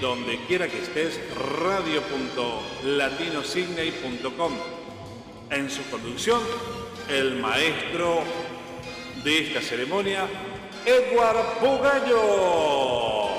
[0.00, 1.20] donde quiera que estés,
[1.62, 4.52] radio.latinosigney.com.
[5.50, 6.40] En su conducción,
[7.08, 8.22] el maestro
[9.22, 10.26] de esta ceremonia,
[10.84, 13.34] Edward Pugallo.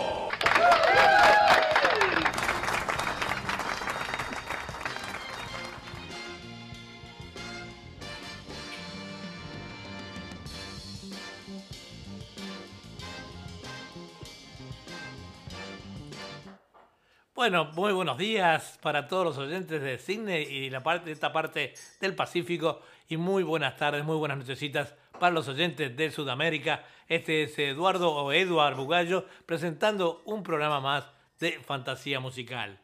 [17.36, 21.73] Bueno, muy buenos días para todos los oyentes de Cine y la parte, esta parte
[22.00, 26.86] del Pacífico y muy buenas tardes, muy buenas nochecitas para los oyentes de Sudamérica.
[27.09, 32.79] Este es Eduardo o Eduard Bugallo presentando un programa más de fantasía musical.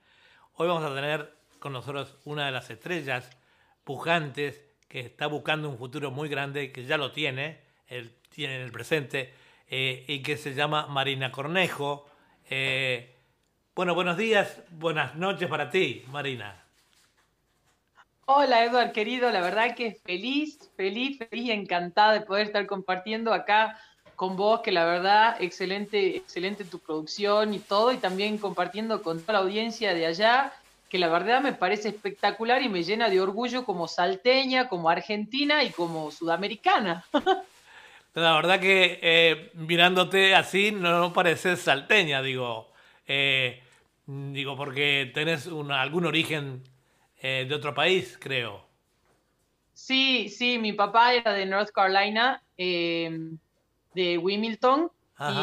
[0.55, 3.29] Hoy vamos a tener con nosotros una de las estrellas
[3.85, 7.61] pujantes que está buscando un futuro muy grande, que ya lo tiene,
[8.27, 9.33] tiene en el presente,
[9.69, 12.05] eh, y que se llama Marina Cornejo.
[12.49, 13.10] Eh,
[13.75, 16.61] bueno, buenos días, buenas noches para ti, Marina.
[18.25, 23.33] Hola, Eduard, querido, la verdad que feliz, feliz, feliz y encantada de poder estar compartiendo
[23.33, 23.79] acá
[24.15, 29.21] con vos, que la verdad, excelente, excelente tu producción y todo, y también compartiendo con
[29.21, 30.53] toda la audiencia de allá,
[30.89, 35.63] que la verdad me parece espectacular y me llena de orgullo como salteña, como argentina
[35.63, 37.05] y como sudamericana.
[38.13, 42.70] La verdad que eh, mirándote así no pareces salteña, digo.
[43.13, 43.61] Eh,
[44.05, 46.63] digo, porque tenés algún origen
[47.21, 48.65] eh, de otro país, creo.
[49.73, 53.37] Sí, sí, mi papá era de North Carolina, em,
[53.93, 54.89] de Wilmington,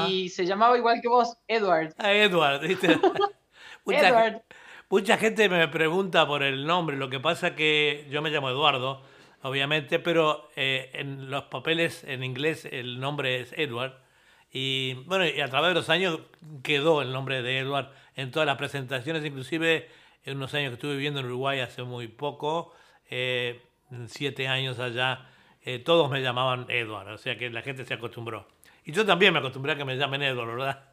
[0.08, 1.94] y se llamaba igual que vos, Edward.
[1.98, 2.88] Ah, Edward, ¿viste?
[3.84, 4.42] mucha, Edward.
[4.88, 9.02] Mucha gente me pregunta por el nombre, lo que pasa que yo me llamo Eduardo,
[9.42, 14.07] obviamente, pero eh, en los papeles en inglés el nombre es Edward.
[14.52, 16.20] Y bueno, y a través de los años
[16.62, 19.88] quedó el nombre de Edward en todas las presentaciones, inclusive
[20.24, 22.72] en unos años que estuve viviendo en Uruguay hace muy poco,
[23.10, 23.62] eh,
[24.06, 25.26] siete años allá,
[25.64, 28.48] eh, todos me llamaban Edward, o sea que la gente se acostumbró.
[28.84, 30.84] Y yo también me acostumbré a que me llamen Edward, ¿verdad?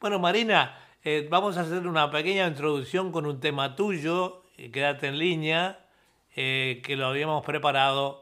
[0.00, 5.18] Bueno, Marina, eh, vamos a hacer una pequeña introducción con un tema tuyo, quédate en
[5.18, 5.78] línea,
[6.34, 8.21] que lo habíamos preparado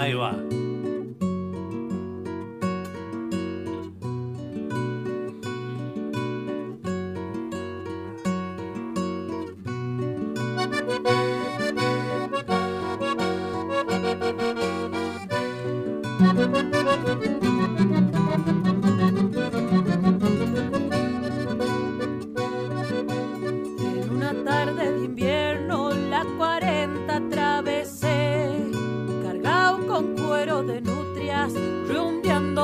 [0.00, 0.14] Ahí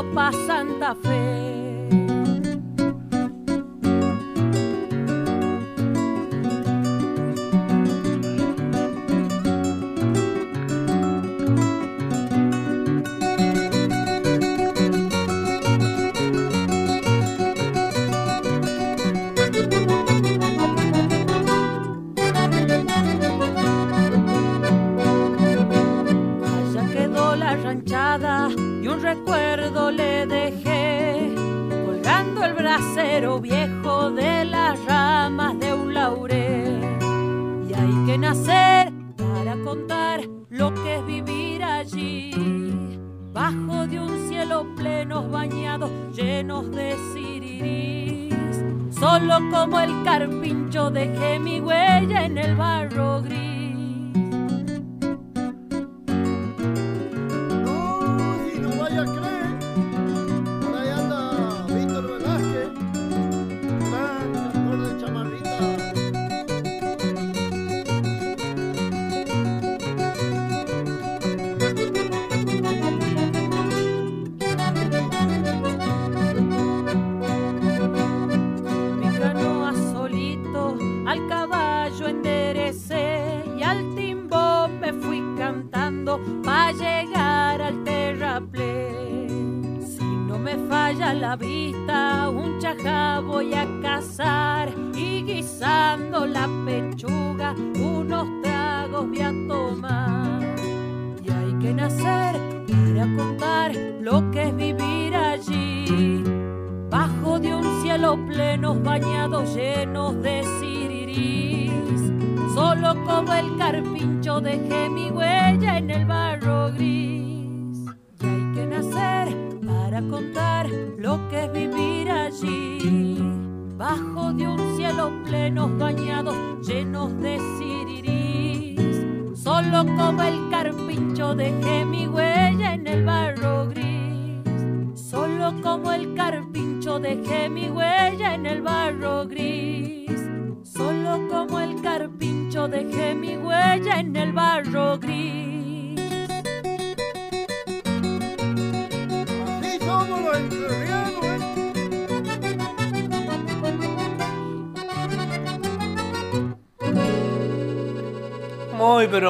[0.02, 1.75] pa' Santa Fe.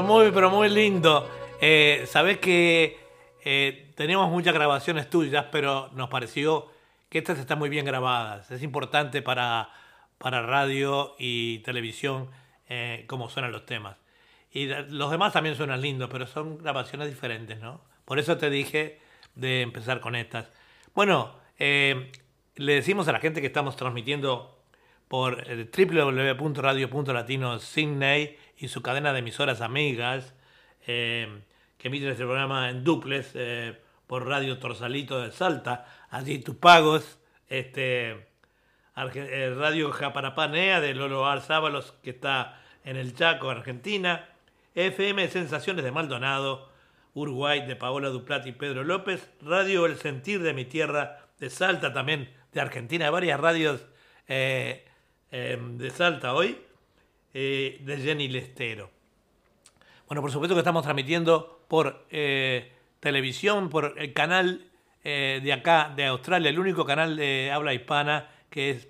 [0.06, 1.28] Muy, pero muy, lindo.
[1.60, 2.96] Eh, Sabes que
[3.44, 6.70] eh, tenemos muchas grabaciones tuyas, pero nos pareció
[7.08, 8.48] que estas están muy bien grabadas.
[8.52, 9.68] Es importante para,
[10.18, 12.30] para radio y televisión
[12.68, 13.96] eh, cómo suenan los temas.
[14.52, 17.80] Y los demás también suenan lindos, pero son grabaciones diferentes, ¿no?
[18.04, 19.00] Por eso te dije
[19.34, 20.50] de empezar con estas.
[20.94, 22.12] Bueno, eh,
[22.54, 24.56] le decimos a la gente que estamos transmitiendo
[25.08, 30.34] por eh, www.radio.latino Sydney y su cadena de emisoras amigas,
[30.86, 31.42] eh,
[31.78, 33.34] que emiten este programa en duples
[34.06, 37.18] por Radio Torsalito de Salta, allí tus pagos,
[37.48, 38.28] este,
[38.94, 44.26] Radio Japarapanea de Lolo Arzábalos, que está en el Chaco, Argentina,
[44.74, 46.70] FM Sensaciones de Maldonado,
[47.14, 51.94] Uruguay de Paola Duplat y Pedro López, Radio El Sentir de mi tierra de Salta
[51.94, 53.86] también, de Argentina, varias radios
[54.28, 54.84] eh,
[55.30, 56.58] em, de Salta hoy,
[57.38, 58.88] eh, de Jenny Lestero.
[60.08, 64.64] Bueno, por supuesto que estamos transmitiendo por eh, televisión, por el canal
[65.04, 68.88] de acá, de Australia, el único canal de habla hispana que es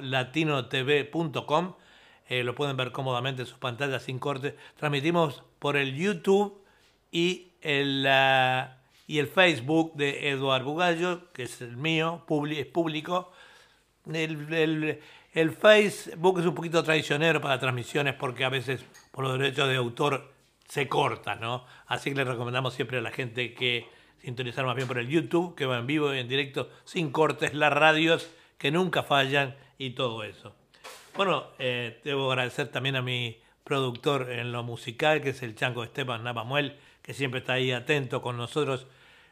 [0.00, 1.74] .latinotv.com.
[2.30, 4.56] lo pueden ver cómodamente en sus pantallas sin corte.
[4.76, 6.62] Transmitimos por el YouTube
[7.10, 8.08] y el,
[9.06, 13.32] y el Facebook de Eduardo Bugallo, que es el mío, es público.
[14.10, 15.00] El,
[15.32, 20.32] Facebook es un poquito traicionero para transmisiones porque a veces por los derechos de autor
[20.68, 21.64] se corta, ¿no?
[21.86, 23.86] Así que le recomendamos siempre a la gente que
[24.18, 27.54] sintonizar más bien por el YouTube, que va en vivo y en directo, sin cortes,
[27.54, 30.54] las radios que nunca fallan y todo eso.
[31.16, 35.82] Bueno, eh, debo agradecer también a mi productor en lo musical, que es el chanco
[35.82, 38.86] Esteban Navamuel, que siempre está ahí atento con nosotros,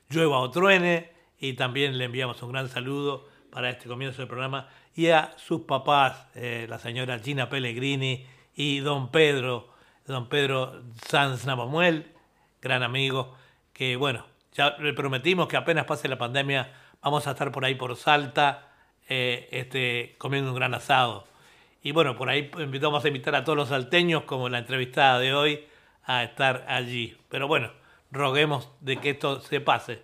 [0.08, 4.68] llueva o truene, y también le enviamos un gran saludo para este comienzo del programa,
[4.94, 9.68] y a sus papás, eh, la señora Gina Pellegrini y don Pedro,
[10.06, 12.12] don Pedro Sanz Navamuel,
[12.60, 13.36] gran amigo,
[13.72, 17.76] que bueno, ya le prometimos que apenas pase la pandemia vamos a estar por ahí
[17.76, 18.68] por Salta,
[19.08, 21.26] eh, este, comiendo un gran asado.
[21.82, 25.32] Y bueno, por ahí invitamos a invitar a todos los salteños, como la entrevistada de
[25.32, 25.64] hoy,
[26.04, 27.16] a estar allí.
[27.30, 27.72] Pero bueno,
[28.10, 30.02] roguemos de que esto se pase.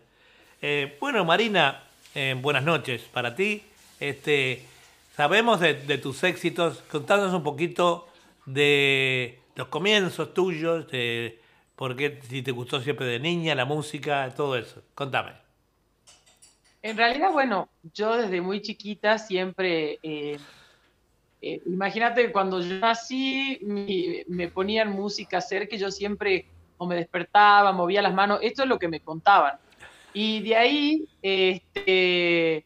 [0.62, 1.82] Eh, bueno, Marina,
[2.40, 3.62] buenas noches para ti.
[4.00, 4.64] Este,
[5.16, 6.82] sabemos de, tus éxitos.
[6.90, 8.06] Contándonos un poquito
[8.44, 11.40] de los comienzos tuyos, de
[11.74, 14.82] por qué si te gustó siempre de niña, la música, todo eso.
[14.94, 15.32] Contame.
[16.82, 20.38] En realidad, bueno, yo desde muy chiquita siempre eh,
[21.42, 23.60] eh, imagínate cuando yo nací,
[24.28, 26.46] me ponían música cerca y yo siempre
[26.78, 29.56] o me despertaba, movía las manos, esto es lo que me contaban.
[30.12, 32.64] Y de ahí, este,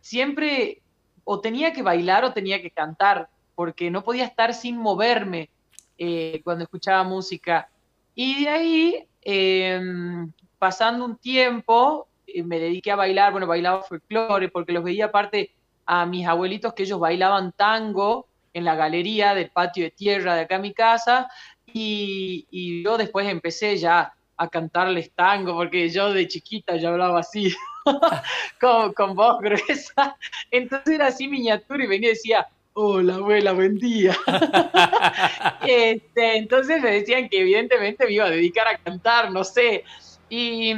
[0.00, 0.81] siempre
[1.24, 5.50] o tenía que bailar o tenía que cantar, porque no podía estar sin moverme
[5.98, 7.68] eh, cuando escuchaba música.
[8.14, 14.48] Y de ahí, em, pasando un tiempo, eh, me dediqué a bailar, bueno, bailaba folclore,
[14.48, 15.52] porque los veía aparte
[15.86, 20.42] a mis abuelitos que ellos bailaban tango en la galería del patio de tierra de
[20.42, 21.28] acá en mi casa
[21.66, 27.20] y, y yo después empecé ya a cantarles tango porque yo de chiquita ya hablaba
[27.20, 27.54] así,
[28.60, 30.16] con, con voz gruesa.
[30.50, 34.16] Entonces era así miniatura y venía y decía, hola abuela, buen día.
[35.66, 39.84] este, entonces me decían que evidentemente me iba a dedicar a cantar, no sé.
[40.28, 40.72] Y,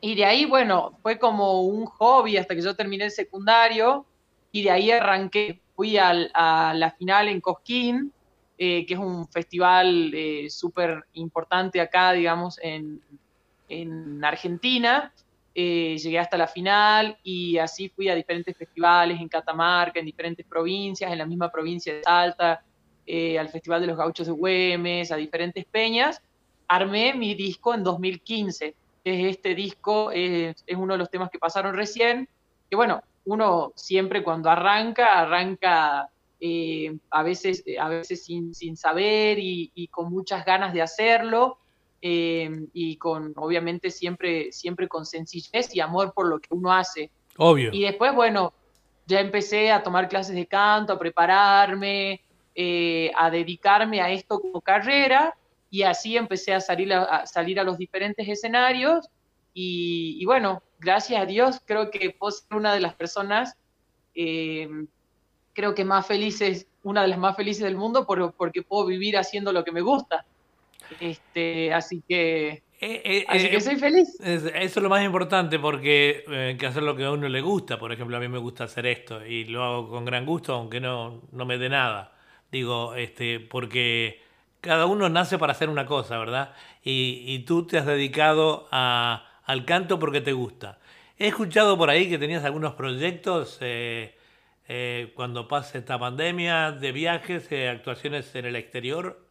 [0.00, 4.06] y de ahí, bueno, fue como un hobby hasta que yo terminé el secundario
[4.52, 8.12] y de ahí arranqué, fui al, a la final en Cosquín,
[8.56, 13.00] eh, que es un festival eh, súper importante acá, digamos, en,
[13.68, 15.12] en Argentina.
[15.54, 20.44] Eh, llegué hasta la final y así fui a diferentes festivales en Catamarca, en diferentes
[20.44, 22.62] provincias, en la misma provincia de Salta,
[23.38, 26.20] al Festival de los Gauchos de Güemes, a diferentes peñas.
[26.66, 31.74] Armé mi disco en 2015 es este disco, es, uno de los temas que pasaron
[31.74, 32.28] recién,
[32.70, 36.08] que bueno, uno siempre cuando arranca, arranca
[36.40, 41.58] eh, a veces, a veces sin, sin saber y, con muchas ganas de hacerlo,
[42.06, 47.10] eh, y con, obviamente, siempre, siempre con sencillez y amor por lo que uno hace.
[47.38, 47.70] Obvio.
[47.72, 48.52] Y después, bueno,
[49.06, 52.20] ya empecé a tomar clases de canto, a prepararme,
[52.54, 55.34] eh, a dedicarme a esto como carrera,
[55.70, 59.08] y así empecé a salir a, salir a los diferentes escenarios
[59.54, 63.56] y, bueno, gracias a Dios creo que puedo ser una de las personas,
[64.14, 64.68] eh,
[65.54, 69.52] creo que más felices, una de las más felices del mundo porque puedo vivir haciendo
[69.52, 70.26] lo que me gusta.
[71.00, 72.62] Este, así que...
[72.80, 74.18] Eh, eh, así que soy feliz.
[74.20, 77.78] eso es lo más importante porque que hacer lo que a uno le gusta.
[77.78, 80.80] Por ejemplo, a mí me gusta hacer esto y lo hago con gran gusto, aunque
[80.80, 82.12] no, no me dé nada.
[82.50, 84.20] Digo, este, porque
[84.64, 86.54] cada uno nace para hacer una cosa, ¿verdad?
[86.82, 90.78] Y, tú te has dedicado al canto porque te gusta.
[91.18, 94.16] He escuchado por ahí que tenías algunos proyectos eh,
[94.68, 99.23] eh, cuando pase esta pandemia de viajes, eh, actuaciones en el exterior.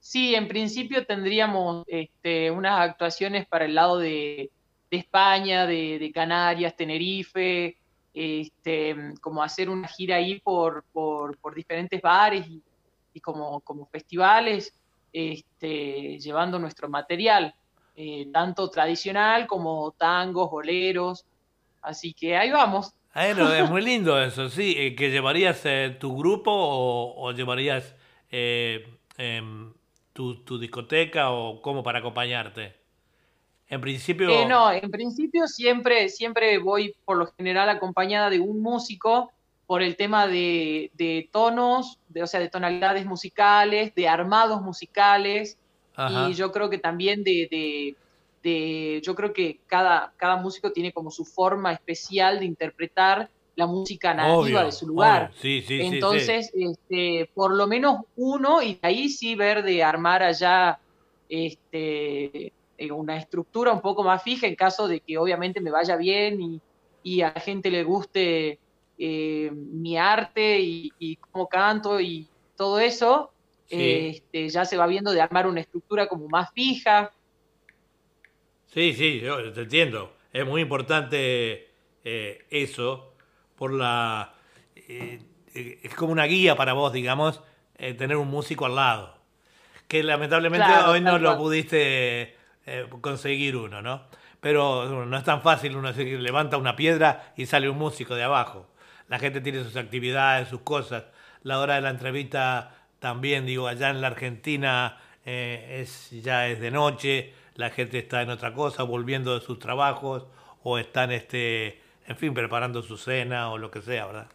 [0.00, 4.50] Sí, en principio tendríamos este, unas actuaciones para el lado de,
[4.90, 7.76] España, de, Canarias, Tenerife,
[8.12, 12.60] este, como hacer una gira ahí por, por, por diferentes bares y
[13.12, 14.74] y como, como festivales,
[15.12, 17.54] este, llevando nuestro material,
[17.96, 21.24] eh, tanto tradicional como tangos, boleros.
[21.82, 22.94] Así que ahí vamos.
[23.14, 24.74] Bueno, es muy lindo eso, sí.
[24.76, 27.94] Eh, ¿Que llevarías eh, tu grupo o, llevarías
[28.30, 29.72] em,
[30.20, 32.74] tu, tu, discoteca o cómo para acompañarte?
[33.68, 34.28] En principio...
[34.46, 39.32] no, en principio siempre, siempre voy por lo general acompañada de un músico
[39.66, 40.90] por el tema de,
[41.32, 45.56] tonos, de, o sea, de tonalidades musicales, de armados musicales,
[46.28, 47.96] y yo creo que también de,
[49.02, 54.14] yo creo que cada, cada músico tiene como su forma especial de interpretar la música
[54.14, 55.32] nativa de su lugar.
[55.42, 60.80] Entonces, Este, por lo menos uno, y ahí sí ver de armar allá
[61.28, 65.96] este, eh, una estructura un poco más fija en caso de que obviamente me vaya
[65.96, 66.60] bien y,
[67.02, 68.58] y a la gente le guste
[68.98, 72.26] eh, mi arte y, cómo canto y
[72.56, 73.32] todo eso,
[73.68, 77.12] este, ya se va viendo de armar una estructura como más fija.
[78.66, 80.12] Sí, sí, yo te entiendo.
[80.32, 81.68] Es muy importante
[82.04, 83.09] eh, eso
[83.60, 84.32] por la...
[84.74, 85.20] Eh,
[85.52, 87.42] es como una guía para vos, digamos,
[87.76, 89.16] tener un músico al lado.
[89.88, 92.36] Que lamentablemente hoy no lo pudiste
[93.00, 94.04] conseguir uno, ¿no?
[94.40, 98.22] Pero no es tan fácil uno decir, levanta una piedra y sale un músico de
[98.22, 98.70] abajo
[99.10, 101.04] la gente tiene sus actividades, sus cosas.
[101.42, 106.60] La hora de la entrevista también, digo, allá en la Argentina eh, es, ya es
[106.60, 110.26] de noche, la gente está en otra cosa, volviendo de sus trabajos
[110.62, 114.26] o están, este, en fin, preparando su cena o lo que sea, ¿verdad?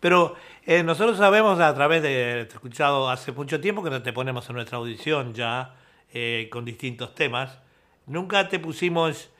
[0.00, 4.48] Pero eh, nosotros sabemos a través de, te escuchado hace mucho tiempo que te ponemos
[4.48, 5.74] en nuestra audición ya
[6.12, 7.58] eh, con distintos temas.
[8.06, 9.30] Nunca te pusimos,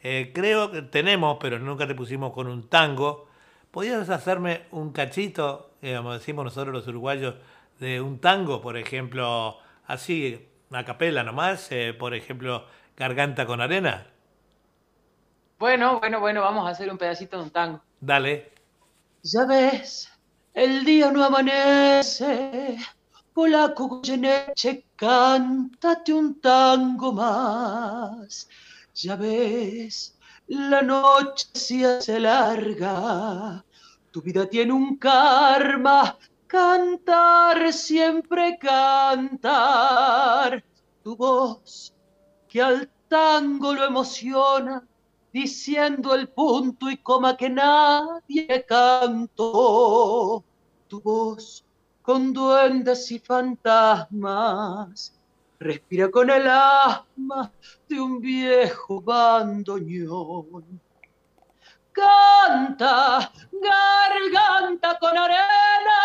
[0.00, 3.28] creo que tenemos, pero nunca te pusimos con un tango.
[3.70, 7.34] ¿Podrías hacerme un cachito, eh, como decimos nosotros los uruguayos,
[7.78, 14.06] de un tango, por ejemplo, así, a capela nomás, eh, por ejemplo, Garganta con Arena?
[15.58, 17.82] Bueno, bueno, bueno, vamos a hacer un pedacito de un tango.
[18.00, 18.52] Dale.
[19.24, 20.08] Ya ves,
[20.54, 22.78] el día no amanece,
[23.34, 28.48] polaco Goyeneche, cántate un tango más.
[28.94, 33.64] Ya ves, la noche se hace larga,
[34.12, 40.62] tu vida tiene un karma, cantar, siempre cantar.
[41.02, 41.92] Tu voz
[42.48, 44.86] que al tango lo emociona,
[45.40, 50.44] diciendo el punto y coma que nadie cantó.
[50.88, 51.64] Tu voz
[52.02, 55.14] con duendes y fantasmas
[55.60, 57.52] respira con el asma
[57.88, 60.80] de un viejo bandoneón.
[61.92, 66.00] Canta, garganta con arena,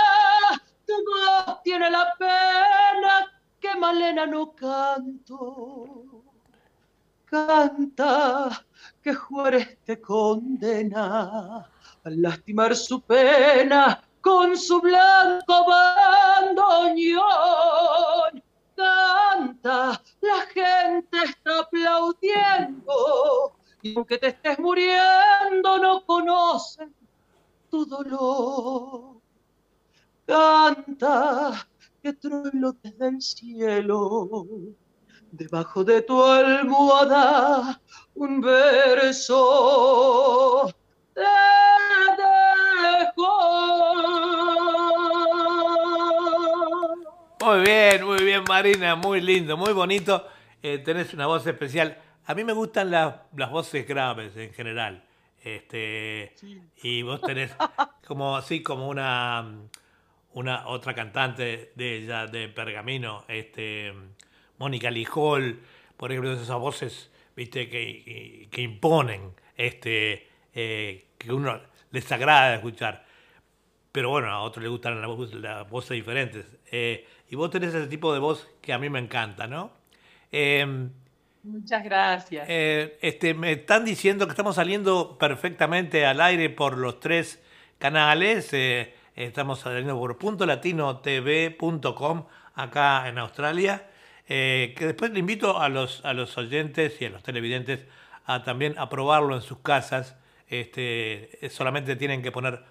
[0.86, 6.24] tu voz tiene la pena que Malena no canto.
[7.26, 8.66] Canta,
[9.04, 11.58] que Juárez te condena
[12.04, 17.24] a lastimar su pena con su blanco bandoneón
[18.76, 26.94] canta, la gente está aplaudiendo y aunque te estés muriendo no conocen
[27.70, 29.22] tu dolor.
[30.26, 31.68] Canta,
[32.02, 34.48] que trueno desde el cielo,
[35.34, 37.82] debajo de tu almohada
[38.14, 40.72] un verso
[41.14, 41.22] te
[47.42, 50.26] Muy bien, muy bien, Marina, muy lindo, muy bonito.
[50.62, 51.98] Eh, tenés una voz especial.
[52.26, 55.04] A mí me gustan las voces graves en general.
[55.44, 56.34] Este,
[56.82, 57.52] Y vos tenés
[58.08, 59.46] como así como una,
[60.34, 63.94] una otra cantante de ella, de Pergamino, este,
[64.58, 65.62] Mónica Lijol,
[65.98, 71.60] por ejemplo, esas voces viste que, que imponen, este, eh, que uno
[71.92, 73.06] les agrada escuchar.
[73.92, 75.10] Pero bueno, a otros les gustan las,
[75.70, 76.46] voces diferentes.
[76.72, 79.72] Eh, y vos tenés ese tipo de voz que a mí me encanta, ¿no?
[80.32, 80.90] Em,
[81.44, 82.46] Muchas gracias.
[82.50, 87.42] Eh, este, me están diciendo que estamos saliendo perfectamente al aire por los tres
[87.78, 88.52] canales.
[89.16, 93.90] Estamos saliendo por puntolatino.tv.com acá en Australia.
[94.28, 97.86] Que después le invito a los, a los oyentes y a los televidentes
[98.26, 100.16] a también probarlo en sus casas.
[100.48, 102.64] Este, solamente tienen que poner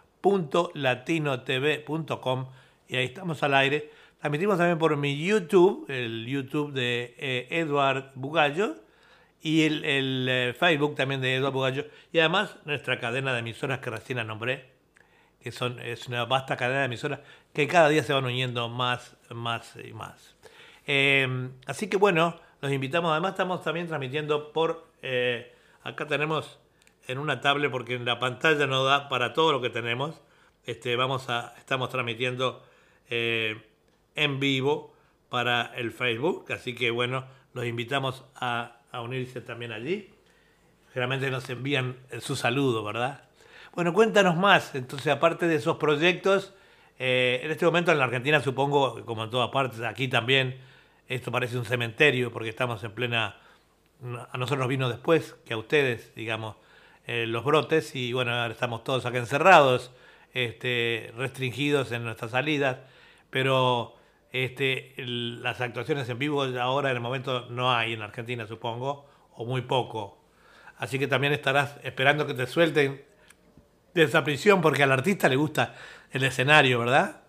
[0.75, 2.47] .latinotv.com
[2.88, 3.91] y ahí estamos al aire.
[4.21, 8.77] Transmitimos también por mi YouTube, el YouTube de eh, Edward Bugallo
[9.41, 13.91] y el, eh, Facebook también de Edward Bugallo y además nuestra cadena de emisoras que
[13.91, 14.71] recién nombré,
[15.43, 17.19] que son, es una vasta cadena de emisoras
[17.53, 20.32] que cada día se van uniendo más, más y más.
[20.87, 23.11] Eh, así que bueno, los invitamos.
[23.12, 24.87] Además estamos también transmitiendo por...
[25.85, 26.59] acá tenemos
[27.09, 30.21] en una tablet porque en la pantalla no da para todo lo que tenemos.
[30.64, 32.62] Este, vamos a, estamos transmitiendo
[33.11, 33.61] eh,
[34.14, 34.95] en vivo
[35.29, 40.11] para el Facebook, así que bueno, los invitamos a, unirse también allí.
[40.92, 43.25] Generalmente nos envían su saludo, ¿verdad?
[43.75, 46.55] Bueno, cuéntanos más, entonces aparte de esos proyectos,
[46.99, 50.61] eh, en este momento en la Argentina supongo, como en todas partes, aquí también,
[51.14, 53.37] esto parece un cementerio porque estamos en plena,
[54.03, 56.57] a nosotros nos vino después que a ustedes, digamos,
[57.07, 59.90] eh, los brotes y bueno, ahora estamos todos acá encerrados,
[60.33, 62.79] este, restringidos en nuestras salidas,
[63.31, 63.96] pero
[64.33, 69.44] este, las actuaciones en vivo ahora en el momento no hay en Argentina, supongo, o
[69.44, 70.18] muy poco.
[70.79, 73.05] Así que también estarás esperando que te suelten
[73.94, 75.75] de esa prisión porque al artista le gusta
[76.11, 77.22] el escenario, ¿verdad?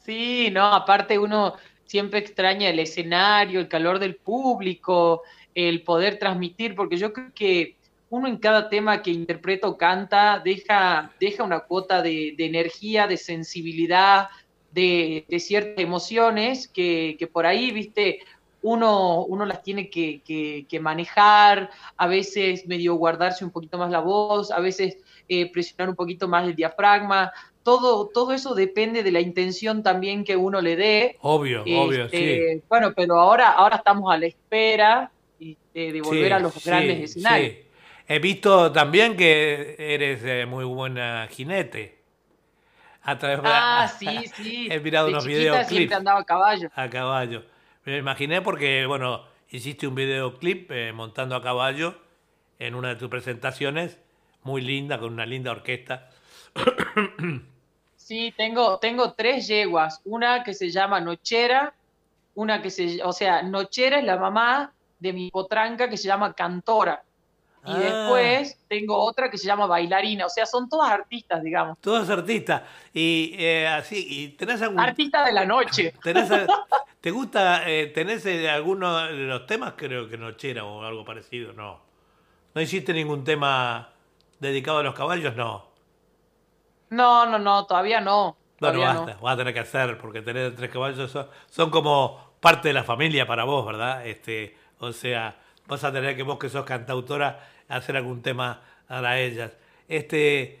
[0.00, 1.54] Sí, no, aparte uno
[1.86, 5.22] siempre extraña el escenario, el calor del público,
[5.54, 7.76] el poder transmitir, porque yo creo que
[8.10, 13.16] uno en cada tema que interpreta o canta deja, deja una cuota de, energía, de
[13.16, 14.28] sensibilidad,
[14.70, 18.20] de, ciertas emociones que, por ahí, viste,
[18.62, 24.50] uno, uno las tiene que, manejar, a veces medio guardarse un poquito más la voz,
[24.50, 27.32] a veces eh, presionar un poquito más el diafragma.
[27.62, 31.16] Todo, todo eso depende de la intención también que uno le dé.
[31.20, 32.62] Obvio, obvio, este, sí.
[32.68, 35.10] Bueno, pero ahora, ahora estamos a la espera
[35.40, 37.56] este, de volver a los grandes escenarios.
[38.08, 41.98] He visto también que eres eh, muy buena jinete.
[43.02, 44.68] A través ah, sí, sí.
[44.70, 45.68] He mirado unos videoclips.
[45.68, 46.70] siempre andaba a caballo.
[46.74, 47.44] A caballo.
[47.84, 51.94] Me imaginé porque, bueno, hiciste un videoclip eh, montando a caballo
[52.58, 53.98] en una de tus presentaciones,
[54.46, 56.08] muy linda, con una linda orquesta.
[57.96, 60.00] Sí, tengo, tengo tres yeguas.
[60.04, 61.74] Una que se llama Nochera,
[62.36, 66.32] una que se, o sea, Nochera es la mamá de mi potranca que se llama
[66.32, 67.02] Cantora.
[67.64, 67.78] Y ah.
[67.78, 71.78] después tengo otra que se llama bailarina, o sea, son todas artistas, digamos.
[71.80, 72.62] Todas artistas.
[72.94, 74.78] Y eh, así, y tenés algún...
[74.78, 75.92] Artista de la noche.
[77.00, 81.52] ¿Te gusta, eh, tenés eh, alguno de los temas, creo que Nochera o algo parecido?
[81.54, 81.80] No.
[82.54, 83.95] ¿No hiciste ningún tema
[84.40, 85.36] dedicado a los caballos?
[85.36, 85.66] No.
[86.90, 88.36] No, no, no, todavía no.
[88.60, 92.68] Bueno, basta, vas a tener que hacer, porque tener tres caballos son, son como parte
[92.68, 94.06] de la familia para vos, ¿verdad?
[94.06, 99.18] Este, o sea, vas a tener que vos que sos cantautora hacer algún tema para
[99.18, 99.52] ellas.
[99.88, 100.60] Este,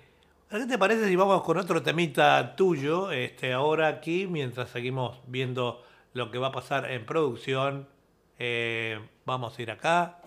[0.50, 5.82] ¿Qué te parece si vamos con otro temita tuyo este, ahora aquí, mientras seguimos viendo
[6.12, 7.88] lo que va a pasar en producción?
[8.38, 10.18] Eh, vamos a ir acá.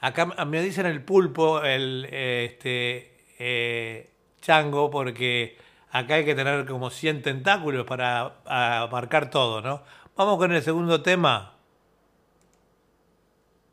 [0.00, 5.58] Acá me dicen el pulpo, el este, eh, chango, porque
[5.90, 9.82] acá hay que tener como 100 tentáculos para abarcar todo, ¿no?
[10.16, 11.54] Vamos con el segundo tema.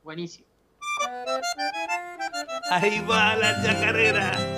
[0.03, 0.45] Buenísimo.
[2.71, 4.54] Ahí va la chacarera.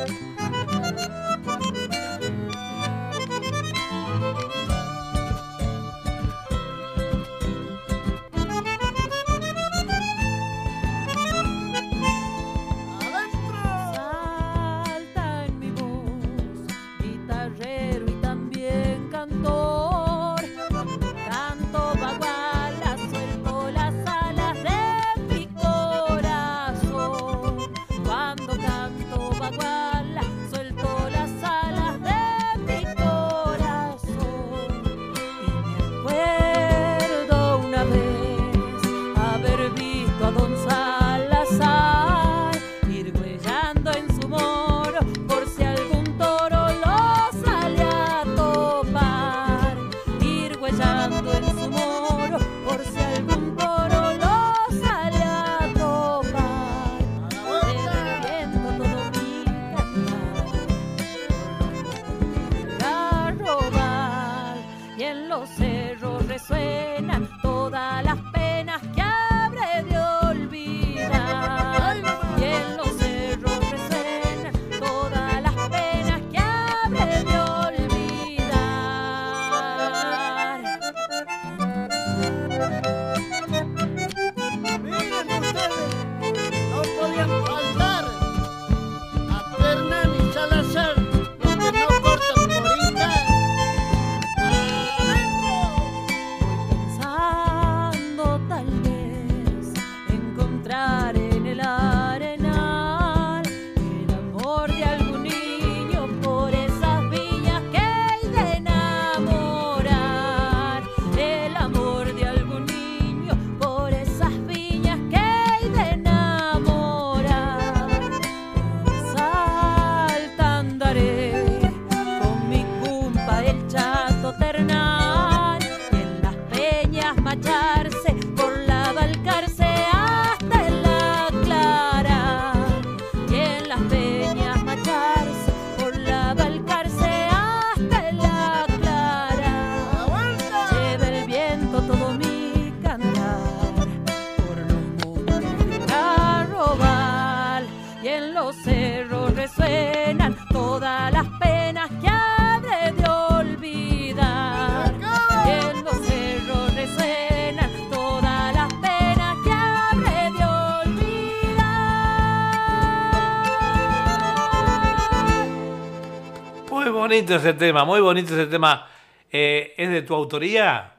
[167.17, 168.87] Bonito ese tema, muy bonito ese tema.
[169.31, 170.93] Eh, ¿Es de tu autoría?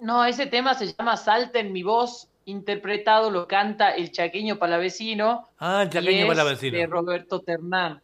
[0.00, 5.48] No, ese tema se llama Salta en mi voz, interpretado, lo canta el chaqueño palavecino.
[5.58, 6.78] Ah, el chaqueño palavecino.
[6.78, 8.00] De Roberto Ternán.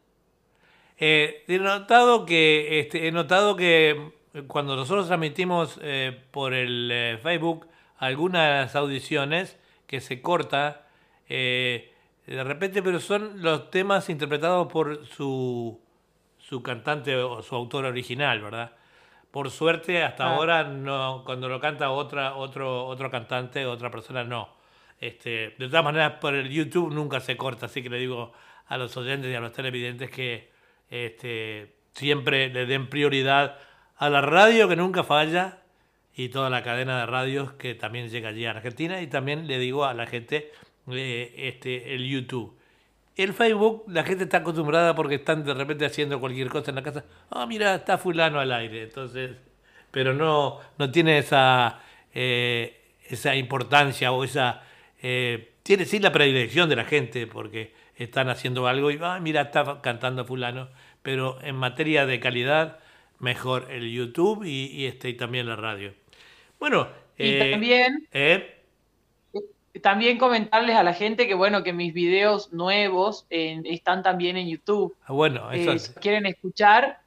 [0.99, 4.13] Eh, he notado que este, he notado que
[4.49, 9.57] cuando nosotros transmitimos eh, por el Facebook algunas audiciones
[9.87, 10.81] que se corta
[11.29, 15.84] de repente, pero son los temas interpretados por su
[16.49, 18.73] su cantante o su autor original, ¿verdad?
[19.31, 20.35] Por suerte, hasta ah.
[20.35, 24.49] ahora, no, cuando lo canta otra, otro, otro cantante, otra persona, no.
[25.01, 28.33] Este, de todas maneras, por el YouTube nunca se corta, así que le digo
[28.67, 30.51] a los oyentes y a los televidentes que
[30.89, 33.59] este, siempre le den prioridad
[33.97, 35.63] a la radio que nunca falla
[36.15, 39.59] y toda la cadena de radios que también llega allí a Argentina y también le
[39.59, 40.53] digo a la gente
[40.91, 42.57] eh, este, el YouTube.
[43.17, 46.83] El Facebook, la gente está acostumbrada porque están de repente haciendo cualquier cosa en la
[46.83, 47.05] casa.
[47.31, 48.83] Ah, mira, está fulano al aire.
[48.83, 49.31] Entonces,
[49.91, 51.81] pero no, no tiene esa,
[52.13, 54.63] eh, esa importancia o esa...
[55.01, 59.43] Eh, tiene sí la predilección de la gente porque están haciendo algo y, ah, mira,
[59.43, 60.69] está cantando fulano.
[61.03, 62.81] Pero en materia de calidad,
[63.21, 65.95] mejor el YouTube y, este, y también la radio.
[66.59, 68.09] Bueno, y eh, también
[69.83, 74.97] también comentarles a la gente que bueno que mis videos nuevos están también en YouTube.
[75.05, 77.01] Ah, bueno, eso eh, si quieren escuchar,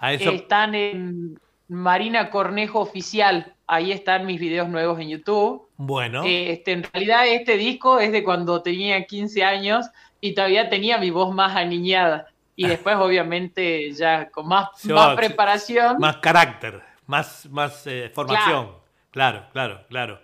[0.00, 3.54] están en Marina Cornejo Oficial.
[3.66, 5.68] Ahí están mis videos nuevos en YouTube.
[5.76, 6.22] Bueno.
[6.24, 9.86] Este, en realidad este disco es de cuando tenía 15 años
[10.20, 12.26] y todavía tenía mi voz más aniñada.
[12.54, 15.98] Y después, obviamente, ya con más, más preparación.
[15.98, 18.70] Más carácter, más, más eh, formación.
[19.10, 19.46] Claro.
[19.52, 20.20] claro, claro,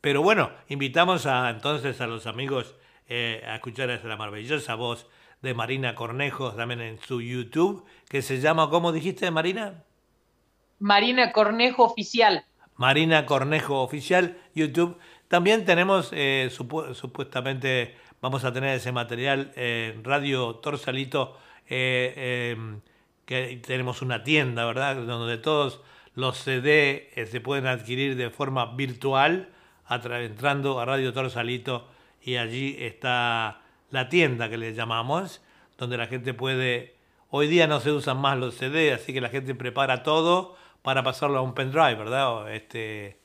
[0.00, 2.74] Pero bueno, invitamos a, entonces a los amigos
[3.08, 5.06] eh, a escuchar esa maravillosa voz
[5.42, 9.84] de Marina Cornejo también en su YouTube, que se llama, ¿cómo dijiste, Marina?
[10.78, 12.44] Marina Cornejo Oficial.
[12.76, 14.98] Marina Cornejo Oficial, YouTube.
[15.28, 22.80] También tenemos, eh, supuestamente, vamos a tener ese material en Radio Torsalito, eh, em,
[23.26, 24.96] que tenemos una tienda, ¿verdad?
[24.96, 25.82] Donde todos
[26.14, 29.50] los CD se pueden adquirir de forma virtual,
[29.94, 31.88] entrando a Radio Torsalito
[32.22, 35.42] y allí está la tienda que le llamamos,
[35.78, 36.96] donde la gente puede...
[37.30, 41.02] Hoy día no se usan más los CD, así que la gente prepara todo para
[41.02, 42.32] pasarlo a un pendrive, ¿verdad?
[42.32, 43.20] O este,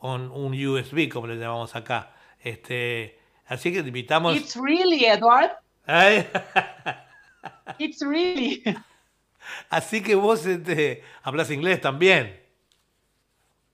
[0.00, 2.12] un, un USB, como le llamamos acá.
[2.40, 4.36] Este, así que invitamos.
[4.36, 5.52] It's really, Edward.
[7.78, 8.62] It's really.
[9.70, 12.40] Así que vos este, hablas inglés también.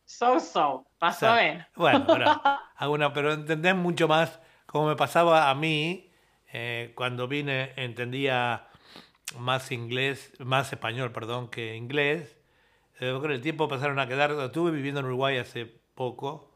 [0.04, 1.66] So, so, más o menos.
[1.74, 2.06] Bueno,
[2.76, 6.10] alguna, pero entendés mucho más, como me pasaba a mí,
[6.52, 8.68] eh, cuando vine entendía
[9.36, 12.38] más inglés, más español, perdón, que inglés,
[13.00, 16.54] eh, con el tiempo pasaron a quedar, estuve viviendo en Uruguay hace poco,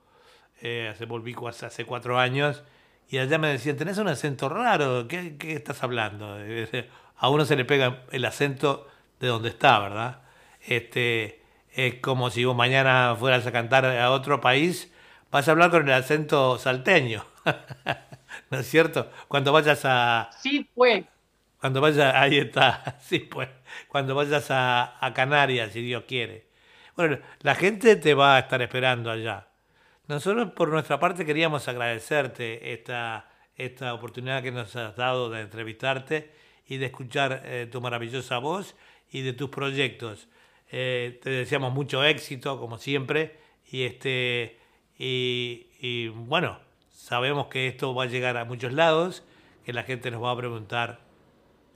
[0.62, 2.62] eh, hace volví hace cuatro años,
[3.08, 6.38] y allá me decían, tenés un acento raro, ¿qué, estás hablando?
[7.18, 8.86] A uno se le pega el acento
[9.18, 10.22] de donde está, ¿verdad?
[10.60, 11.45] Este,
[11.76, 14.90] es como si vos mañana fueras a cantar a otro país,
[15.30, 17.24] vas a hablar con el acento salteño,
[18.50, 19.10] ¿no es cierto?
[19.28, 20.30] Cuando vayas a...
[20.40, 21.04] Sí, pues.
[21.60, 23.48] Cuando vayas, ahí está, sí, pues
[23.88, 26.46] cuando vayas a, Canarias, si Dios quiere.
[26.96, 29.48] Bueno, la gente te va a estar esperando allá.
[30.08, 36.32] Nosotros por nuestra parte queríamos agradecerte esta, esta oportunidad que nos has dado de entrevistarte
[36.66, 38.76] y de escuchar eh, tu maravillosa voz
[39.10, 40.28] y de tus proyectos.
[40.70, 43.36] Eh, te deseamos mucho éxito, como siempre,
[43.70, 44.58] y, este,
[44.98, 46.58] y, bueno,
[46.92, 49.22] sabemos que esto va a llegar a muchos lados,
[49.64, 51.00] que la gente nos va a preguntar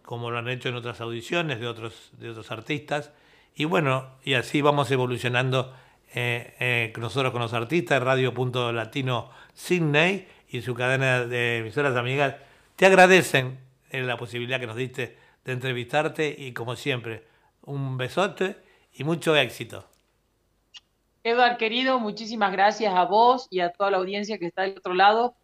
[0.03, 3.13] como lo han hecho en otras audiciones de otros, de otros artistas.
[3.55, 5.75] Y bueno, y así vamos evolucionando
[6.15, 11.97] eh, eh, nosotros con los artistas, Radio Punto Latino Sydney y su cadena de emisoras
[11.97, 12.37] amigas,
[12.75, 13.59] te agradecen
[13.93, 17.25] la posibilidad que nos diste de entrevistarte y como siempre,
[17.63, 18.57] un besote
[19.01, 19.83] y mucho éxito.
[21.25, 24.93] Eduard, querido, muchísimas gracias a vos y a toda la audiencia que está del otro
[24.93, 25.35] lado.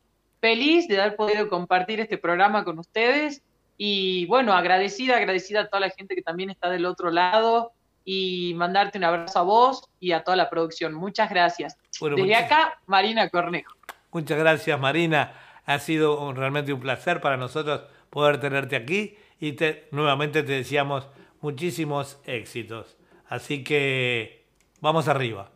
[0.42, 3.42] Feliz de haber podido compartir este programa con ustedes
[3.78, 7.72] y bueno, agradecida, agradecida a toda la gente que también está del otro lado
[8.04, 10.92] y mandarte un abrazo a vos y a toda la producción.
[10.92, 11.78] Muchas gracias.
[11.98, 13.72] Desde acá, Marina Cornejo.
[14.12, 15.32] Muchas gracias, Marina.
[15.64, 21.08] Ha sido realmente un placer para nosotros poder tenerte aquí y te, nuevamente te deseamos
[21.40, 22.98] muchísimos éxitos.
[23.28, 24.46] Así que
[24.80, 25.50] vamos arriba.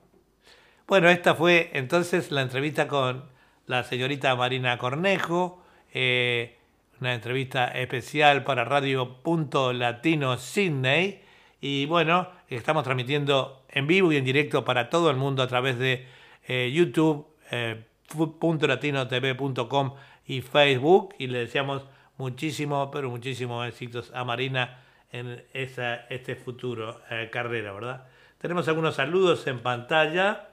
[0.87, 3.25] Bueno, esta fue entonces la entrevista con
[3.67, 5.63] la señorita Marina Cornejo.
[5.93, 6.57] Eh,
[7.01, 11.23] una entrevista especial para Radio Punto Latino Sydney.
[11.61, 15.79] Y bueno, estamos transmitiendo en vivo y en directo para todo el mundo a través
[15.79, 16.07] de
[16.49, 17.85] eh, YouTube, eh,
[18.61, 19.95] .latinotv.com
[20.27, 21.15] y Facebook.
[21.19, 21.85] Y le deseamos
[22.19, 24.79] muchísimo, pero muchísimos éxitos a Marina
[25.13, 28.07] en esa, este futuro eh, carrera, ¿verdad?
[28.39, 30.49] Tenemos algunos saludos en pantalla.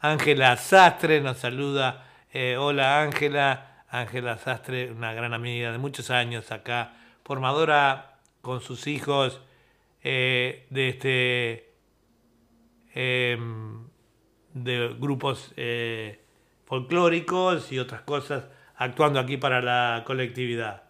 [0.00, 2.06] Ángela Sastre nos saluda.
[2.32, 3.84] Eh, hola Ángela.
[3.88, 6.94] Ángela Sastre, una gran amiga de muchos años acá,
[7.24, 9.42] formadora con sus hijos
[10.02, 11.74] eh, de este
[12.94, 13.86] em,
[14.54, 15.54] de grupos
[16.64, 20.81] folclóricos y otras cosas, actuando aquí para la colectividad.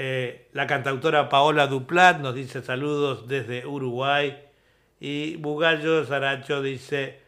[0.00, 4.38] Eh, la cantautora Paola Duplat nos dice saludos desde Uruguay
[5.00, 7.18] y Bugallo Saracho dice,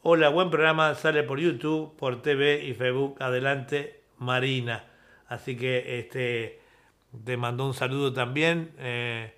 [0.00, 4.86] hola, buen programa, sale por YouTube, por TV y Facebook, adelante, Marina.
[5.28, 6.58] Así que este,
[7.22, 8.72] te mandó un saludo también.
[8.78, 9.36] Eh,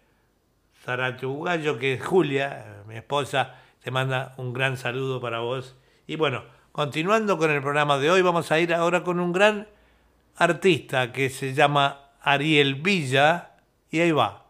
[0.85, 5.75] Sara Chugallo, que es Julia, mi esposa, te manda un gran saludo para vos.
[6.07, 9.67] Y bueno, continuando con el programa de hoy, vamos a ir ahora con un gran
[10.37, 13.57] artista que se llama Ariel Villa.
[13.91, 14.47] Y ahí va,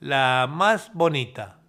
[0.00, 1.60] la más bonita.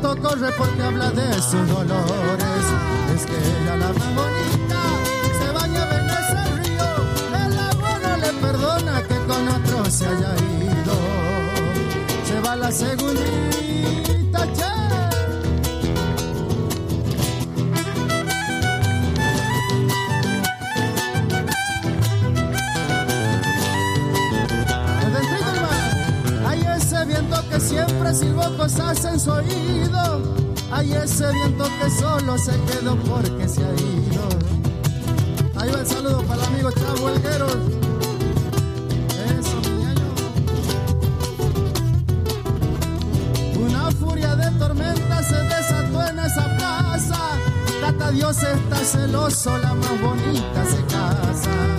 [0.00, 2.64] Corre porque habla de sus dolores.
[3.14, 4.80] Es que ella la más bonita
[5.40, 6.88] se baña en ese río,
[7.44, 10.94] el agua no le perdona que con otro se haya ido.
[12.24, 14.85] Se va la segundita, che.
[27.76, 30.22] Siempre silbó cosas en su oído.
[30.70, 34.28] Hay ese viento que solo se quedó porque se ha ido.
[35.56, 37.46] Ahí va el saludo para el amigo Chavo Elguero.
[39.38, 40.08] Eso, mi año.
[43.60, 47.20] Una furia de tormenta se desató en esa plaza.
[47.80, 51.75] Tata Dios está celoso, la más bonita se casa.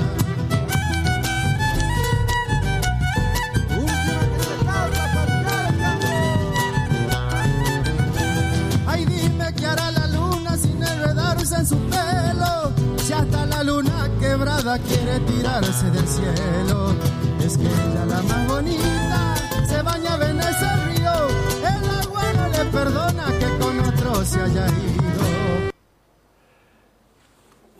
[14.79, 16.95] Quiere tirarse del cielo,
[17.43, 19.35] es que ella la más bonita
[19.65, 21.27] se baña en ese río.
[21.59, 25.71] El agua no le perdona que con otro se haya ido.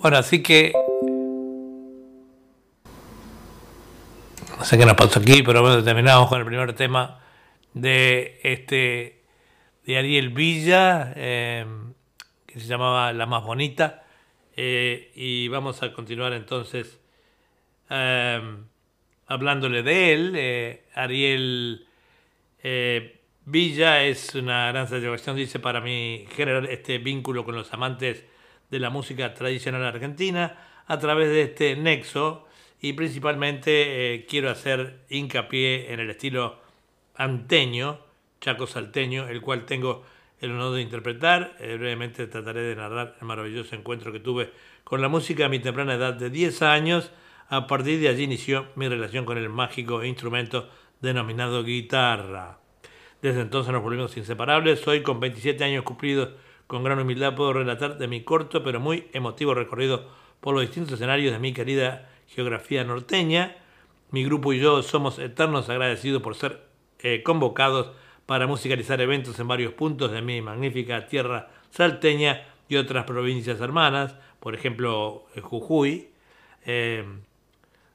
[0.02, 0.74] Bueno, así que.
[4.58, 7.20] No sé qué nos pasó aquí, pero bueno, terminamos con el primer tema
[7.74, 9.24] de este
[9.86, 11.14] de Ariel Villa.
[11.16, 11.66] Eh,
[12.48, 14.04] se llamaba La Más Bonita.
[14.60, 17.00] Eh, y vamos a continuar entonces
[17.92, 18.42] eh,
[19.28, 20.34] hablándole de él.
[20.36, 21.86] Eh, Ariel
[23.46, 28.26] Villa es una gran satisfacción, dice, para mí generar este vínculo con los amantes
[28.72, 32.48] de la música tradicional argentina a través de este nexo
[32.82, 36.60] y principalmente quiero hacer hincapié en el estilo
[37.16, 38.00] anteño,
[38.42, 40.04] chaco salteño, el cual tengo
[40.40, 41.56] el honor de interpretar.
[41.60, 44.52] Eh, brevemente trataré de narrar el maravilloso encuentro que tuve
[44.84, 47.12] con la música a mi temprana edad de 10 años.
[47.50, 50.70] A partir de allí inició mi relación con el mágico instrumento
[51.02, 52.60] denominado guitarra.
[53.22, 54.88] Desde entonces nos volvimos inseparables.
[54.88, 56.30] Hoy, con 27 años cumplidos,
[56.68, 60.08] con gran humildad puedo relatar de mi corto pero muy emotivo recorrido
[60.42, 63.56] por los distintos escenarios de mi querida geografía norteña.
[64.12, 66.68] Mi grupo y yo somos eternos agradecidos por ser
[67.00, 67.92] eh, convocados
[68.28, 74.16] para musicalizar eventos en varios puntos de mi magnífica tierra salteña y otras provincias hermanas,
[74.42, 76.10] por ejemplo eh, Jujuy,
[76.66, 77.06] eh,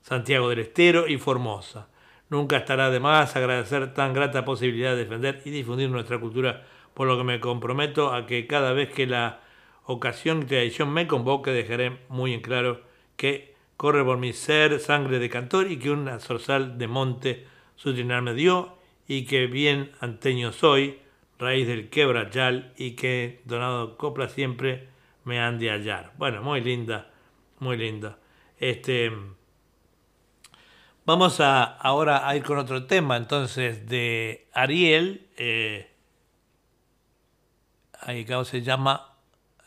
[0.01, 1.87] Santiago del Estero y Formosa.
[2.31, 6.65] Nunca estará de más agradecer tan grata posibilidad de defender y difundir nuestra cultura,
[6.95, 9.41] por lo que me comprometo a que cada vez que la
[9.85, 12.81] ocasión y tradición me convoque dejaré muy en claro
[13.17, 17.93] que corre por mi ser sangre de cantor y que una zorzal de monte su
[17.93, 18.82] me dio
[19.13, 20.99] y que bien anteño soy,
[21.39, 24.89] raíz del quebrachal, y que donado copla siempre
[25.25, 26.15] me han de hallar.
[26.17, 27.11] Bueno, muy linda,
[27.59, 28.19] muy linda.
[28.59, 29.13] Este,
[31.05, 35.91] vamos a ahora a ir con otro tema, entonces, de Ariel, eh,
[38.01, 39.15] ahí se llama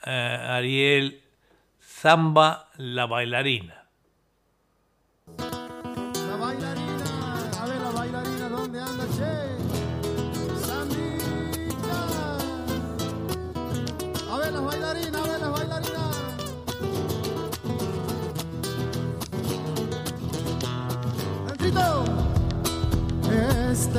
[0.08, 1.22] eh, Ariel
[1.80, 3.85] Zamba la bailarina.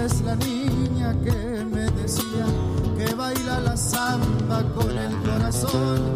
[0.04, 2.46] Es la niña que me decía
[2.96, 6.14] que baila la samba con el corazón,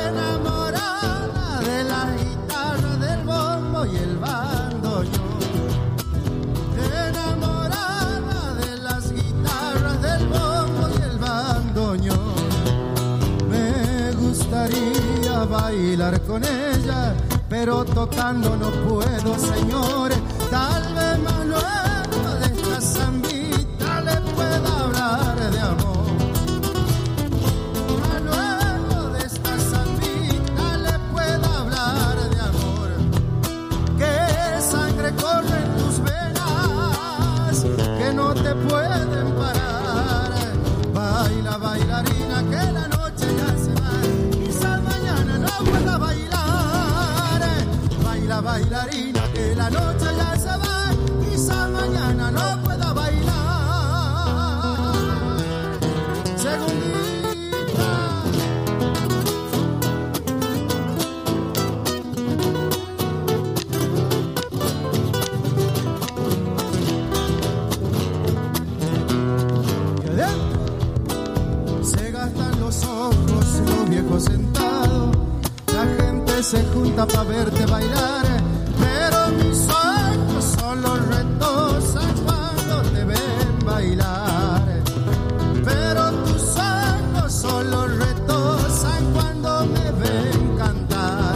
[0.00, 5.38] enamorada de la guitarra, del bombo y el bandoneón.
[7.08, 12.34] Enamorada de las guitarras, del bombo y el bandoneón.
[13.50, 17.14] Me gustaría bailar con ella,
[17.50, 20.18] pero tocando no puedo, señores
[20.50, 20.85] Tal
[76.54, 78.24] puerta para verte bailar,
[78.78, 84.62] pero mis ojos solo retosan cuando te ven bailar.
[85.64, 91.34] Pero tus ojos solo retosan cuando me ven cantar.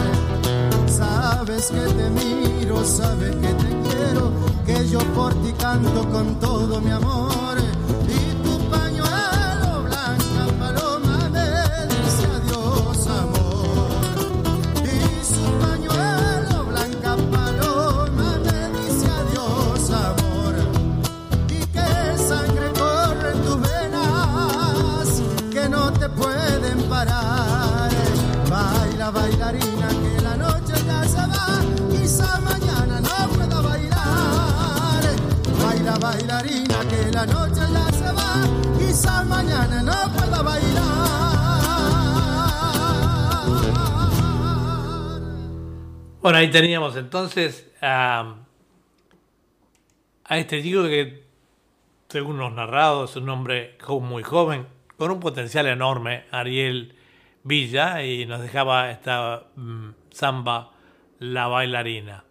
[0.87, 4.31] Sabes que te miro, sabes que te quiero,
[4.65, 7.50] que yo por ti canto con todo mi amor.
[38.91, 40.83] Quizás mañana no pueda bailar.
[46.21, 48.35] Bueno, ahí teníamos entonces a,
[50.29, 51.23] este chico que,
[52.09, 54.67] según los narrados, es un hombre muy joven,
[54.97, 56.93] con un potencial enorme, Ariel
[57.45, 60.71] Villa, y nos dejaba esta mm, samba,
[61.19, 62.25] la bailarina.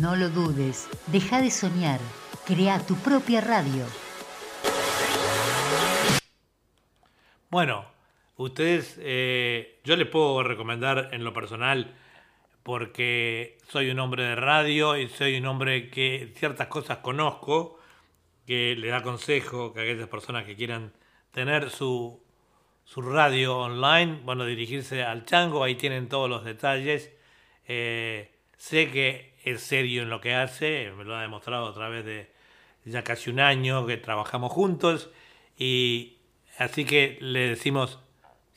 [0.00, 2.00] No lo dudes, deja de soñar.
[2.44, 3.84] Crea tu propia radio.
[7.48, 7.93] Bueno,
[8.36, 11.94] Ustedes, eh, yo les puedo recomendar en lo personal,
[12.64, 17.78] porque soy un hombre de radio y soy un hombre que ciertas cosas conozco,
[18.46, 20.92] que le da consejo que aquellas personas que quieran
[21.30, 22.22] tener su,
[22.84, 27.12] su radio online, bueno, dirigirse al chango, ahí tienen todos los detalles.
[27.66, 32.04] Eh, sé que es serio en lo que hace, me lo ha demostrado a través
[32.04, 32.32] de
[32.84, 35.10] ya casi un año que trabajamos juntos
[35.56, 36.18] y
[36.58, 38.00] así que le decimos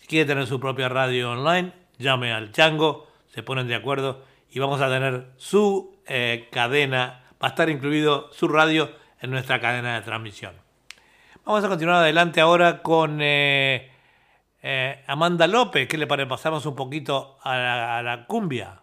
[0.08, 4.82] quiere tener su propia radio online, llame al Chango, se ponen de acuerdo y vamos
[4.82, 8.90] a tener su eh, cadena, va a estar incluido su radio
[9.22, 10.54] en nuestra cadena de transmisión.
[11.46, 13.92] Vamos a continuar adelante ahora con eh,
[14.62, 15.88] eh, Amanda López.
[15.88, 16.28] ¿Qué le parece?
[16.28, 18.82] Pasamos un poquito a la cumbia.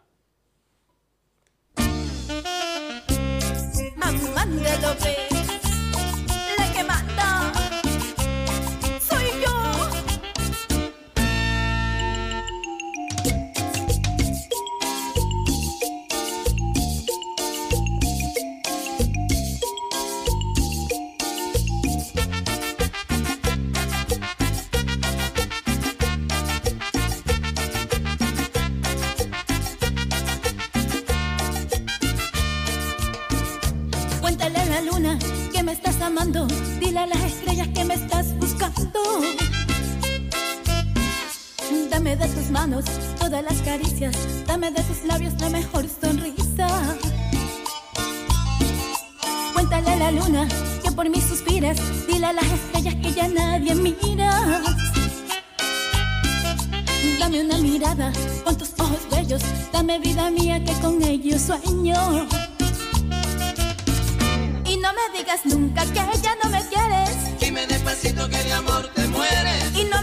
[43.45, 44.17] Las caricias,
[44.47, 46.69] dame de tus labios la mejor sonrisa.
[49.53, 50.49] Cuéntale a la luna
[50.83, 51.77] que por mí suspiras,
[52.07, 54.63] dile a las estrellas que ya nadie mira.
[57.19, 58.13] Dame una mirada
[58.45, 59.43] con tus ojos bellos,
[59.73, 62.27] dame vida mía que con ellos sueño
[64.85, 67.41] no me digas nunca que ya no me quieres.
[67.41, 69.75] Dime despacito que de amor te mueres.
[69.75, 69.94] Y no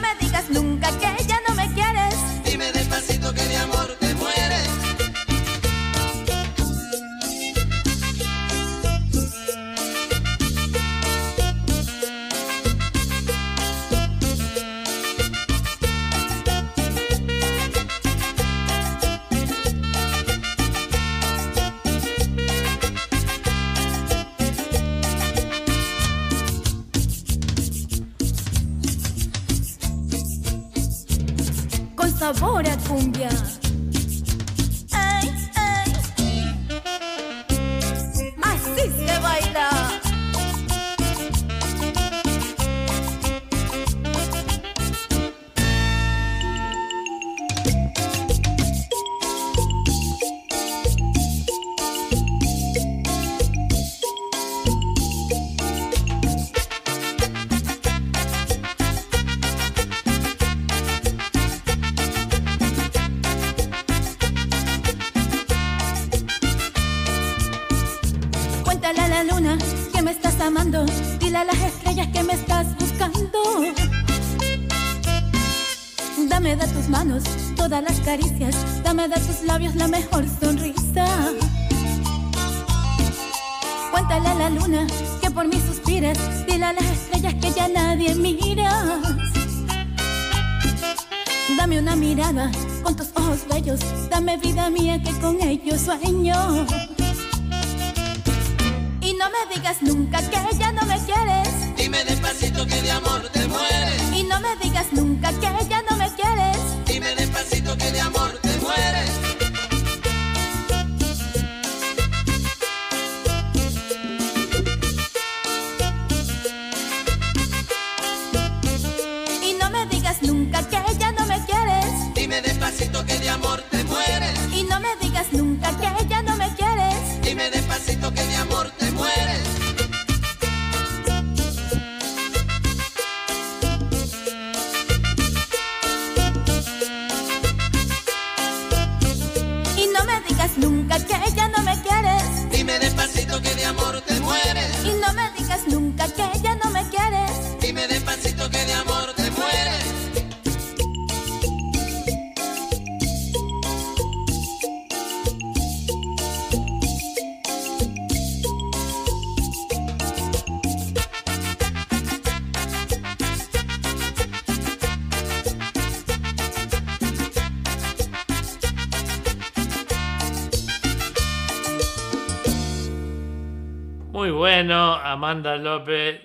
[175.11, 176.21] Amanda López.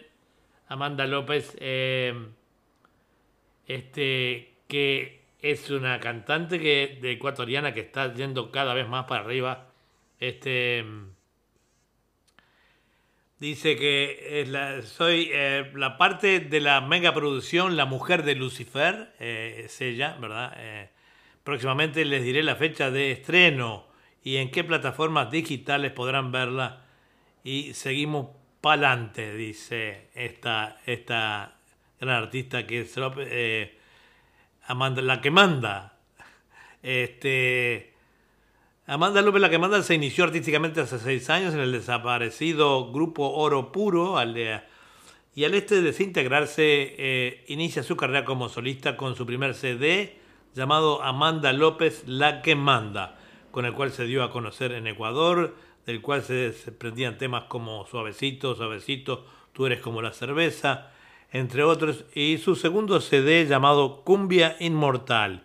[0.69, 2.13] Amanda López, eh,
[3.67, 9.23] este, que es una cantante que, de ecuatoriana que está yendo cada vez más para
[9.23, 9.69] arriba.
[10.19, 10.85] Este,
[13.39, 18.35] dice que es la- soy eh, la parte de la mega producción La Mujer de
[18.35, 20.57] Lucifer, eh, es ella, ¿verdad?
[21.45, 23.87] Próximamente les diré la fecha de estreno
[24.25, 26.85] y en qué plataformas digitales podrán verla
[27.45, 28.31] y seguimos
[28.67, 31.55] pa'lante, dice esta, esta
[32.01, 33.79] gran artista que es eh,
[34.67, 36.01] Amanda, la que manda.
[36.83, 37.95] Este,
[38.89, 43.35] Amanda López, la que manda, se inició artísticamente hace seis años en el desaparecido grupo
[43.35, 44.17] Oro Puro.
[45.37, 50.19] Y al este de desintegrarse, eh, inicia su carrera como solista con su primer CD
[50.57, 53.17] llamado Amanda López, la que manda,
[53.53, 55.55] con el cual se dio a conocer en Ecuador,
[55.87, 60.91] del cual se desprendían temas como Suavecito, Suavecito, Tú eres como la cerveza,
[61.33, 65.45] entre otros, y su segundo CD llamado Cumbia Inmortal,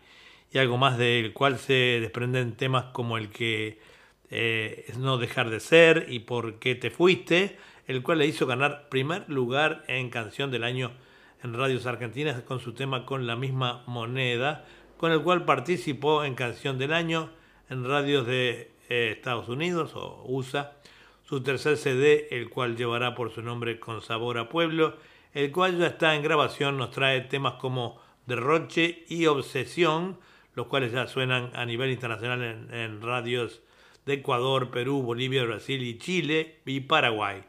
[0.51, 3.79] y algo más del cual se desprenden temas como el que
[4.29, 8.45] eh, es No dejar de ser y Por qué te fuiste, el cual le hizo
[8.47, 10.91] ganar primer lugar en Canción del Año
[11.43, 14.65] en Radios Argentinas con su tema Con la misma moneda,
[14.97, 17.29] con el cual participó en Canción del Año
[17.69, 20.73] en radios de eh, Estados Unidos o USA.
[21.23, 24.97] Su tercer CD, el cual llevará por su nombre Con Sabor a Pueblo,
[25.33, 30.19] el cual ya está en grabación, nos trae temas como Derroche y Obsesión,
[30.55, 33.61] los cuales ya suenan a nivel internacional en, radios
[34.05, 37.43] de Ecuador, Perú, Bolivia, Brasil y Chile y Paraguay.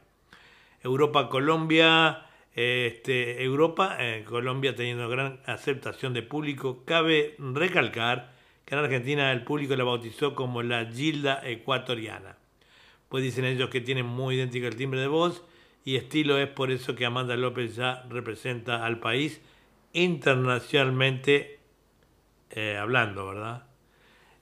[0.85, 6.85] Europa, Colombia, este, Europa, eh, Colombia teniendo gran aceptación de público.
[6.85, 8.32] Cabe recalcar
[8.73, 12.39] en Argentina el público la bautizó como la Gilda ecuatoriana.
[13.09, 15.45] Pues dicen ellos que tienen muy idéntico el timbre de voz
[15.85, 19.43] y estilo, es por eso que Amanda López ya representa al país
[19.93, 21.61] internacionalmente
[22.51, 23.65] eh, hablando, ¿verdad?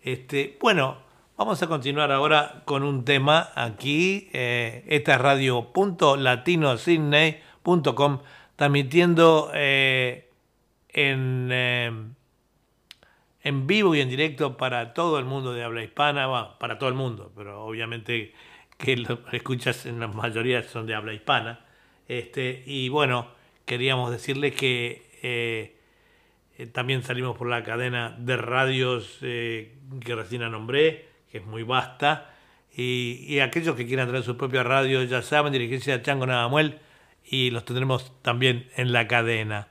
[0.03, 0.99] Este, bueno,
[1.37, 4.29] vamos a continuar ahora con un tema aquí.
[4.33, 8.21] Eh, esta es radio.latinosidney.com,
[8.55, 10.31] transmitiendo eh,
[10.89, 11.91] en, eh,
[13.43, 16.95] en vivo y en directo para todo el mundo de habla hispana, para todo el
[16.95, 18.35] mundo, pero obviamente
[18.77, 21.61] que lo escuchas en la mayoría son de habla hispana.
[22.09, 23.29] Este, y bueno,
[23.65, 25.77] queríamos decirles que eh,
[26.73, 32.35] también salimos por la cadena de radios eh, que recién nombré, que es muy vasta.
[32.77, 36.79] Y, y aquellos que quieran traer su propia radio, ya saben, dirigirse a Chango Navamuel
[37.25, 39.69] y los tendremos también en la cadena.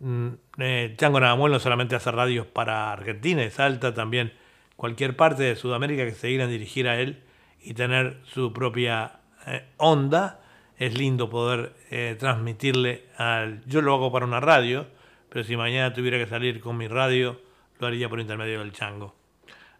[0.00, 0.28] Mm,
[0.58, 4.32] eh, Chango Navamuel no solamente hace radios para Argentina y Salta, también
[4.76, 7.22] cualquier parte de Sudamérica que se quieran dirigir a él
[7.60, 10.40] y tener su propia eh, onda.
[10.78, 13.64] Es lindo poder eh, transmitirle al...
[13.66, 14.86] Yo lo hago para una radio,
[15.28, 17.40] pero si mañana tuviera que salir con mi radio,
[17.80, 19.16] lo haría por intermedio del chango.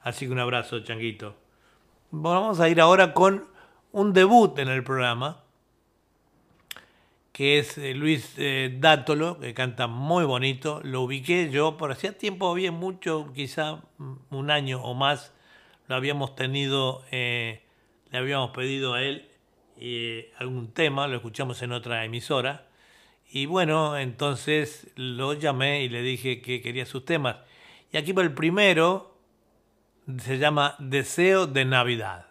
[0.02, 1.36] Así que un abrazo, changuito.
[2.10, 3.46] Vamos a ir ahora con
[3.92, 5.44] un debut en el programa,
[7.38, 10.80] que es eh, Luis eh, Dátolo, que canta muy bonito.
[10.82, 13.84] Lo ubiqué yo por hacía tiempo, bien mucho, quizá
[14.30, 15.32] un año o más,
[15.86, 17.62] lo habíamos tenido, eh,
[18.10, 19.28] le habíamos pedido a él
[20.36, 22.66] algún tema, lo escuchamos en otra emisora.
[23.30, 27.36] Y bueno, entonces lo llamé y le dije que quería sus temas.
[27.92, 29.16] Y aquí por el primero
[30.18, 32.27] se llama Deseo de Navidad.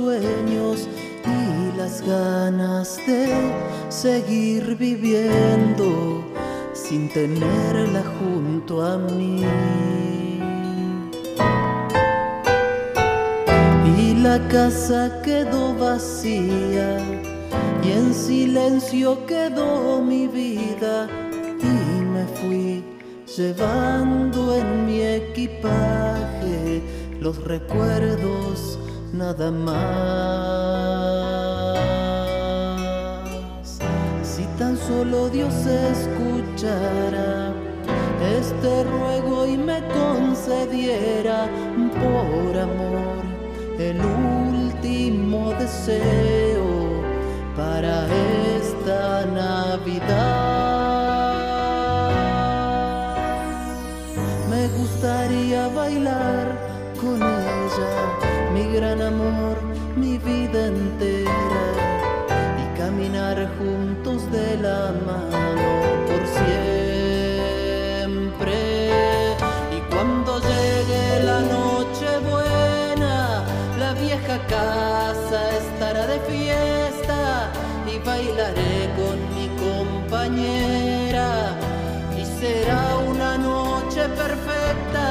[0.00, 0.88] Sueños
[1.24, 3.28] y las ganas de
[3.88, 6.24] seguir viviendo
[6.72, 9.44] sin tenerla junto a mí.
[13.98, 16.98] Y la casa quedó vacía
[17.82, 21.08] y en silencio quedó mi vida
[21.60, 22.84] y me fui
[23.36, 26.82] llevando en mi equipaje
[27.20, 28.78] los recuerdos
[29.12, 29.78] nada más.
[34.22, 37.52] Si tan solo Dios escuchara
[38.38, 41.46] este ruego y me concediera
[42.02, 43.20] por amor
[43.78, 47.02] el último deseo
[47.56, 48.06] para
[48.56, 50.60] esta Navidad.
[54.48, 56.69] Me gustaría bailar
[58.72, 59.58] gran amor
[59.96, 61.30] mi vida entera
[62.62, 65.68] y caminar juntos de la mano
[66.06, 66.58] por siempre.
[69.76, 73.44] Y cuando llegue la noche buena,
[73.78, 77.50] la vieja casa estará de fiesta
[77.92, 81.28] y bailaré con mi compañera
[82.16, 85.06] y será una noche perfecta.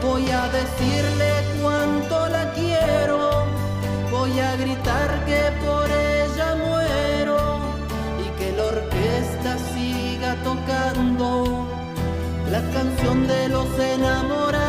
[0.00, 1.37] Voy a decirle
[4.40, 7.58] a gritar que por ella muero
[8.24, 11.66] y que la orquesta siga tocando
[12.50, 14.67] la canción de los enamorados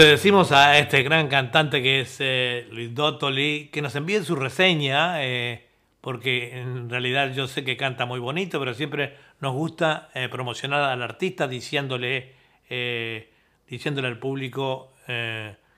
[0.00, 4.34] le decimos a este gran cantante que es eh, Luis Dottoli que nos envíe su
[4.34, 5.66] reseña, eh,
[6.00, 10.84] porque en realidad yo sé que canta muy bonito, pero siempre nos gusta eh, promocionar
[10.84, 12.34] al artista diciéndole,
[13.68, 14.94] diciéndole al público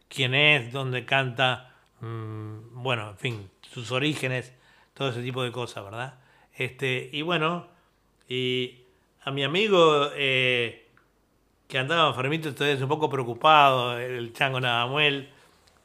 [0.08, 4.54] quién es, dónde canta, mm, bueno, en fin, sus orígenes,
[4.94, 6.20] todo ese tipo de cosas, ¿verdad?
[6.54, 7.66] Este, y bueno,
[8.28, 8.84] y
[9.22, 10.10] a mi amigo
[11.72, 15.30] que andaba enfermito, entonces un poco preocupado, el chango Nadamuel,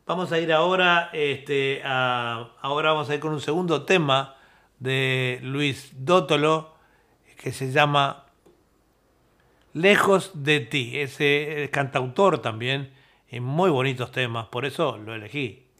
[0.05, 4.35] Vamos a ir ahora, este, ahora vamos a ir con un segundo tema
[4.79, 6.75] de Luis Dótolo
[7.37, 8.25] que se llama
[9.73, 10.99] Lejos de ti.
[10.99, 12.91] Ese cantautor también,
[13.29, 15.70] en muy bonitos temas, por eso lo elegí.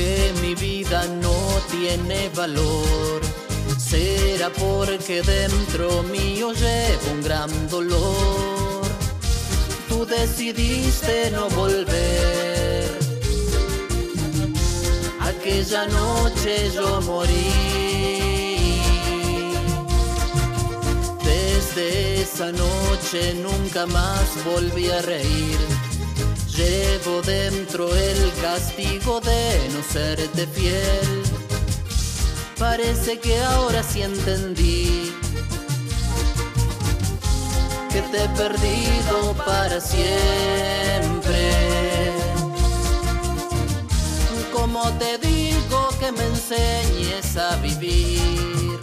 [0.00, 1.36] Que mi vida no
[1.70, 3.20] tiene valor.
[3.78, 8.86] Será porque dentro mío llevo un gran dolor.
[9.88, 12.88] Tú decidiste no volver.
[15.30, 17.50] Aquella noche yo morí.
[21.30, 25.89] Desde esa noche nunca más volví a reír
[26.60, 31.22] Llevo dentro el castigo de no serte fiel.
[32.58, 35.10] Parece que ahora sí entendí
[37.90, 40.12] que te he perdido para siempre.
[44.52, 48.78] Como te digo que me enseñes a vivir.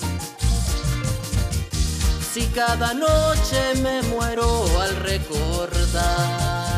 [2.34, 6.77] Si cada noche me muero al recordar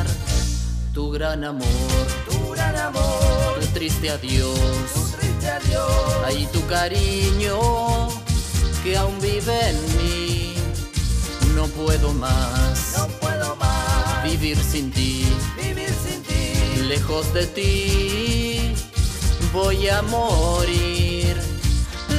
[0.99, 4.59] tu gran amor, tu gran amor, tu triste adiós,
[4.93, 7.57] tu triste adiós, ahí tu cariño
[8.83, 10.55] que aún vive en mí.
[11.55, 15.25] No puedo más, no puedo más vivir sin ti,
[15.55, 18.73] vivir sin ti, lejos de ti
[19.53, 21.33] voy a morir,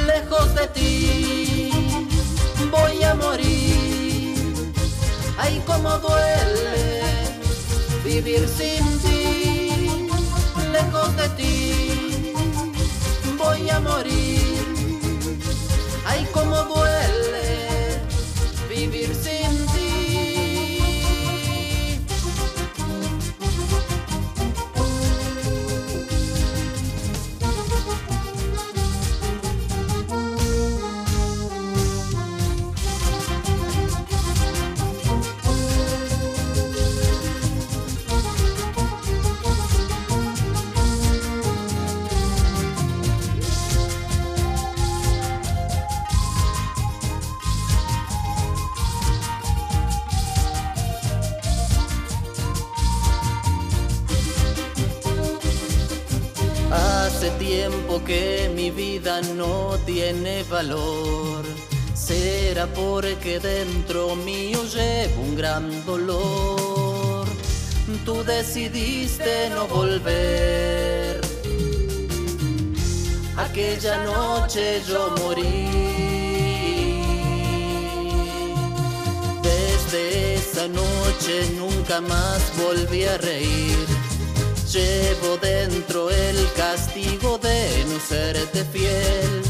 [0.07, 1.71] lejos de ti
[2.71, 4.73] voy a morir.
[5.37, 6.90] Ay, cómo duele
[8.11, 9.71] vivir sin ti,
[10.73, 12.33] lejos de ti,
[13.39, 14.65] voy a morir.
[16.05, 18.01] Ay, cómo duele
[18.69, 19.70] vivir sin
[57.91, 61.45] tiempo que mi vida no tiene valor.
[61.95, 67.27] Será porque dentro mío llevo un gran dolor.
[68.05, 71.21] Tú decidiste no volver.
[73.37, 75.69] Aquella noche yo morí.
[79.43, 83.90] Desde esa noche nunca más volví a reír
[84.73, 89.43] Llevo dentro el castigo de no serte fiel.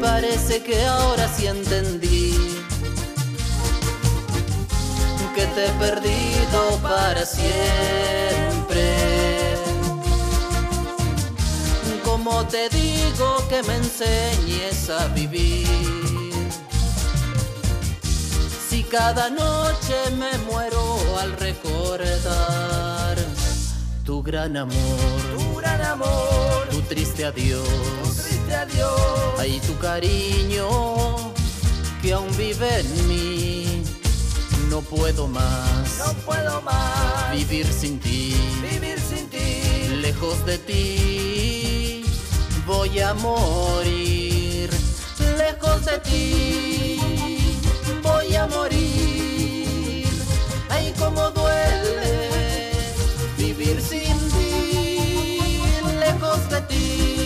[0.00, 2.32] Parece que ahora sí entendí
[5.34, 8.94] que te he perdido para siempre.
[12.04, 15.66] Como te digo que me enseñes a vivir.
[18.68, 22.97] Si cada noche me muero al recordar
[24.08, 27.68] tu gran amor, tu gran amor, tu triste adiós,
[28.02, 30.66] tu triste adiós, ahí tu cariño
[32.00, 33.82] que aún vive en mí.
[34.70, 42.02] No puedo más, no puedo más vivir sin ti, vivir sin ti, lejos de ti
[42.66, 44.70] voy a morir,
[45.36, 46.98] lejos de ti
[48.02, 50.08] voy a morir.
[50.70, 52.27] Ay, como duele
[53.68, 55.60] vivir sin ti,
[56.00, 57.17] lejos de ti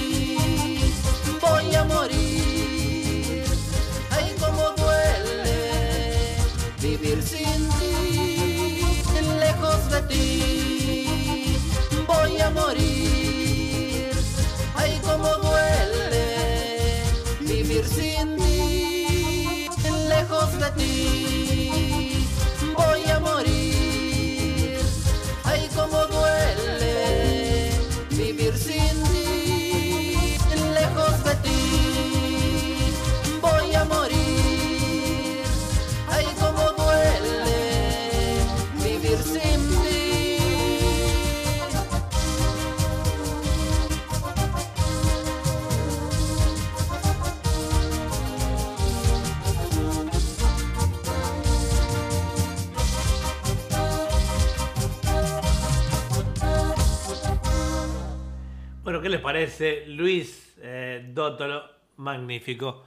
[59.03, 59.85] ¿qué les parece?
[59.87, 61.65] Luis eh, Dótolo,
[61.97, 62.85] magnífico.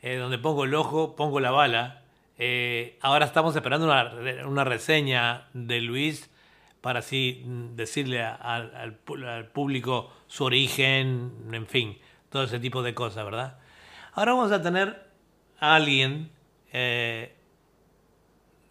[0.00, 2.02] Eh, donde pongo el ojo, pongo la bala.
[2.38, 6.30] Eh, ahora estamos esperando una, re- una reseña de Luis
[6.80, 8.94] para así mm, decirle al,
[9.52, 11.98] público su origen, en fin,
[12.30, 13.58] todo ese tipo de cosas, ¿verdad?
[14.12, 15.04] Ahora vamos a tener
[15.58, 16.30] a alguien
[16.72, 17.34] eh,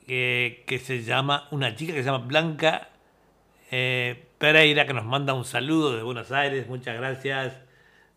[0.07, 2.89] que, se llama, una chica que se llama Blanca
[4.37, 7.53] Pereira, que nos manda un saludo de Buenos Aires, muchas gracias.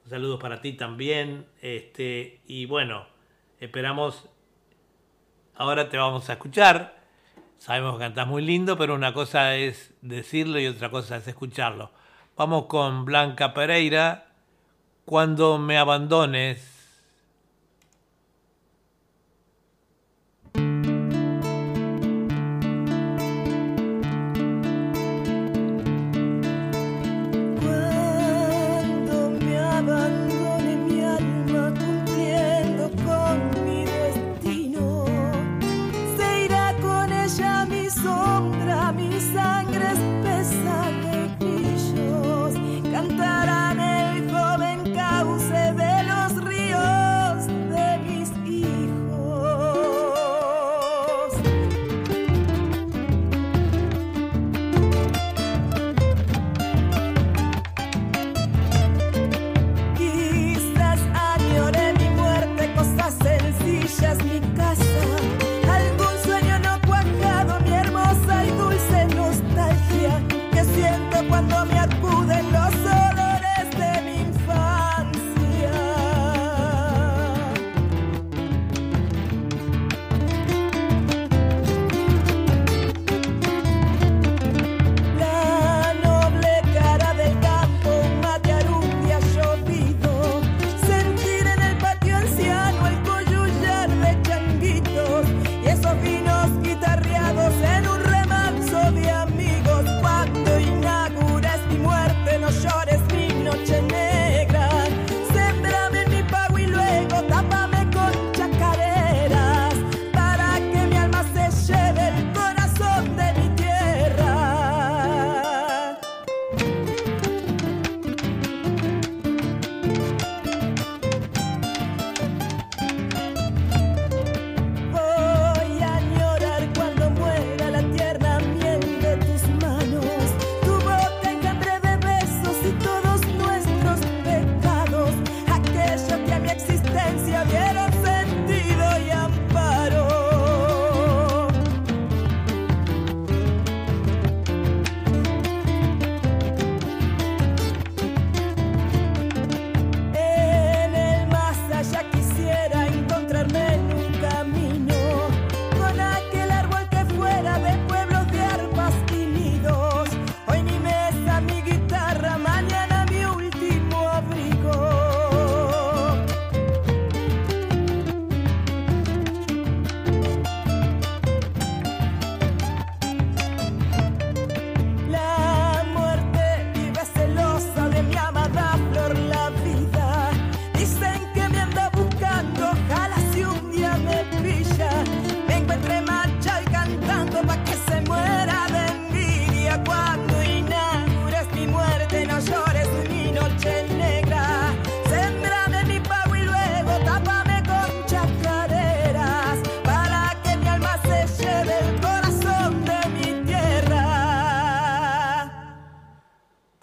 [0.05, 1.47] Un saludo para ti también.
[1.63, 3.07] Este, y bueno,
[3.61, 4.29] esperamos.
[5.55, 6.99] Ahora te vamos a escuchar.
[7.57, 11.93] Sabemos que cantás muy lindo, pero una cosa es decirlo y otra cosa es escucharlo.
[12.37, 14.33] Vamos con Blanca Pereira.
[15.05, 16.78] Cuando me abandones.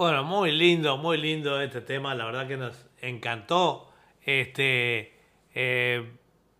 [0.05, 3.91] Muy lindo, muy lindo este tema, la verdad que nos encantó.
[4.21, 5.17] Este
[5.55, 6.11] eh,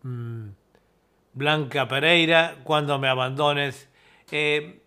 [0.02, 0.48] mm,
[1.32, 3.88] Blanca Pereira, cuando me abandones.
[4.32, 4.80] Eh,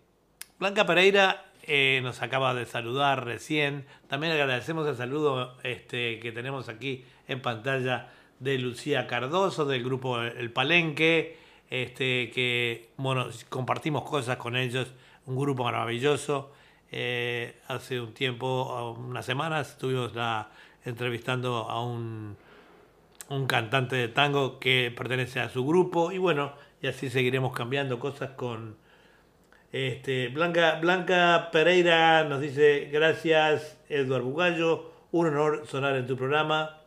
[0.58, 3.86] Blanca Pereira eh, nos acaba de saludar recién.
[4.08, 10.20] También agradecemos el saludo este, que tenemos aquí en pantalla de Lucía Cardoso del grupo
[10.20, 11.38] El Palenque,
[11.70, 14.92] este, que bueno, compartimos cosas con ellos,
[15.24, 16.52] un grupo maravilloso.
[16.92, 20.12] Eh, hace un tiempo, unas semanas, estuvimos
[20.84, 22.36] entrevistando a un,
[23.28, 27.98] un cantante de tango que pertenece a su grupo y bueno, y así seguiremos cambiando
[28.00, 28.76] cosas con
[29.72, 36.78] este, Blanca, Blanca Pereira nos dice gracias Eduardo Bugallo, un honor sonar en tu programa.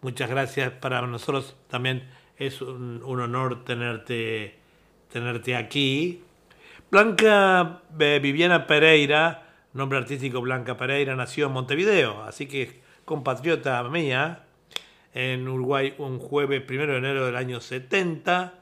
[0.00, 2.08] Muchas gracias para nosotros también
[2.38, 4.56] es un, un honor tenerte,
[5.12, 6.22] tenerte aquí.
[6.90, 14.44] Blanca eh, Viviana Pereira, nombre artístico Blanca Pereira, nació en Montevideo, así que compatriota mía,
[15.12, 18.54] en Uruguay un jueves primero de enero del año 70.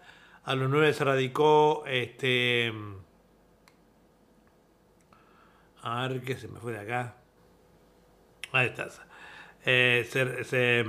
[0.45, 2.73] A los nueve se radicó, este,
[5.83, 7.17] a ver qué se me fue de acá.
[8.53, 9.03] Ahí estás.
[9.67, 10.85] Eh, se, se,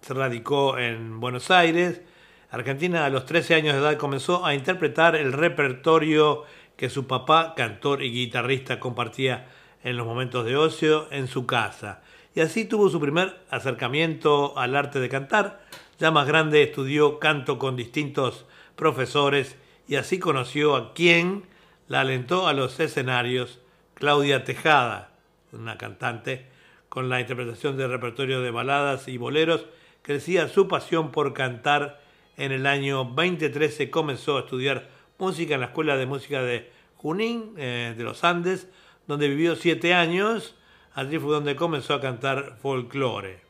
[0.00, 2.02] se radicó en Buenos Aires.
[2.50, 6.44] Argentina a los 13 años de edad comenzó a interpretar el repertorio
[6.76, 9.48] que su papá, cantor y guitarrista, compartía
[9.82, 12.02] en los momentos de ocio en su casa.
[12.34, 15.64] Y así tuvo su primer acercamiento al arte de cantar.
[15.98, 19.56] Ya más grande estudió canto con distintos profesores
[19.86, 21.44] y así conoció a quien
[21.86, 23.60] la alentó a los escenarios,
[23.94, 25.10] Claudia Tejada,
[25.52, 26.46] una cantante,
[26.88, 29.66] con la interpretación del repertorio de baladas y boleros,
[30.02, 32.00] crecía su pasión por cantar.
[32.36, 34.88] En el año 2013 comenzó a estudiar
[35.18, 38.68] música en la Escuela de Música de Junín, eh, de los Andes,
[39.06, 40.56] donde vivió siete años.
[40.94, 43.40] Allí fue donde comenzó a cantar folclore.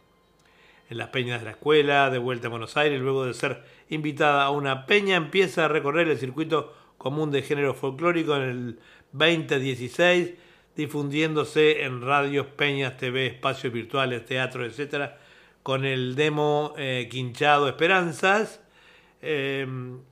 [0.91, 4.45] En las peñas de la escuela, de vuelta a Buenos Aires, luego de ser invitada
[4.45, 8.79] a una peña, empieza a recorrer el circuito común de género folclórico en el
[9.13, 10.35] 2016,
[10.77, 15.13] difundiéndose en radios, peñas, TV, espacios virtuales, teatro, etc.,
[15.63, 18.61] con el demo eh, Quinchado Esperanzas,
[19.23, 19.67] eh,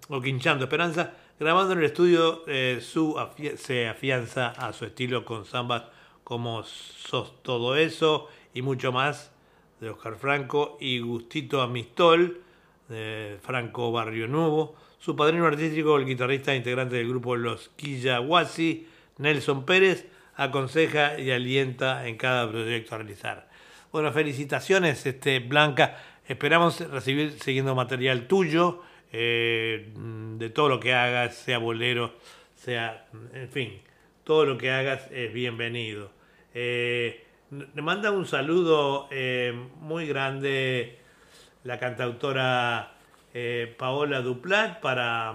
[0.09, 1.09] o Quinchando Esperanzas,
[1.43, 3.19] grabando en el estudio eh, su
[3.57, 5.83] se afianza a su estilo con zambas
[6.23, 9.33] como Sos Todo Eso y mucho más
[9.81, 12.43] de Oscar Franco y Gustito Amistol
[12.89, 14.77] de Franco Barrio Nuevo.
[15.01, 18.87] Su padrino artístico, el guitarrista integrante del grupo Los Quillahuasi,
[19.19, 23.49] Nelson Pérez, aconseja y alienta en cada proyecto a realizar.
[23.91, 25.99] Bueno, felicitaciones, este, Blanca.
[26.29, 28.83] Esperamos recibir siguiendo material tuyo,
[29.13, 32.15] eh, de todo lo que hagas, sea bolero,
[32.57, 33.81] sea, en fin,
[34.25, 36.11] todo lo que hagas es bienvenido.
[36.55, 40.99] Eh, le manda un saludo eh, muy grande
[41.65, 42.95] la cantautora
[43.79, 45.35] Paola Duplat para,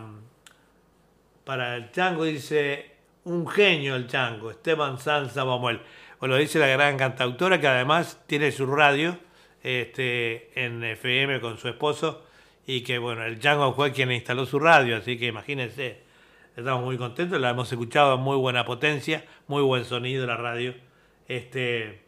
[1.43, 2.91] para el chango, dice
[3.23, 5.79] un genio el chango, Esteban Sanza Bamuel.
[6.19, 9.17] O lo dice la gran cantautora que además tiene su radio
[9.63, 12.26] este, en FM con su esposo
[12.67, 16.01] y que bueno, el chango fue quien instaló su radio, así que imagínense,
[16.55, 20.75] estamos muy contentos, la hemos escuchado a muy buena potencia, muy buen sonido la radio.
[21.29, 22.01] Este,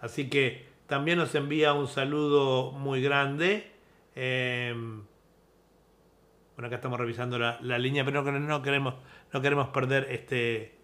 [0.00, 3.70] así que también nos envía un saludo muy grande.
[4.16, 8.94] Eh, bueno, acá estamos revisando la, la línea, pero no, no, queremos,
[9.32, 10.76] no queremos perder este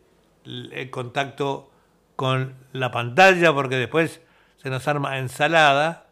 [0.45, 1.71] el contacto
[2.17, 4.21] con la pantalla porque después
[4.57, 6.04] se nos arma ensalada.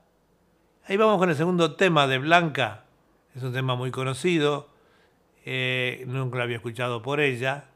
[0.84, 2.82] Ahí vamos con el segundo tema de Blanca.
[3.36, 4.68] Es un tema muy conocido.
[5.44, 7.66] Eh, nunca lo había escuchado por ella.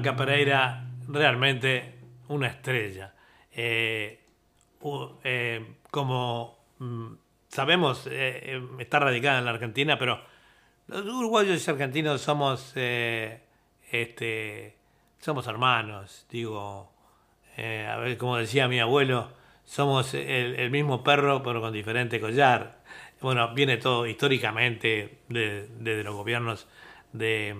[0.00, 1.94] Blanca Pereira realmente
[2.28, 3.12] una estrella.
[3.52, 4.18] Eh,
[5.24, 7.12] eh, como mm,
[7.48, 10.22] sabemos, eh, está radicada en la Argentina, pero
[10.86, 12.72] los uruguayos y argentinos somos,
[13.92, 14.76] este,
[15.18, 16.26] somos hermanos.
[16.30, 16.90] Digo,
[17.58, 19.32] a ver, como decía mi abuelo,
[19.66, 22.80] somos el, mismo perro pero con diferente collar.
[23.20, 26.66] Bueno, viene todo históricamente de- desde los gobiernos
[27.12, 27.54] de,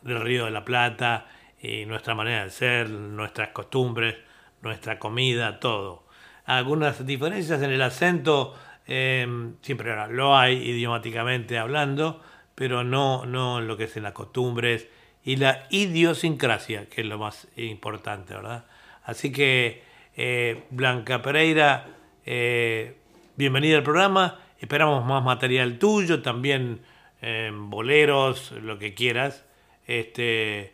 [0.00, 1.26] del Río de la Plata
[1.64, 4.16] y nuestra manera de ser, nuestras costumbres,
[4.60, 6.04] nuestra comida, todo.
[6.44, 8.54] Algunas diferencias en el acento,
[8.86, 9.26] eh,
[9.62, 12.22] siempre lo hay idiomáticamente hablando,
[12.54, 14.88] pero no, no en lo que es en las costumbres
[15.24, 18.66] y la idiosincrasia, que es lo más importante, ¿verdad?
[19.04, 19.82] Así que,
[20.16, 21.86] eh, Blanca Pereira,
[22.26, 22.98] eh,
[23.36, 24.38] bienvenida al programa.
[24.58, 26.82] Esperamos más material tuyo, también
[27.22, 29.46] eh, boleros, lo que quieras.
[29.86, 30.73] Este,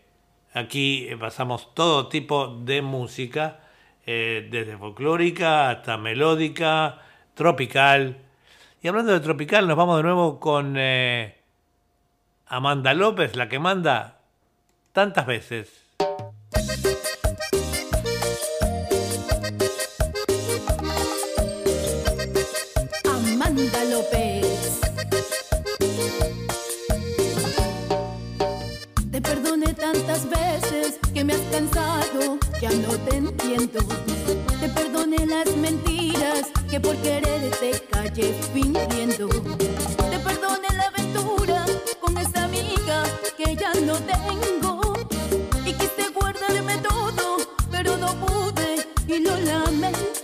[0.53, 3.61] aquí eh, pasamos todo tipo de música,
[4.07, 6.99] eh, desde folclórica hasta melódica,
[7.35, 8.19] tropical.
[8.83, 11.37] Y hablando de tropical, nos vamos de nuevo con eh,
[12.47, 14.21] Amanda López, la que manda
[14.93, 15.80] tantas veces.
[31.31, 33.81] Me has cansado, ya no te entiendo.
[34.61, 39.29] Te perdoné las mentiras que por querer te callé fingiendo.
[39.29, 41.65] Te perdoné la aventura
[42.01, 43.05] con esa amiga
[43.37, 44.95] que ya no tengo.
[45.65, 47.37] Y quise guardarme todo,
[47.71, 50.20] pero no pude y lo lamento.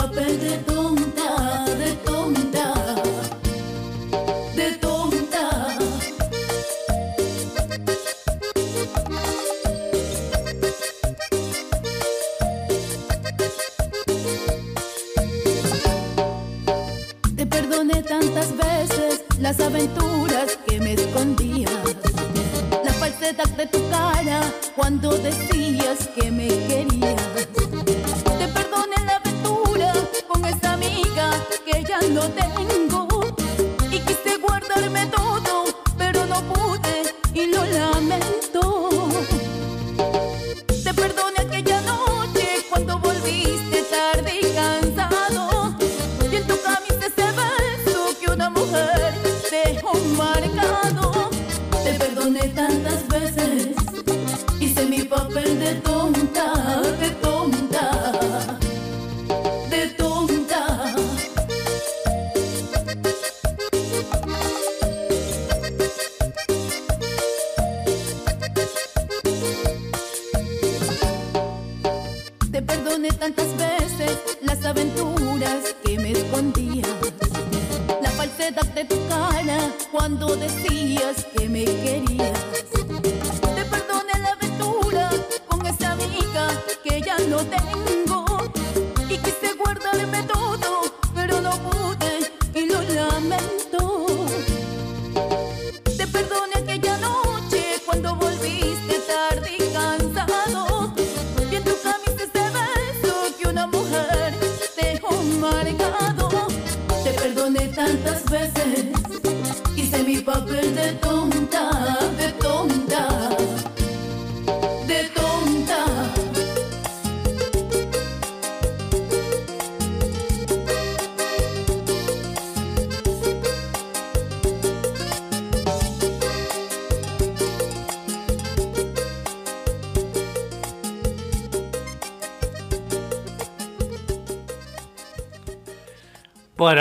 [0.00, 2.19] Papel de tonta, de tonta,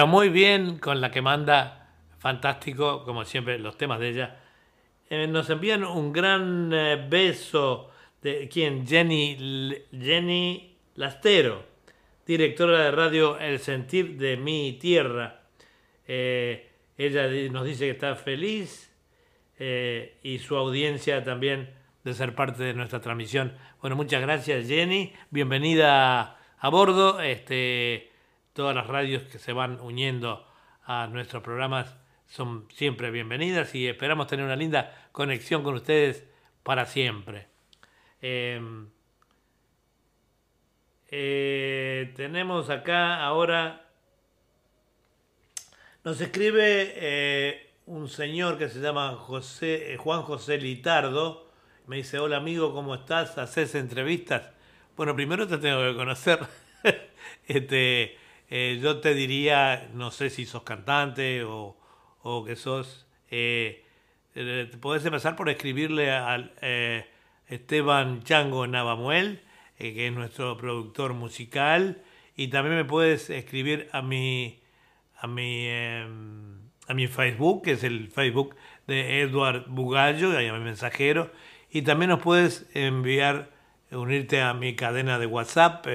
[0.05, 1.89] Muy bien con la que manda,
[2.19, 4.39] fantástico, como siempre, los temas de ella.
[5.09, 11.63] Eh, nos envían un gran eh, beso de quién, Jenny, Jenny Lastero,
[12.25, 15.41] directora de radio El Sentir de Mi Tierra.
[16.07, 18.85] Eh, ella nos dice que está feliz
[19.59, 21.73] y su audiencia también
[22.05, 23.53] de ser parte de nuestra transmisión.
[23.81, 27.19] Bueno, muchas gracias Jenny, bienvenida a bordo.
[27.19, 28.08] Este,
[28.59, 30.45] todas las radios que se van uniendo
[30.83, 31.95] a nuestros programas
[32.27, 36.25] son siempre bienvenidas y esperamos tener una linda conexión con ustedes
[36.61, 37.47] para siempre.
[38.21, 38.59] Eh,
[41.07, 43.85] eh, tenemos acá ahora
[46.03, 51.49] nos escribe eh, un señor que se llama José, eh, Juan José Litardo.
[51.87, 53.37] Me dice, hola amigo, ¿cómo estás?
[53.37, 54.49] ¿Haces entrevistas?
[54.97, 56.39] Bueno, primero te tengo que conocer.
[57.47, 58.17] este,
[58.49, 61.77] eh, yo te diría, no sé si sos cantante o,
[62.21, 63.07] o que sos...
[63.29, 63.85] eh,
[64.35, 67.05] eh, podés empezar por escribirle al eh,
[67.47, 69.41] Esteban Chango Navamuel,
[69.77, 72.01] eh, que es nuestro productor musical,
[72.35, 74.61] y también me puedes escribir a mi
[75.21, 76.07] a mi, eh,
[76.87, 78.55] a mi Facebook, que es el Facebook
[78.87, 81.31] de Edward Bugallo, y a mi mensajero.
[81.69, 83.51] Y también nos puedes enviar,
[83.91, 85.85] unirte a mi cadena de WhatsApp.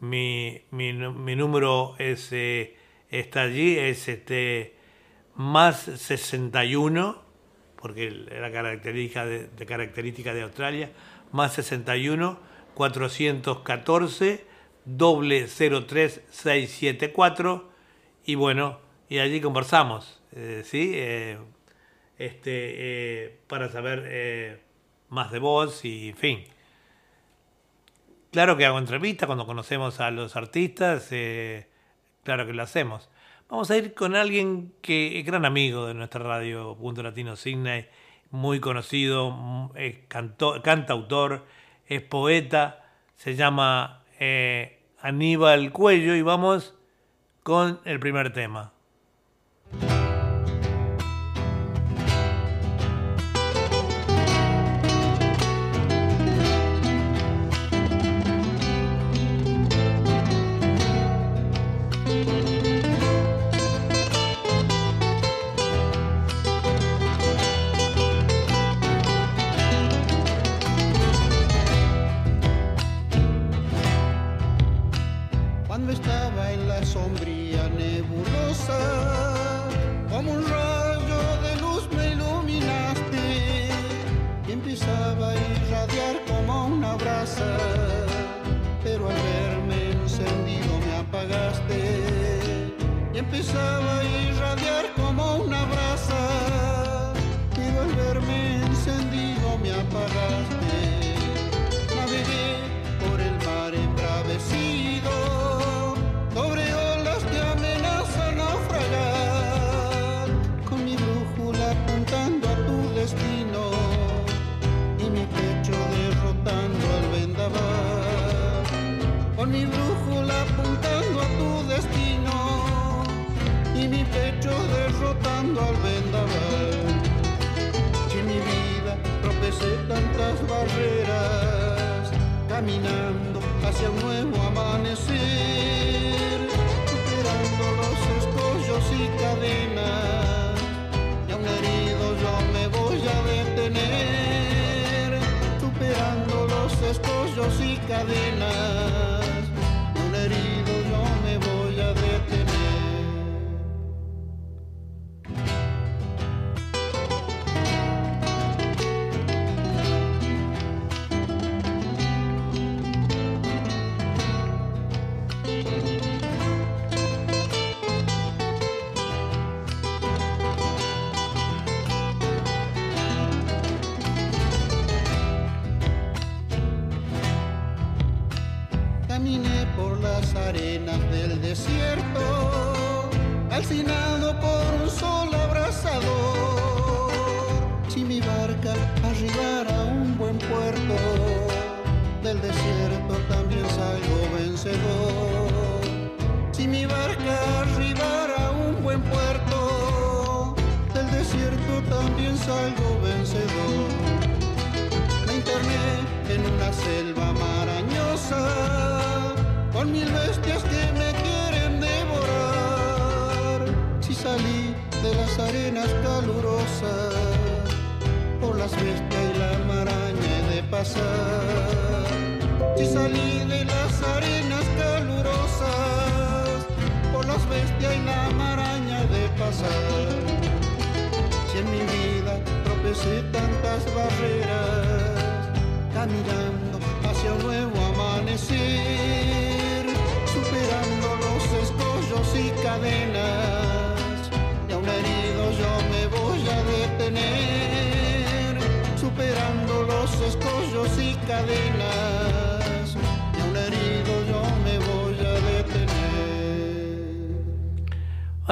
[0.00, 2.76] Mi, mi, mi número es, eh,
[3.10, 4.74] está allí, es este
[5.36, 7.22] más 61,
[7.76, 10.90] porque la característica de, característica de Australia,
[11.32, 12.38] más 61
[12.74, 14.44] 414
[14.84, 17.70] doble 03674
[18.24, 20.90] y bueno, y allí conversamos, eh, ¿sí?
[20.94, 21.38] Eh,
[22.18, 24.60] este, eh, para saber
[25.08, 26.44] más de vos y en fin.
[28.36, 31.70] Claro que hago entrevistas cuando conocemos a los artistas, eh,
[32.22, 33.08] claro que lo hacemos.
[33.48, 37.86] Vamos a ir con alguien que es gran amigo de nuestra radio Punto Latino Sydney,
[38.30, 41.46] muy conocido, mm, es canto- cantautor,
[41.86, 42.84] es poeta,
[43.14, 46.74] se llama eh, Aníbal Cuello y vamos
[47.42, 48.74] con el primer tema.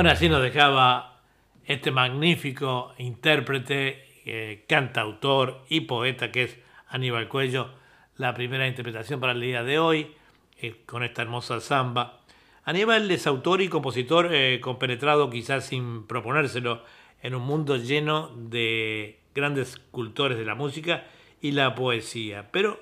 [0.04, 1.22] Ahora así nos dejaba
[1.64, 6.58] este magnífico intérprete, eh, cantautor y poeta que es
[6.88, 7.70] Aníbal Cuello,
[8.18, 10.14] la primera interpretación para el día de hoy,
[10.60, 12.20] eh, con esta hermosa samba.
[12.64, 16.82] Aníbal es autor y compositor eh, compenetrado quizás sin proponérselo
[17.22, 21.04] en un mundo lleno de grandes cultores de la música
[21.40, 22.78] y la poesía, pero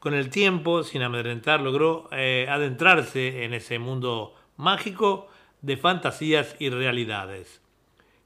[0.00, 5.28] con el tiempo, sin amedrentar, logró adentrarse en ese mundo mágico
[5.66, 7.60] de fantasías y realidades.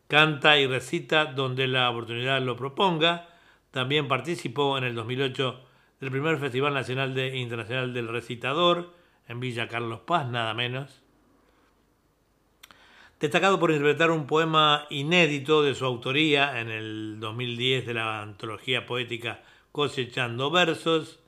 [0.09, 3.29] Canta y recita donde la oportunidad lo proponga.
[3.71, 5.59] También participó en el 2008
[6.01, 8.93] del primer Festival Nacional de Internacional del Recitador
[9.27, 11.01] en Villa Carlos Paz, nada menos.
[13.19, 18.85] Destacado por interpretar un poema inédito de su autoría en el 2010 de la antología
[18.85, 19.43] poética
[19.73, 21.21] Cosechando Versos.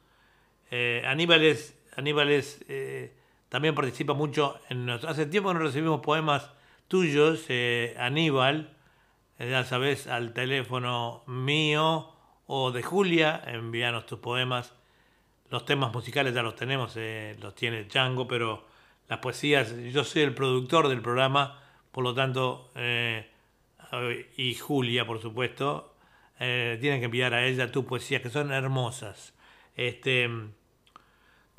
[0.70, 3.14] Eh, Aníbal es, Aníbal es, eh,
[3.52, 6.50] también participa mucho en nos- hace tiempo que no recibimos poemas
[6.88, 8.74] tuyos, eh, Aníbal,
[9.38, 12.14] eh, ya sabes, al teléfono mío
[12.46, 14.72] o de Julia, envíanos tus poemas.
[15.50, 18.66] Los temas musicales ya los tenemos, eh, los tiene Chango, pero
[19.06, 21.60] las poesías, yo soy el productor del programa,
[21.90, 22.70] por lo tanto,
[24.38, 25.94] y Julia, por supuesto,
[26.40, 29.34] eh, tienen que enviar a ella tus poesías, que son hermosas.
[29.76, 30.30] Este,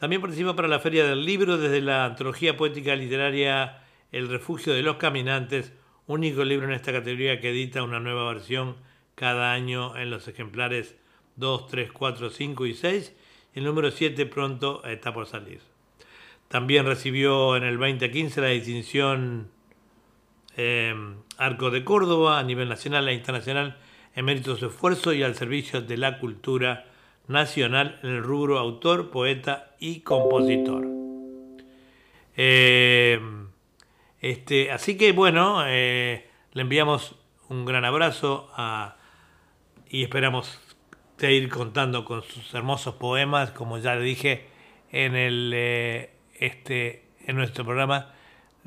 [0.04, 4.82] también participa para la Feria del Libro desde la antología poética literaria El Refugio de
[4.82, 5.72] los Caminantes,
[6.08, 8.76] único libro en esta categoría que edita una nueva versión
[9.16, 10.98] cada año en los ejemplares
[11.38, 13.16] 2, 3, 4, 5 y 6.
[13.54, 15.62] El número 7 pronto está por salir.
[16.50, 19.52] También recibió en el 2015 la distinción
[20.58, 20.94] eh,
[21.38, 23.78] Arco de Córdoba a nivel nacional e internacional
[24.16, 26.88] en mérito de su esfuerzo y al servicio de la cultura
[27.28, 30.88] nacional en el rubro autor, poeta y compositor.
[32.36, 33.20] Eh,
[34.22, 37.16] este, así que bueno, eh, le enviamos
[37.50, 38.96] un gran abrazo a,
[39.90, 40.60] y esperamos
[41.18, 44.48] seguir contando con sus hermosos poemas, como ya le dije
[44.92, 48.14] en el eh, este en nuestro programa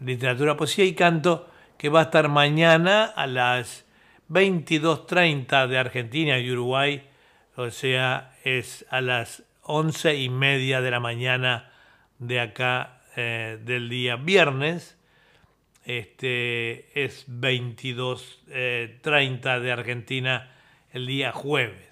[0.03, 3.85] Literatura, Poesía y Canto, que va a estar mañana a las
[4.31, 7.06] 22.30 de Argentina y Uruguay,
[7.57, 11.73] o sea, es a las once y media de la mañana
[12.19, 14.99] de acá eh, del día viernes.
[15.85, 20.53] Este es 22.30 de Argentina
[20.93, 21.87] el día jueves.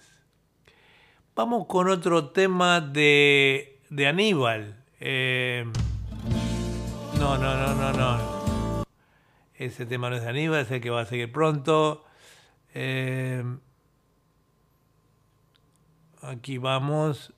[1.35, 4.77] Vamos con otro tema de, de Aníbal.
[5.01, 5.65] Eh,
[7.19, 8.85] no, no, no, no, no.
[9.55, 12.05] Ese tema no es de Aníbal, es el que va a seguir pronto.
[12.75, 13.43] Eh,
[16.27, 17.33] aquí vamos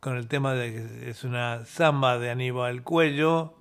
[0.00, 3.54] con el tema de que es una samba de Aníbal Cuello.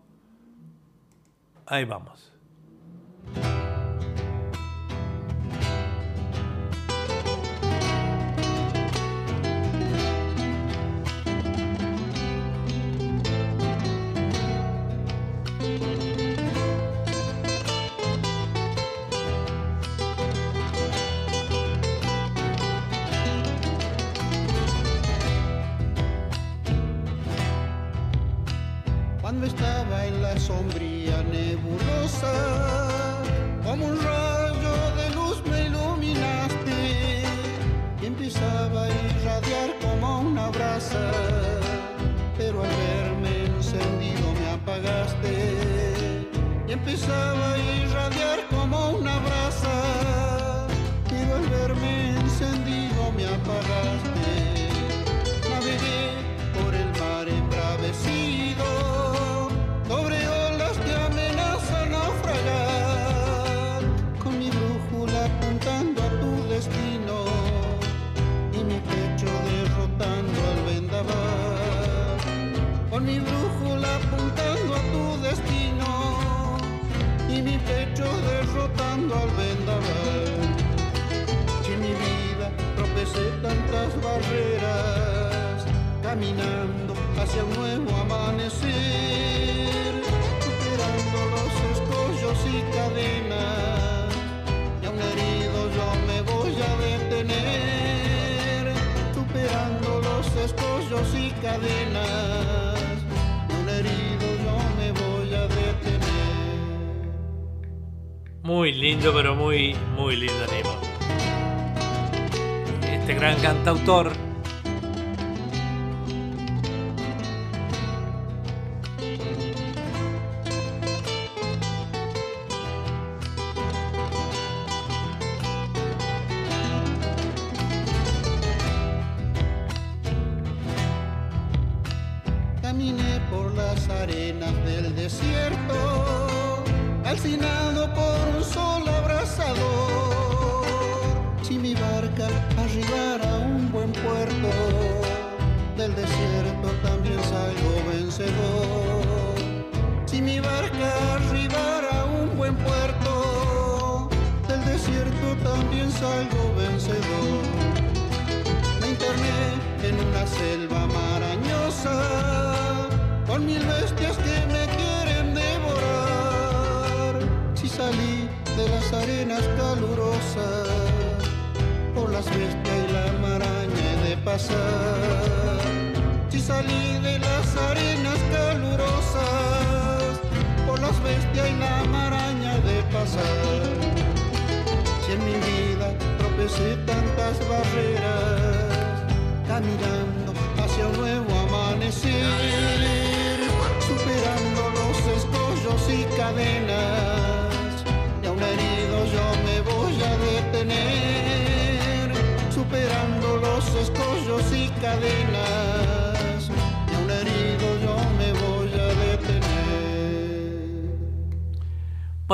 [1.65, 2.31] Ahí vamos.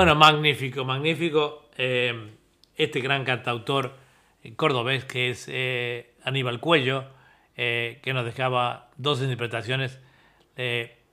[0.02, 1.70] Bueno, magnífico, magnífico.
[1.78, 2.32] Eh,
[2.76, 4.00] este gran cantautor
[4.44, 7.06] eh, cordobés que es eh, Aníbal Cuello,
[7.54, 10.00] que nos dejaba dos interpretaciones.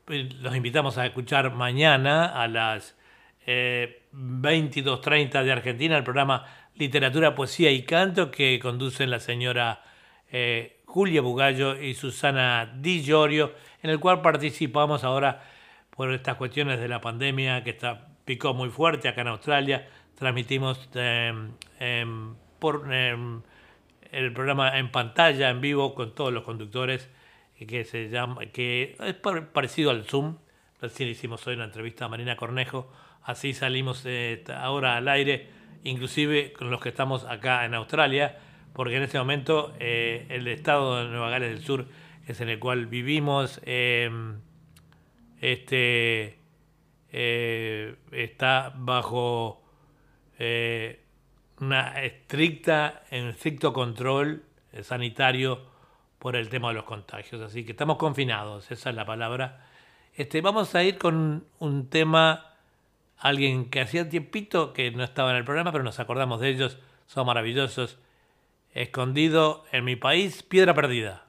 [0.06, 2.96] Los invitamos a escuchar mañana a las
[3.46, 9.82] eh, 22.30 de Argentina el programa Literatura, Poesía y Canto que conducen la señora
[10.86, 13.52] Julia Bugallo y Susana Di Llorio,
[13.82, 15.44] en el cual participamos ahora
[15.90, 19.88] por estas cuestiones de la pandemia que está, picó muy fuerte acá en Australia.
[20.14, 21.32] Transmitimos eh,
[21.80, 23.40] em, por em,
[24.12, 27.08] el programa en pantalla, en vivo, con todos los conductores,
[27.58, 30.36] eh, que se llama, que es par- parecido al Zoom.
[30.82, 32.92] Recién hicimos hoy una entrevista a Marina Cornejo,
[33.22, 35.48] así salimos eh, ahora al aire,
[35.84, 38.36] inclusive con los que estamos acá en Australia,
[38.74, 41.86] porque en este momento eh, el estado de Nueva Gales del Sur,
[42.26, 43.58] es en el cual vivimos,
[45.40, 46.37] este
[47.12, 49.62] eh, está bajo
[50.38, 51.00] eh,
[51.60, 55.62] una estricta, un estricto control eh, sanitario
[56.18, 57.40] por el tema de los contagios.
[57.40, 59.66] Así que estamos confinados, esa es la palabra.
[60.14, 62.54] Este, vamos a ir con un tema,
[63.18, 66.78] alguien que hacía tiempito que no estaba en el programa, pero nos acordamos de ellos,
[67.06, 67.98] son maravillosos.
[68.74, 71.27] Escondido en mi país, piedra perdida.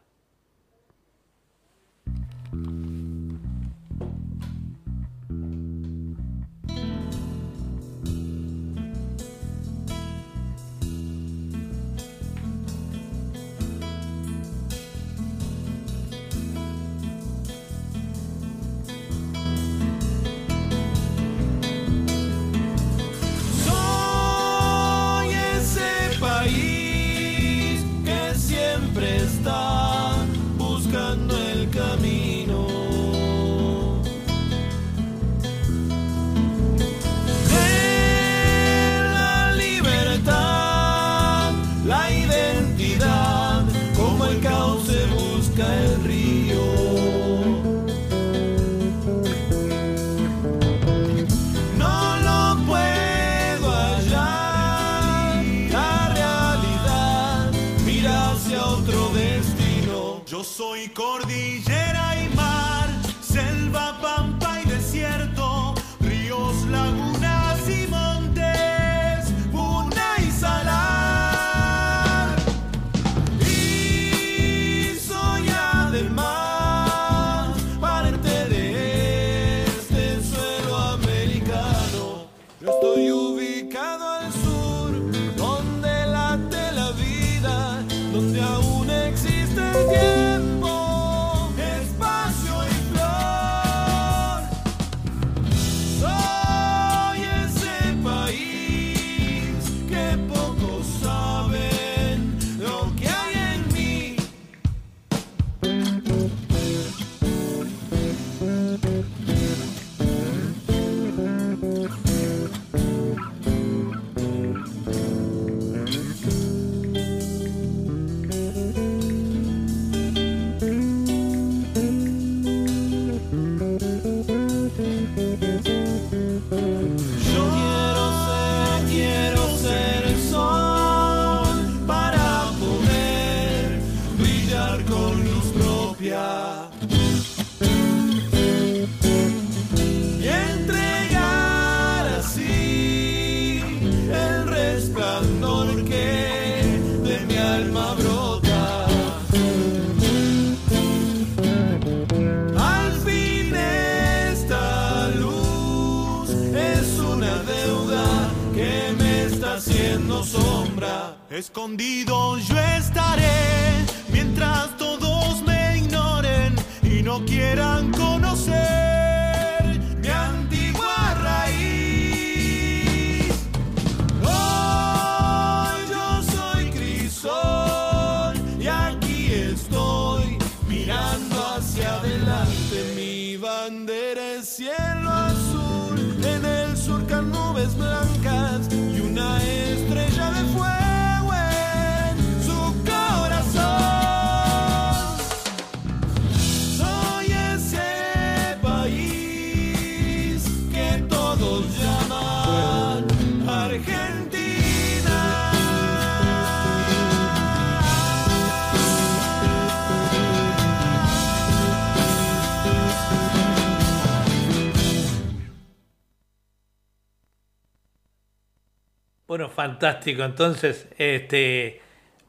[219.80, 220.24] Fantástico.
[220.24, 221.82] Entonces, este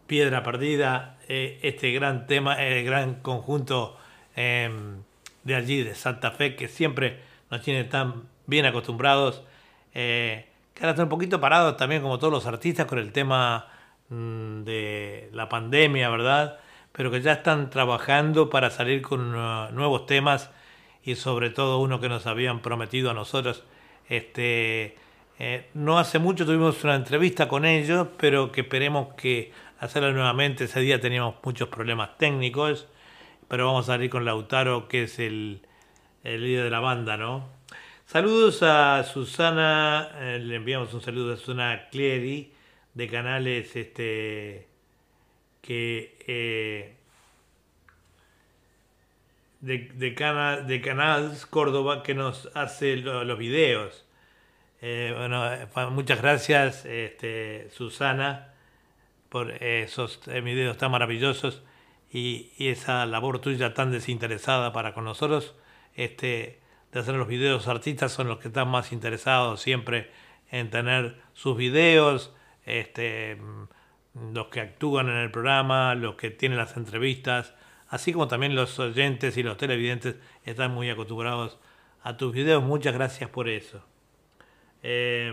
[0.06, 3.96] Piedra Perdida, eh, este gran tema, el gran conjunto
[4.36, 4.70] eh,
[5.42, 7.18] de allí, de Santa Fe, que siempre
[7.50, 9.42] nos tiene tan bien acostumbrados,
[9.94, 13.66] eh, que ahora están un poquito parados también, como todos los artistas, con el tema
[14.10, 16.60] mm, de la pandemia, ¿verdad?
[16.92, 20.50] Pero que ya están trabajando para salir con uh, nuevos temas
[21.02, 23.64] y sobre todo uno que nos habían prometido a nosotros,
[24.08, 24.96] este
[25.42, 30.64] eh, no hace mucho tuvimos una entrevista con ellos, pero que esperemos que hacerla nuevamente.
[30.64, 32.86] Ese día teníamos muchos problemas técnicos,
[33.48, 35.62] pero vamos a salir con Lautaro, que es el,
[36.24, 37.48] líder de la banda, ¿no?
[38.04, 42.52] Saludos a Susana, eh, le enviamos un saludo a Susana Clery
[42.92, 44.68] de canales este
[45.62, 46.96] que eh,
[49.60, 50.82] de, de, cana, de
[51.48, 54.04] Córdoba que nos hace lo, los videos.
[54.82, 58.54] Eh, bueno, muchas gracias, este, Susana,
[59.28, 61.62] por esos videos tan maravillosos
[62.10, 65.54] y, esa labor tuya tan desinteresada para con nosotros.
[65.94, 66.60] Este,
[66.92, 70.10] de hacer los videos, artistas son los que están más interesados siempre
[70.50, 72.34] en tener sus videos,
[72.64, 73.38] este,
[74.32, 77.54] los que actúan en el programa, los que tienen las entrevistas,
[77.88, 81.58] así como también los oyentes y los televidentes están muy acostumbrados
[82.02, 82.62] a tus videos.
[82.62, 83.89] Muchas gracias por eso.
[84.82, 85.32] Eh,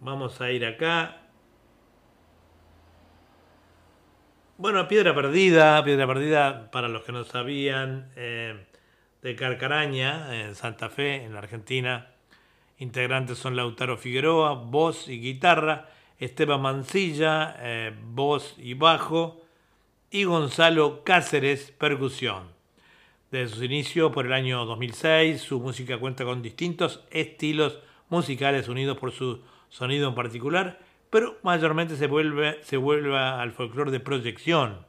[0.00, 1.16] vamos a ir acá.
[4.58, 8.66] Bueno, Piedra Perdida, Piedra Perdida, para los que no sabían, eh,
[9.22, 12.10] de Carcaraña, en Santa Fe, en la Argentina.
[12.78, 15.88] Integrantes son Lautaro Figueroa, voz y guitarra,
[16.18, 19.42] Esteban Mancilla, eh, voz y bajo,
[20.10, 22.59] y Gonzalo Cáceres, percusión.
[23.30, 27.78] Desde sus inicios por el año 2006, su música cuenta con distintos estilos
[28.08, 30.80] musicales unidos por su sonido en particular,
[31.10, 34.84] pero mayormente se vuelve, se vuelve al folclore de proyección.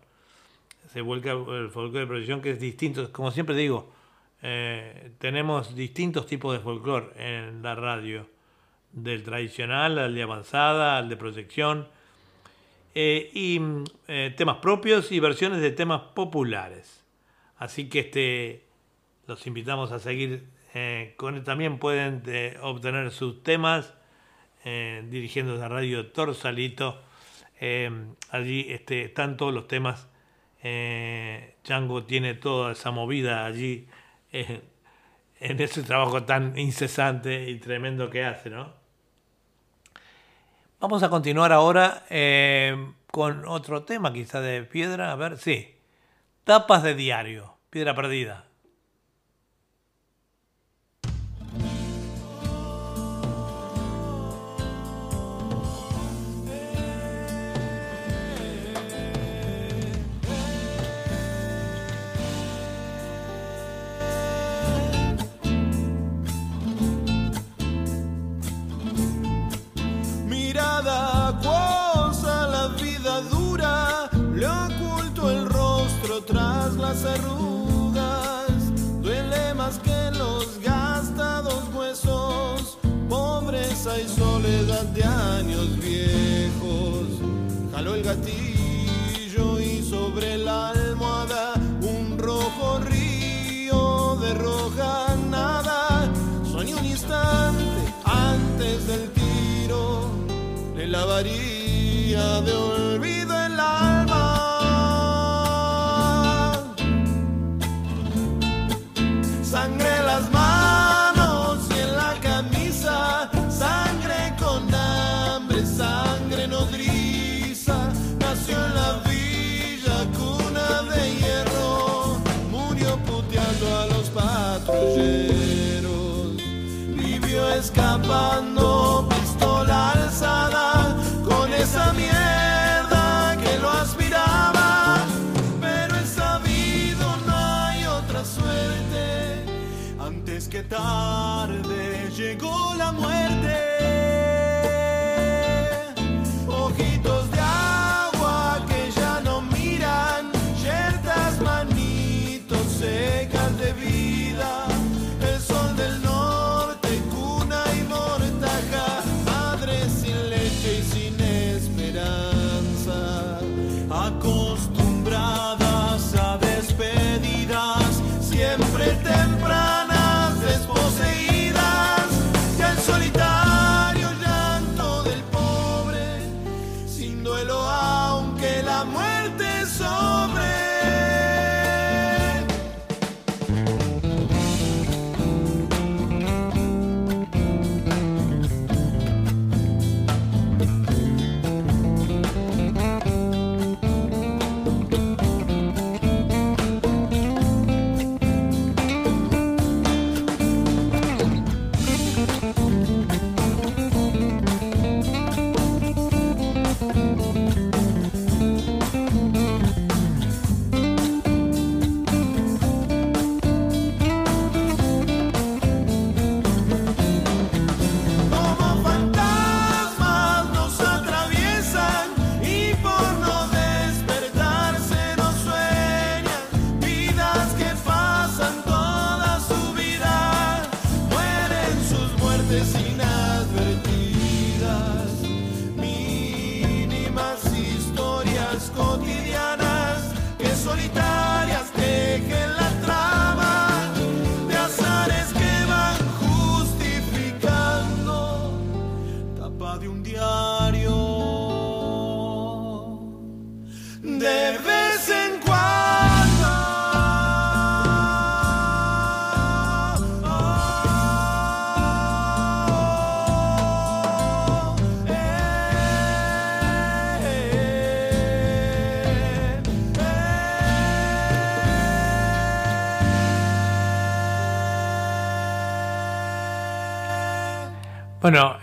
[0.91, 3.11] Se vuelve al folclore de proyección que es distinto.
[3.11, 3.93] Como siempre digo,
[4.41, 8.25] eh, tenemos distintos tipos de folclore en la radio,
[8.91, 11.87] del tradicional al de avanzada, al de proyección,
[12.95, 13.61] eh, y
[14.07, 17.00] eh, temas propios y versiones de temas populares.
[17.61, 18.65] Así que este,
[19.27, 23.93] los invitamos a seguir eh, con también pueden eh, obtener sus temas
[24.65, 27.03] eh, dirigiéndose a Radio Torsalito.
[28.31, 30.07] allí este, están todos los temas.
[31.63, 33.87] Chango tiene toda esa movida allí
[34.31, 34.61] en
[35.39, 38.73] ese trabajo tan incesante y tremendo que hace, ¿no?
[40.79, 42.05] Vamos a continuar ahora
[43.11, 45.11] con otro tema, quizá de piedra.
[45.11, 45.75] A ver, sí.
[46.43, 48.50] Tapas de diario, piedra perdida.
[101.23, 101.50] Le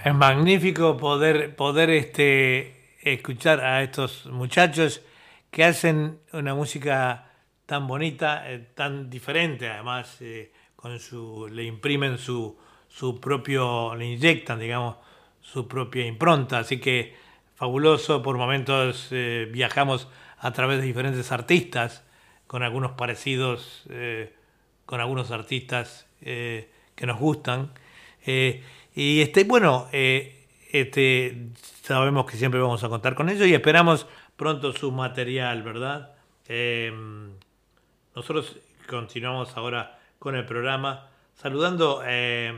[0.09, 5.03] es magnífico poder, poder este, escuchar a estos muchachos
[5.51, 7.31] que hacen una música
[7.67, 12.59] tan bonita, eh, tan diferente, además, eh, con su, le imprimen su,
[12.89, 14.97] su propio, le inyectan, digamos,
[15.43, 16.61] su propia impronta.
[16.61, 17.15] Así que
[17.55, 20.09] fabuloso, por momentos eh, viajamos
[20.39, 22.03] a través de diferentes artistas,
[22.47, 23.85] con algunos parecidos,
[24.87, 27.73] con algunos artistas que nos gustan.
[29.01, 31.51] Y este, bueno, eh, este,
[31.83, 36.17] sabemos que siempre vamos a contar con ellos y esperamos pronto su material, ¿verdad?
[36.49, 36.93] Eh,
[38.17, 38.57] nosotros
[38.89, 42.53] continuamos ahora con el programa, saludando eh,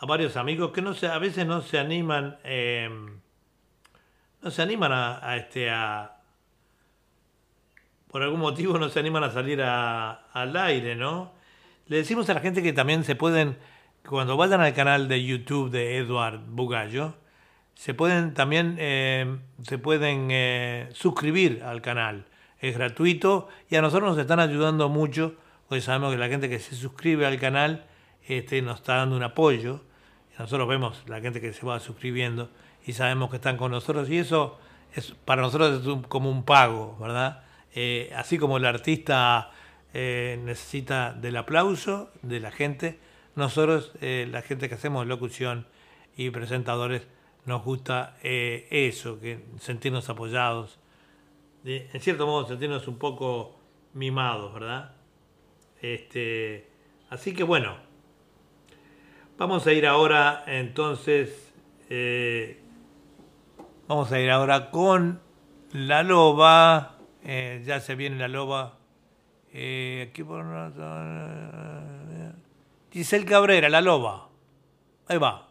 [0.00, 2.88] a varios amigos que no se, a veces no se animan, eh,
[4.40, 6.16] no se animan a, este a
[8.08, 11.34] por algún motivo no se animan a salir al aire, ¿no?
[11.88, 13.58] Le decimos a la gente que también se pueden,
[14.08, 17.14] cuando vayan al canal de YouTube de Edward Bugallo,
[17.74, 22.26] se pueden también eh, se pueden eh, suscribir al canal.
[22.60, 25.34] Es gratuito y a nosotros nos están ayudando mucho,
[25.68, 27.84] porque sabemos que la gente que se suscribe al canal
[28.26, 29.82] este, nos está dando un apoyo.
[30.38, 32.50] Nosotros vemos la gente que se va suscribiendo
[32.86, 34.58] y sabemos que están con nosotros y eso
[34.94, 37.42] es para nosotros es como un pago, ¿verdad?
[37.74, 39.50] Eh, así como el artista
[39.92, 42.98] necesita del aplauso de la gente,
[43.36, 45.66] nosotros, eh, la gente que hacemos locución
[46.16, 47.06] y presentadores,
[47.44, 50.80] nos gusta eh, eso, que sentirnos apoyados,
[51.64, 53.60] en cierto modo sentirnos un poco
[53.92, 54.96] mimados, ¿verdad?
[55.82, 56.68] Este,
[57.10, 57.76] así que bueno,
[59.36, 61.52] vamos a ir ahora entonces,
[61.90, 62.58] eh,
[63.86, 65.20] vamos a ir ahora con
[65.72, 68.78] la loba, ya se viene la loba,
[69.52, 70.42] aquí por
[72.92, 74.28] Giselle Cabrera, la loba,
[75.08, 75.45] ahí va.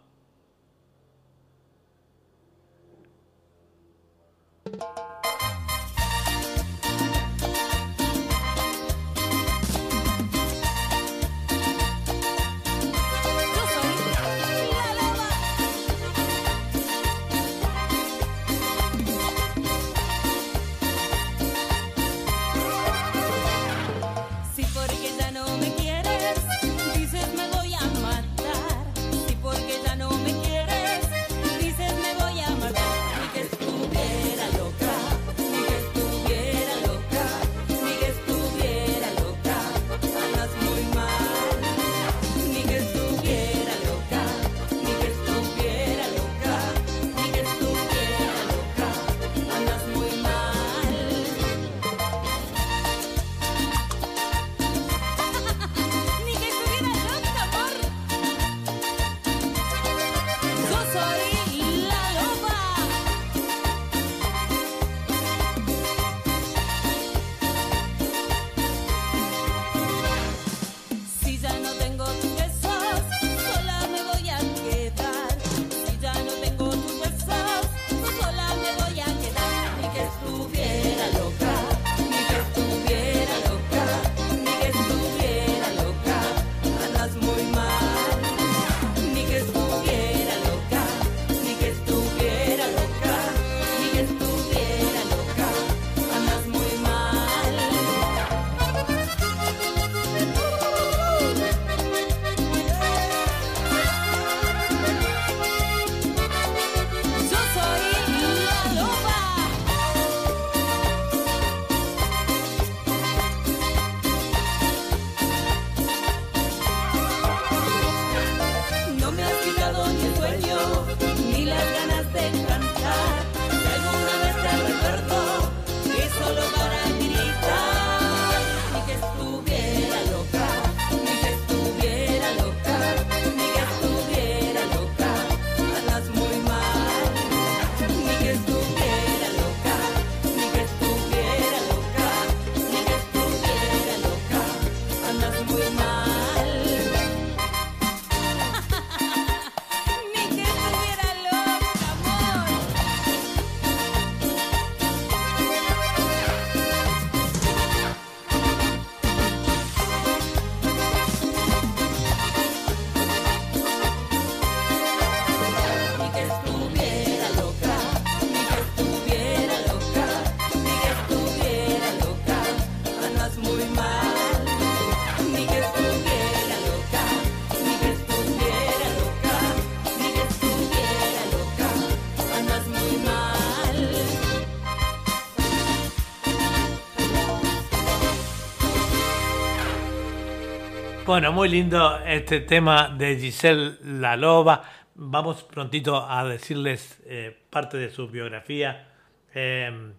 [191.15, 194.63] Bueno, muy lindo este tema de Giselle La Loba.
[194.95, 198.89] Vamos prontito a decirles eh, parte de su biografía.
[199.33, 199.93] Eh,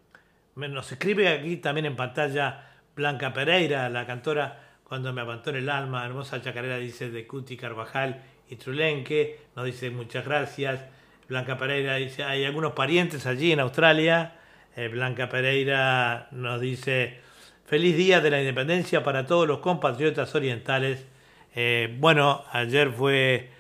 [0.57, 6.05] nos escribe aquí también en pantalla Blanca Pereira, la cantora Cuando me abandonó el alma,
[6.05, 9.41] hermosa chacarera, dice de Cuti Carvajal y Trulenque.
[9.57, 10.85] Nos dice muchas gracias.
[11.31, 14.35] Blanca Pereira dice, hay algunos parientes allí en Australia.
[14.77, 17.21] Eh, Blanca Pereira nos dice,
[17.67, 21.07] feliz día de la independencia para todos los compatriotas orientales.
[21.55, 23.51] Eh, bueno, ayer fue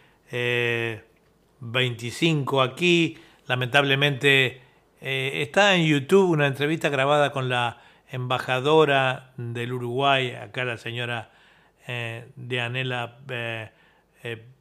[1.60, 3.18] 25 eh, aquí.
[3.46, 4.62] Lamentablemente
[5.00, 7.80] está en YouTube una entrevista grabada con la
[8.10, 11.30] embajadora del Uruguay, acá la señora
[12.34, 13.18] Dianela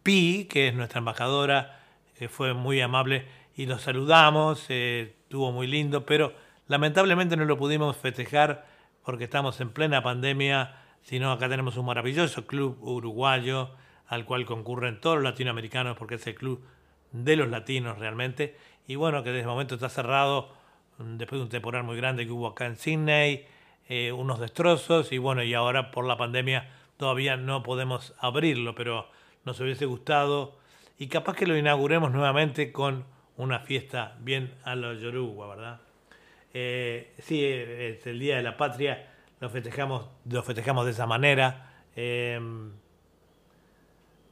[0.04, 1.80] Pi, que es nuestra embajadora,
[2.18, 6.34] que fue muy amable y nos saludamos, estuvo muy lindo, pero
[6.68, 8.66] Lamentablemente no lo pudimos festejar
[9.06, 13.70] porque estamos en plena pandemia, sino acá tenemos un maravilloso club uruguayo
[14.08, 16.64] al cual concurren todos los latinoamericanos porque es el club
[17.12, 18.58] de los latinos realmente.
[18.88, 20.50] Y bueno, que desde el momento está cerrado
[20.98, 23.46] mm, después de un temporal muy grande que hubo acá en Sydney,
[23.88, 29.08] eh, unos destrozos y bueno, y ahora por la pandemia todavía no podemos abrirlo, pero
[29.44, 30.58] nos hubiese gustado
[30.98, 33.06] y capaz que lo inauguremos nuevamente con
[33.38, 35.85] una fiesta bien a los Yoruba, ¿verdad?
[36.58, 39.10] Eh, sí, es el Día de la Patria,
[39.42, 41.84] lo festejamos, lo festejamos de esa manera.
[41.94, 42.72] Em,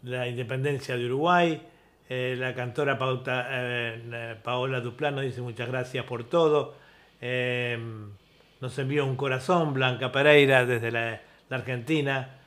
[0.04, 1.62] la independencia de Uruguay,
[2.08, 2.98] eh, la cantora
[3.28, 6.76] eh, Paola Duplano dice muchas gracias por todo.
[7.20, 8.12] Em,
[8.62, 12.40] nos envió un corazón, Blanca Pereira desde la, Argentina.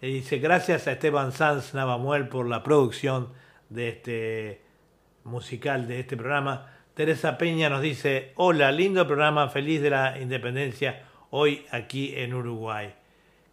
[0.00, 3.28] Dice gracias a Esteban Sanz Navamuel por la producción
[3.68, 4.62] de este
[5.24, 6.77] musical, de este programa.
[6.98, 12.92] Teresa Peña nos dice, hola, lindo programa, feliz de la independencia hoy aquí en Uruguay.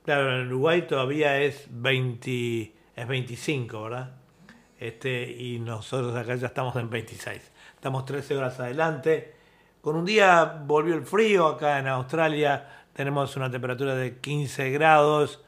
[0.03, 4.13] Claro, en Uruguay todavía es 20, es 25, ¿verdad?
[4.80, 7.51] Este, y nosotros acá ya estamos en 26.
[7.76, 9.35] Estamos 13 horas adelante.
[9.80, 15.45] Con un día volvió el frío acá en Australia, tenemos una temperatura de 15 grados,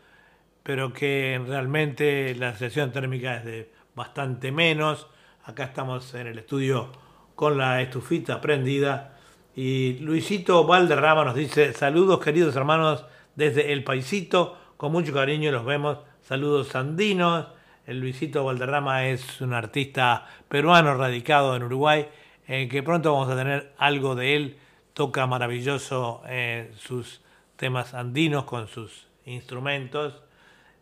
[0.61, 5.07] pero que realmente la sensación térmica es de bastante menos.
[5.45, 7.06] Acá estamos en el estudio
[7.37, 9.15] con la estufita prendida.
[9.55, 13.05] Y Luisito Valderrama nos dice, saludos queridos hermanos
[13.35, 17.45] desde El Paisito, con mucho cariño los vemos, saludos andinos.
[17.85, 22.07] El Luisito Valderrama es un artista peruano radicado en Uruguay,
[22.47, 24.57] eh, que pronto vamos a tener algo de él,
[24.93, 27.21] toca maravilloso eh, sus
[27.55, 30.23] temas andinos con sus instrumentos.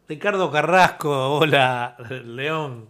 [0.07, 2.88] Ricardo Carrasco, hola León,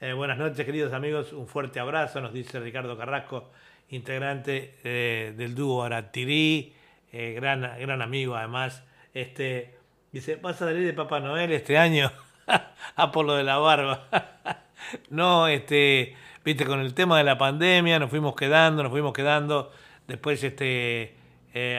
[0.00, 1.32] eh, buenas noches, queridos amigos.
[1.32, 3.50] Un fuerte abrazo, nos dice Ricardo Carrasco,
[3.88, 6.72] integrante eh, del dúo Aratirí,
[7.12, 8.84] eh, gran, gran amigo además.
[9.12, 9.74] Este,
[10.12, 12.12] dice, ¿vas a salir de Papá Noel este año?
[12.96, 14.06] a por lo de la barba.
[15.10, 16.14] no, este,
[16.44, 19.72] viste, con el tema de la pandemia nos fuimos quedando, nos fuimos quedando.
[20.06, 21.16] Después, este,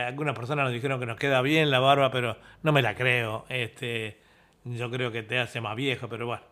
[0.06, 3.46] algunas personas nos dijeron que nos queda bien la barba, pero no me la creo.
[3.48, 4.20] Este,
[4.66, 6.48] yo creo que te hace más viejo, pero bueno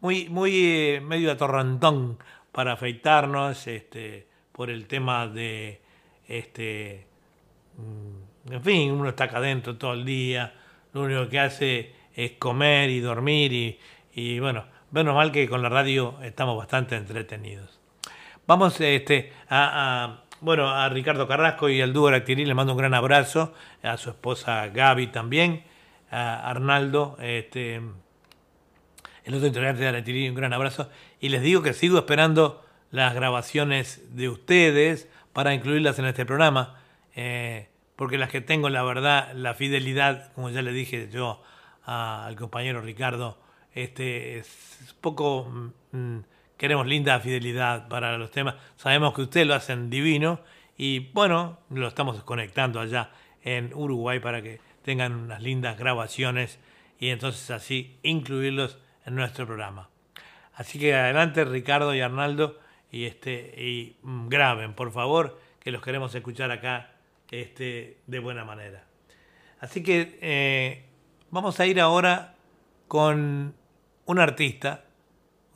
[0.00, 2.18] muy, muy eh, medio atorrantón
[2.52, 5.80] para afeitarnos este, por el tema de,
[6.28, 7.06] este,
[7.76, 10.54] mm, en fin, uno está acá adentro todo el día,
[10.92, 13.78] lo único que hace es comer y dormir
[14.14, 17.80] y, bueno, menos mal que con la radio estamos bastante entretenidos.
[18.46, 22.94] Vamos este, a, bueno, a Ricardo Carrasco y al dúo Lactirí le mando un gran
[22.94, 25.64] abrazo, a su esposa Gaby también,
[26.10, 27.80] a Arnaldo, este,
[29.24, 30.90] el otro integrante de un gran abrazo.
[31.20, 36.80] Y les digo que sigo esperando las grabaciones de ustedes para incluirlas en este programa,
[37.16, 41.42] eh, porque las que tengo, la verdad, la fidelidad, como ya le dije yo
[41.84, 43.38] al compañero Ricardo,
[43.74, 46.24] este, es poco, mm, mm,
[46.56, 48.54] queremos linda fidelidad para los temas.
[48.76, 50.40] Sabemos que ustedes lo hacen divino
[50.76, 53.10] y bueno, lo estamos conectando allá
[53.42, 56.58] en Uruguay para que tengan unas lindas grabaciones
[56.98, 59.88] y entonces así incluirlos en nuestro programa.
[60.54, 62.58] Así que adelante Ricardo y Arnaldo
[62.90, 66.92] y, este, y mm, graben, por favor, que los queremos escuchar acá
[67.30, 68.84] este, de buena manera.
[69.58, 70.84] Así que eh,
[71.30, 72.34] vamos a ir ahora
[72.86, 73.54] con
[74.04, 74.84] un artista,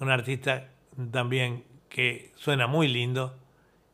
[0.00, 0.68] un artista
[1.12, 3.38] también que suena muy lindo,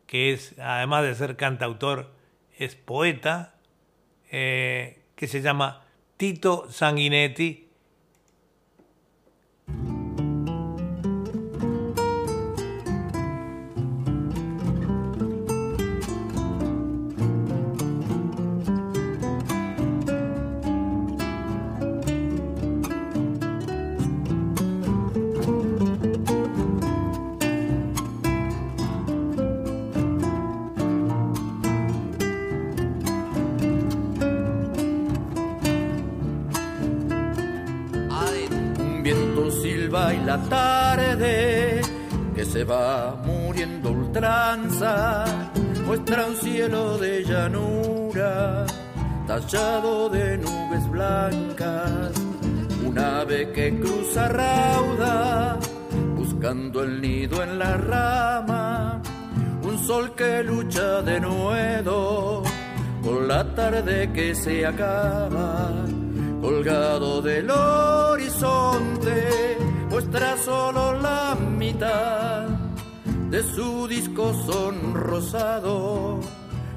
[0.07, 2.13] que es, además de ser cantautor,
[2.57, 3.57] es poeta,
[4.31, 5.83] eh, que se llama
[6.17, 7.64] Tito Sanguinetti
[40.35, 41.81] la tarde
[42.35, 45.25] que se va muriendo ultranza,
[45.87, 48.67] muestra un cielo de llanura
[49.29, 52.13] tallado de nubes blancas,
[52.85, 55.57] un ave que cruza rauda
[56.17, 59.01] buscando el nido en la rama,
[59.63, 62.43] un sol que lucha de nuevo
[63.05, 65.71] con la tarde que se acaba,
[66.41, 69.54] colgado del horizonte,
[70.15, 72.47] muestra solo la mitad
[73.31, 76.21] de su disco sonrosado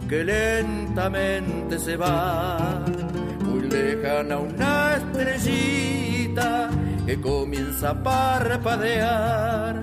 [0.10, 2.84] que lentamente se va,
[3.44, 6.72] muy lejana una estrellita
[7.06, 9.82] que comienza a parpadear,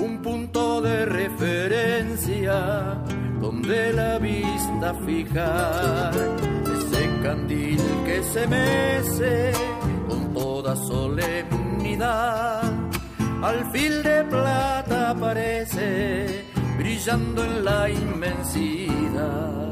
[0.00, 2.98] un punto de referencia
[3.40, 6.10] donde la vista fijar,
[6.64, 9.52] ese candil que se mece
[10.08, 12.77] con toda solemnidad,
[13.42, 16.44] al fil de plata aparece
[16.76, 19.67] brillando en la inmensidad.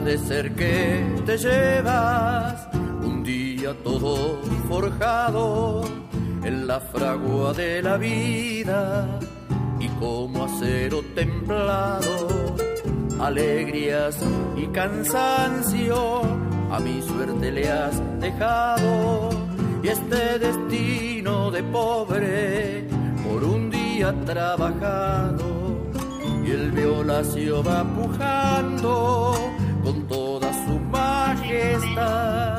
[0.00, 2.68] Atardecer que te llevas,
[3.02, 5.82] un día todo forjado
[6.42, 9.06] en la fragua de la vida
[9.78, 12.56] y como acero templado,
[13.20, 14.16] alegrías
[14.56, 16.22] y cansancio
[16.70, 19.30] a mi suerte le has dejado.
[19.82, 22.84] Y este destino de pobre
[23.26, 25.80] por un día trabajado
[26.44, 29.49] y el violacio va pujando
[31.50, 32.58] majestad,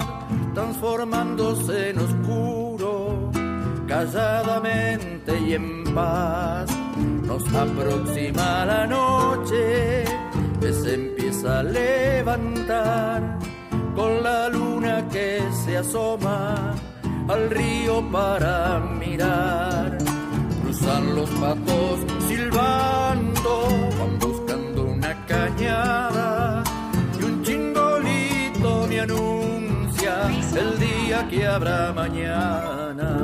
[0.54, 3.32] transformándose en oscuro,
[3.88, 6.70] calladamente y en paz.
[7.26, 10.04] Nos aproxima la noche
[10.60, 13.38] que se empieza a levantar
[13.96, 16.76] con la luna que se asoma
[17.28, 19.98] al río para mirar.
[20.64, 23.68] Cruzan los patos silbando,
[24.00, 26.41] van buscando una cañada
[29.08, 30.30] me anuncia
[30.60, 33.18] el día que habrá mañana.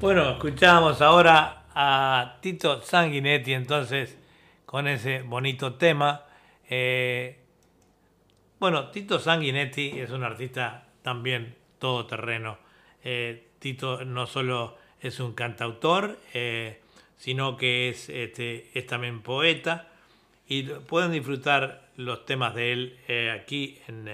[0.00, 4.18] Bueno, escuchamos ahora a Tito Sanguinetti entonces
[4.66, 6.24] con ese bonito tema.
[6.68, 7.38] Eh,
[8.58, 12.58] bueno, Tito Sanguinetti es un artista también todoterreno.
[13.02, 16.82] Eh, Tito no solo es un cantautor, eh,
[17.16, 19.88] sino que es, este, es también poeta
[20.46, 24.08] y pueden disfrutar los temas de él eh, aquí en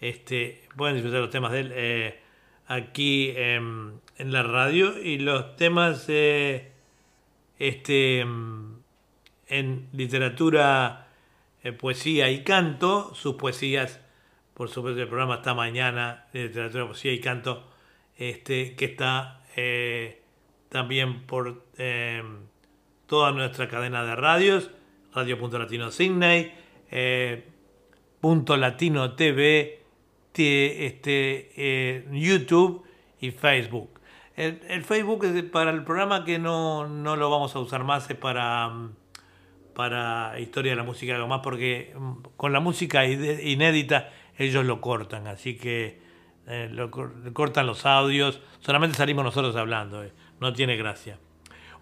[0.00, 2.14] este pueden disfrutar los temas de él
[2.66, 11.08] aquí en la radio y los temas este en literatura
[11.78, 13.14] poesía y canto.
[13.14, 14.00] Sus poesías
[14.54, 17.64] por supuesto el programa está mañana de literatura poesía y canto
[18.16, 20.22] este, que está eh,
[20.68, 22.22] también por eh,
[23.06, 24.70] toda nuestra cadena de radios,
[25.12, 26.54] Radio.Latino Sydney,
[26.94, 27.44] eh,
[28.20, 29.82] Punto Latino TV,
[30.32, 32.84] este, YouTube
[33.20, 34.00] y Facebook.
[34.36, 38.16] El, Facebook es para el programa que no, no, lo vamos a usar más, es
[38.16, 38.72] para,
[39.74, 44.80] para Historia de la Música, algo más, porque mm, con la música inédita ellos lo
[44.80, 46.00] cortan, así que
[46.48, 46.88] eh,
[47.32, 51.18] cortan los audios, solamente salimos nosotros hablando, eh, no tiene gracia.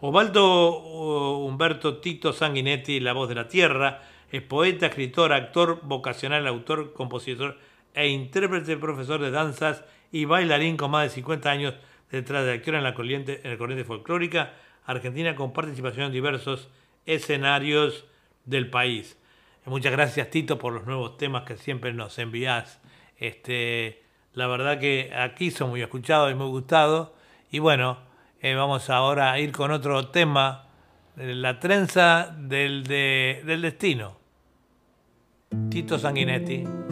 [0.01, 4.03] Osvaldo Humberto Tito Sanguinetti, La Voz de la Tierra,
[4.33, 7.59] es poeta, escritor, actor vocacional, autor, compositor
[7.95, 11.75] e intérprete, profesor de danzas y bailarín con más de 50 años
[12.11, 14.55] de trayectoria en la corriente, corriente folclórica
[14.87, 16.71] argentina con participación en diversos
[17.05, 18.07] escenarios
[18.47, 19.19] del país.
[19.67, 22.81] Muchas gracias Tito por los nuevos temas que siempre nos envías.
[23.19, 24.03] Este,
[24.33, 27.11] la verdad que aquí son muy escuchados y muy gustados.
[27.51, 27.99] Y bueno,
[28.41, 30.69] eh, vamos ahora a ir con otro tema,
[31.17, 34.22] la trenza del destino.
[35.69, 36.92] Tito Sanguinetti.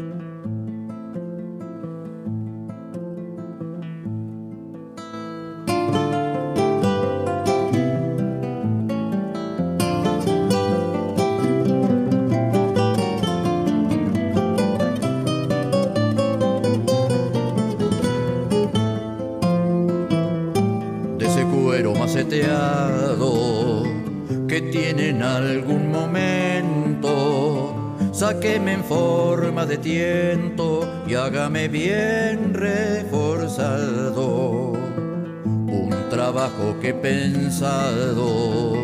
[36.81, 38.75] Que he pensado,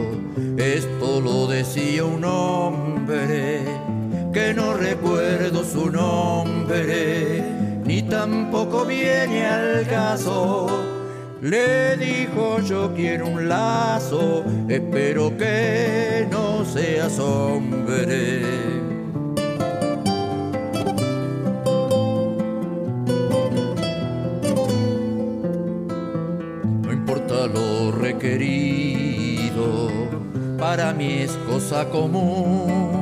[0.57, 3.65] esto lo decía un hombre
[4.33, 7.43] que no recuerdo su nombre,
[7.85, 10.67] ni tampoco viene al caso.
[11.41, 14.45] Le dijo yo quiero un lazo,
[31.85, 32.97] común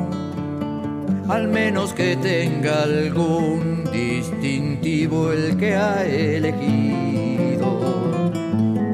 [1.28, 7.80] al menos que tenga algún distintivo el que ha elegido.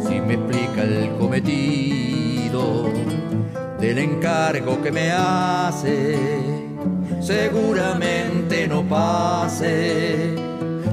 [0.06, 2.84] Si me explica el cometido
[3.80, 6.16] del encargo que me hace,
[7.20, 10.34] seguramente no pase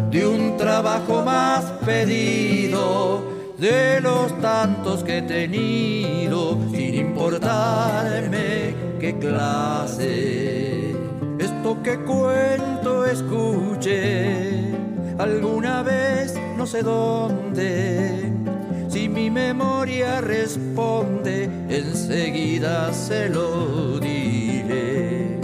[0.09, 3.23] de un trabajo más pedido
[3.57, 5.21] de los tantos que he
[11.39, 14.73] esto que cuento escuché
[15.17, 18.31] alguna vez no sé dónde.
[18.89, 25.39] Si mi memoria responde, enseguida se lo diré.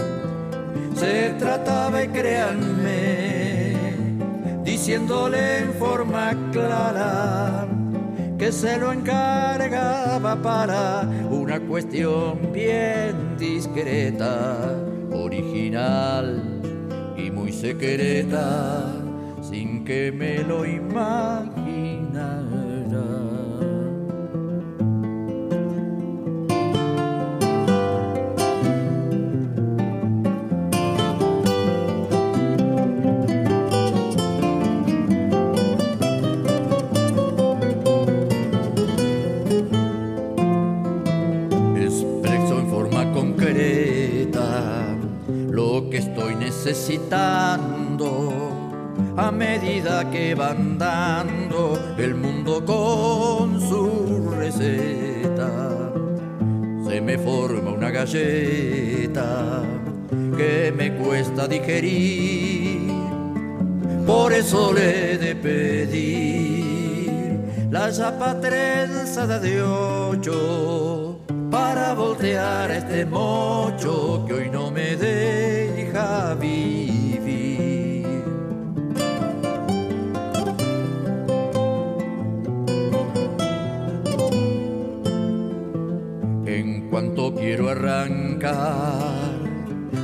[0.94, 3.76] Se trataba, y créanme,
[4.64, 7.66] diciéndole en forma clara
[8.38, 13.13] que se lo encargaba para una cuestión bien
[13.74, 14.72] discreta
[15.12, 16.60] original
[17.16, 18.92] y muy secreta,
[19.42, 21.63] sin que me lo imaginara.
[61.64, 62.92] Digerir,
[64.06, 67.10] por eso le he de pedir
[67.70, 71.20] la chapa trenzada de ocho
[71.50, 77.04] para voltear este mocho que hoy no me deja vivir.
[86.46, 89.32] En cuanto quiero arrancar,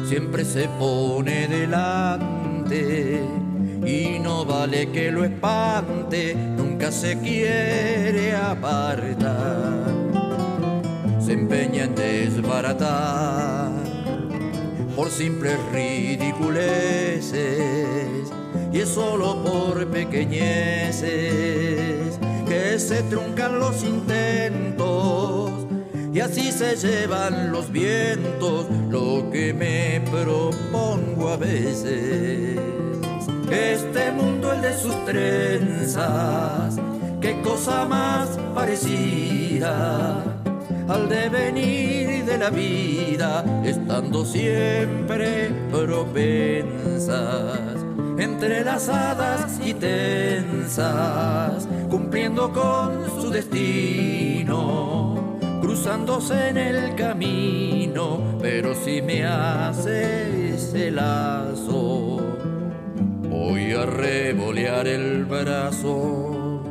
[0.09, 0.90] siempre se pone
[4.93, 9.87] que lo espante, nunca se quiere apartar.
[11.21, 13.71] Se empeña en desbaratar
[14.97, 17.41] por simples ridiculeces
[18.73, 21.11] y es solo por pequeñeces
[22.49, 25.51] que se truncan los intentos
[26.13, 32.30] y así se llevan los vientos lo que me propongo a veces
[35.11, 36.77] trenzas.
[37.21, 40.23] Qué cosa más parecida
[40.89, 47.19] al devenir de la vida, estando siempre propensas,
[48.19, 54.59] entrelazadas y tensas, cumpliendo con su destino,
[55.61, 62.20] cruzándose en el camino, pero si me hace ese lazo,
[63.41, 66.63] voy a revolear el brazo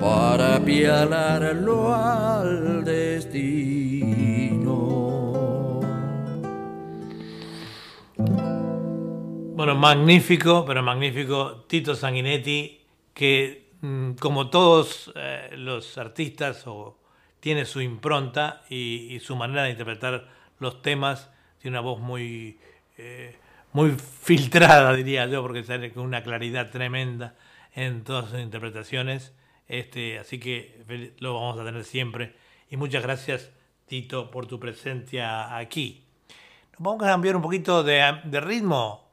[0.00, 4.16] para apialarlo al destino.
[9.54, 12.80] Bueno, magnífico, pero magnífico Tito Sanguinetti,
[13.14, 16.64] que mm, como todos eh, los artistas
[17.38, 20.26] tiene su impronta y, y, su manera de interpretar
[20.58, 22.58] los temas, tiene una voz muy,
[22.98, 23.36] eh,
[23.76, 27.34] muy filtrada, diría yo, porque sale con una claridad tremenda
[27.74, 29.34] en todas sus interpretaciones.
[29.68, 32.34] Este, así que lo vamos a tener siempre.
[32.70, 33.50] Y muchas gracias,
[33.84, 36.06] Tito, por tu presencia aquí.
[36.72, 39.05] Nos vamos a cambiar un poquito de, de ritmo.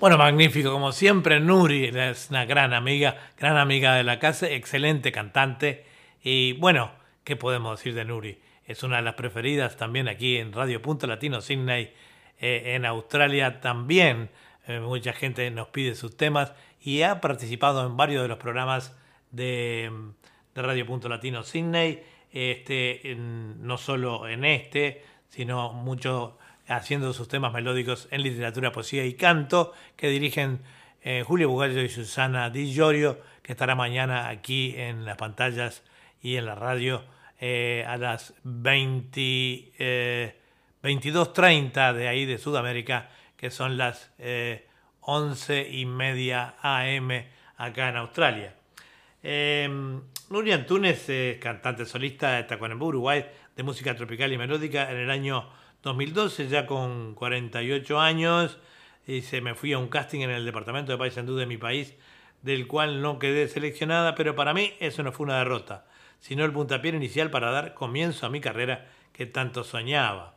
[0.00, 5.10] Bueno, magnífico, como siempre, Nuri es una gran amiga, gran amiga de la casa, excelente
[5.10, 5.86] cantante.
[6.22, 6.92] Y bueno,
[7.24, 8.38] ¿qué podemos decir de Nuri?
[8.64, 11.92] Es una de las preferidas también aquí en Radio Punto Latino Sydney,
[12.38, 14.30] eh, en Australia también.
[14.68, 18.96] eh, mucha gente nos pide sus temas y ha participado en varios de los programas
[19.32, 19.90] de,
[20.54, 26.38] Radio Punto Latino Sydney, este, no solo en este, sino mucho
[26.68, 30.60] haciendo sus temas melódicos en literatura, poesía y canto, que dirigen
[31.02, 35.82] eh, Julio Bugallo y Susana Di Llorio, que estará mañana aquí en las pantallas
[36.20, 37.04] y en la radio
[37.40, 40.36] eh, a las 20, eh,
[40.82, 44.66] 22.30 de ahí de Sudamérica, que son las eh,
[45.00, 47.10] 11 y media AM
[47.56, 48.54] acá en Australia.
[49.22, 49.68] Eh,
[50.30, 53.24] Nuria Antunes es cantante solista de Tacuarembó, Uruguay,
[53.56, 55.48] de música tropical y melódica en el año
[55.82, 58.58] 2012, ya con 48 años.
[59.06, 61.94] Y se me fui a un casting en el departamento de Paysandú de mi país,
[62.42, 65.86] del cual no quedé seleccionada, pero para mí eso no fue una derrota,
[66.20, 70.34] sino el puntapié inicial para dar comienzo a mi carrera que tanto soñaba.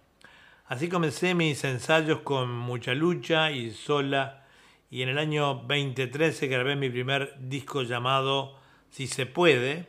[0.65, 4.45] Así comencé mis ensayos con mucha lucha y sola,
[4.89, 8.57] y en el año 2013 grabé mi primer disco llamado
[8.89, 9.87] Si se puede,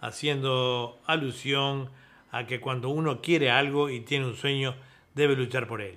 [0.00, 1.90] haciendo alusión
[2.30, 4.76] a que cuando uno quiere algo y tiene un sueño,
[5.20, 5.96] debe luchar por él.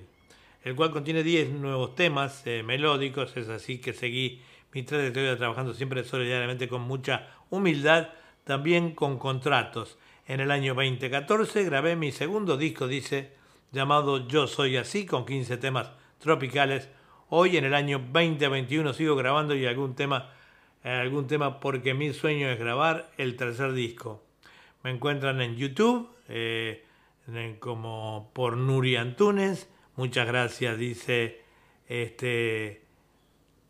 [0.63, 4.41] El cual contiene 10 nuevos temas eh, melódicos, es así que seguí
[4.73, 8.09] mi trayectoria trabajando siempre solidariamente con mucha humildad,
[8.43, 9.97] también con contratos.
[10.27, 13.31] En el año 2014 grabé mi segundo disco, dice,
[13.71, 16.89] llamado Yo Soy Así, con 15 temas tropicales.
[17.29, 20.29] Hoy en el año 2021 sigo grabando y algún tema
[20.83, 24.21] eh, algún tema porque mi sueño es grabar el tercer disco.
[24.83, 26.85] Me encuentran en YouTube eh,
[27.59, 29.69] como por Nuri Antunes.
[29.95, 31.41] Muchas gracias, dice
[31.87, 32.83] este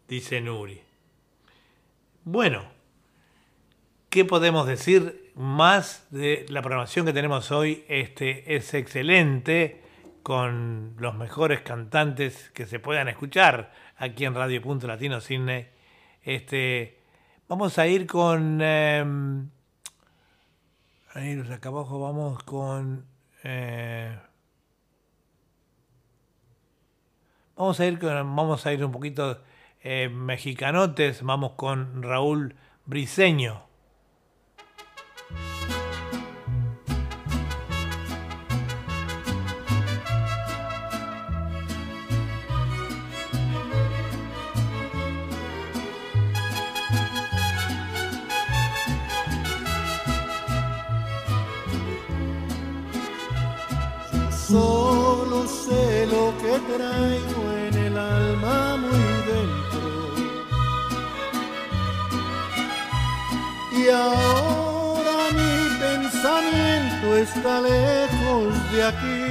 [0.08, 0.82] dice Nuri.
[2.24, 2.64] Bueno,
[4.10, 7.84] ¿qué podemos decir más de la programación que tenemos hoy?
[7.88, 9.82] Este es excelente
[10.24, 15.70] con los mejores cantantes que se puedan escuchar aquí en Radio Punto Latino Cine.
[16.22, 17.02] Este,
[17.50, 19.50] vamos a ir con em,
[21.14, 23.13] ahí acá abajo vamos con
[23.44, 24.18] eh,
[27.56, 29.42] vamos a ir con, vamos a ir un poquito
[29.82, 32.56] eh, mexicanotes, vamos con Raúl
[32.86, 33.64] Briseño.
[56.78, 59.88] Traigo en el alma muy dentro.
[63.80, 65.56] Y ahora mi
[65.86, 69.24] pensamiento está lejos de aquí.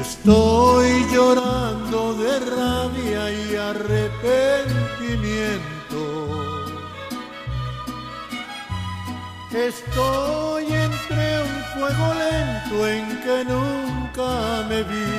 [0.00, 5.70] Estoy llorando de rabia y arrepentimiento.
[9.52, 14.30] Estoy entre un fuego lento en que nunca
[14.68, 15.10] me vi.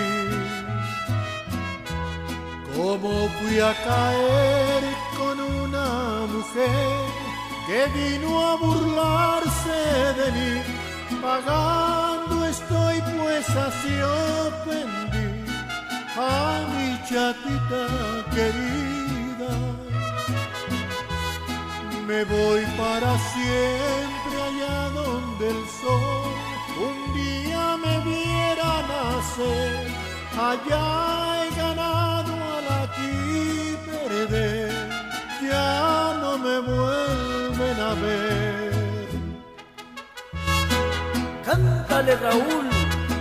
[2.75, 4.83] Cómo fui a caer
[5.17, 6.97] con una mujer
[7.67, 9.79] que vino a burlarse
[10.19, 10.61] de mí.
[11.21, 15.45] Pagando estoy pues así ofendí
[16.17, 17.85] a mi chatita
[18.33, 19.01] querida
[22.11, 26.40] me voy para siempre allá donde el sol
[26.87, 29.87] un día me viera nacer.
[30.49, 34.71] Allá he ganado al aquí perder,
[35.41, 38.71] ya no me vuelven a ver.
[41.45, 42.67] Cántale Raúl,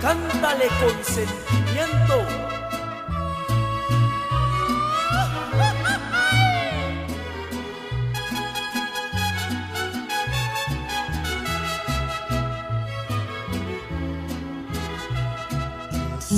[0.01, 2.40] cántale con sentimiento.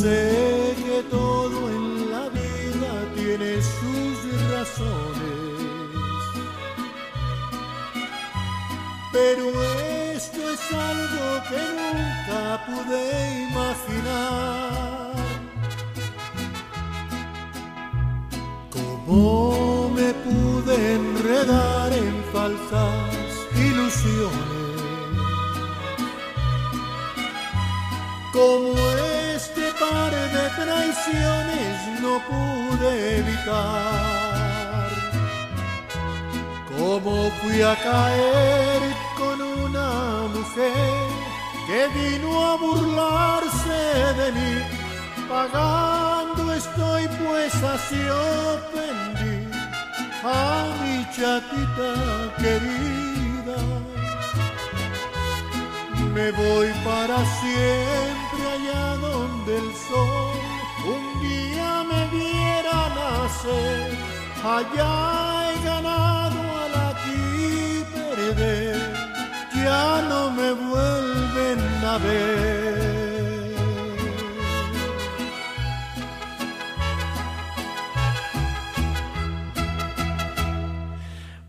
[0.02, 4.16] Sé que todo en la vida tiene sus
[4.52, 5.54] razones,
[9.12, 9.44] pero
[10.16, 13.02] esto es algo que nunca pude
[13.50, 15.14] imaginar.
[18.72, 24.64] ¿Cómo me pude enredar en falsas ilusiones?
[28.34, 29.13] De
[30.56, 34.90] traiciones no pude evitar.
[36.78, 38.82] Como fui a caer
[39.18, 41.08] con una mujer
[41.68, 43.80] que vino a burlarse
[44.20, 44.54] de mí.
[45.30, 49.48] Pagando estoy pues así ofendí
[50.24, 51.94] a mi chatita
[52.38, 53.58] querida
[56.14, 58.23] me voy para siempre
[59.46, 60.38] donde el sol
[60.86, 63.98] un día me viera nacer.
[64.44, 68.78] Allá he ganado al aquí perder,
[69.56, 72.94] ya no me vuelven a ver.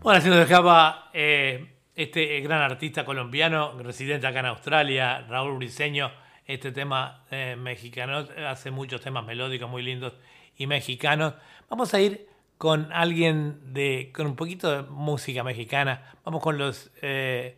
[0.01, 6.11] Bueno, así nos dejaba eh, este gran artista colombiano, residente acá en Australia, Raúl Briseño,
[6.45, 10.13] este tema eh, mexicano, hace muchos temas melódicos muy lindos
[10.57, 11.33] y mexicanos.
[11.69, 12.27] Vamos a ir
[12.57, 16.13] con alguien de, con un poquito de música mexicana.
[16.23, 17.57] Vamos con los, eh,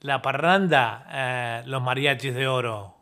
[0.00, 2.96] la parranda, eh, los mariachis de oro.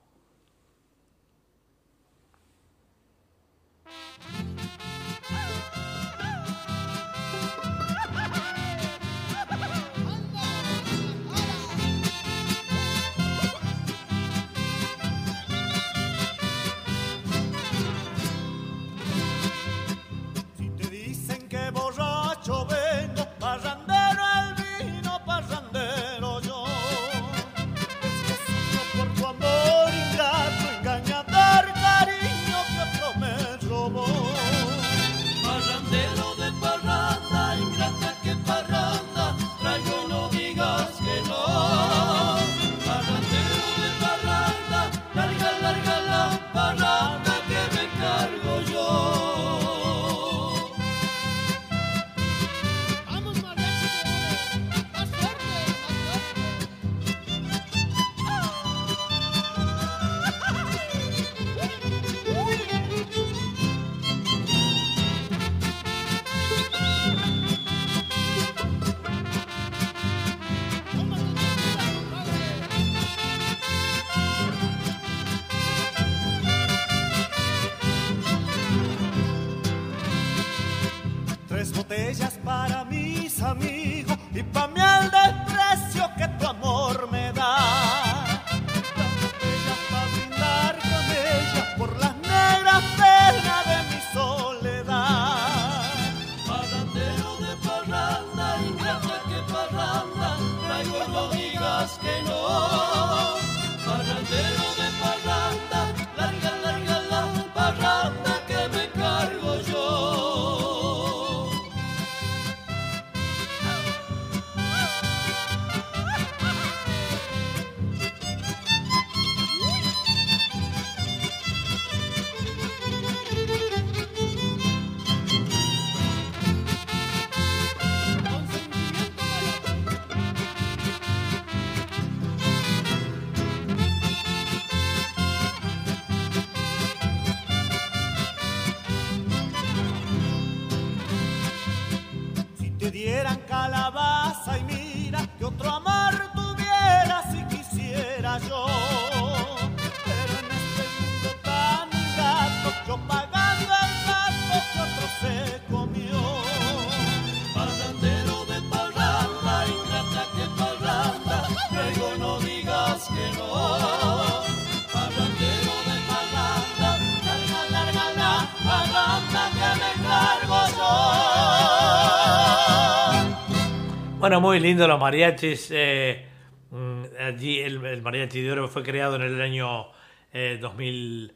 [174.30, 175.70] Bueno, muy lindo los mariachis.
[175.72, 176.24] eh,
[176.70, 179.88] mm, allí el, mariachi de oro fue creado en el año
[180.32, 181.34] eh, 2000,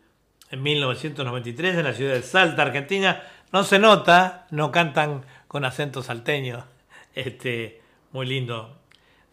[0.52, 3.20] en 1993 en la ciudad de Salta, Argentina.
[3.52, 6.66] No se nota, no cantan con acento salteño.
[7.16, 8.78] Este, muy lindo.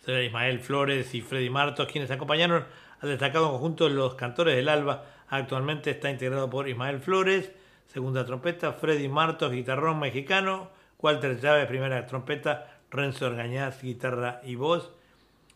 [0.08, 2.66] Ismael Flores y Freddy Martos, quienes acompañaron
[3.00, 5.06] al destacado conjunto de los cantores del Alba.
[5.30, 7.52] Actualmente está integrado por Ismael Flores,
[7.86, 14.92] segunda trompeta, Freddy Martos, guitarrón mexicano, Walter Chávez, primera trompeta, Renzo Orgañaz, guitarra y voz,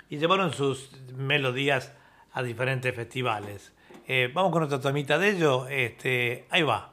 [0.09, 1.91] y llevaron sus melodías
[2.31, 3.73] a diferentes festivales.
[4.07, 5.67] Eh, vamos con otra tomita de ello.
[5.67, 6.91] Este, ahí va.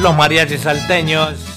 [0.00, 1.51] Los mariachis salteños.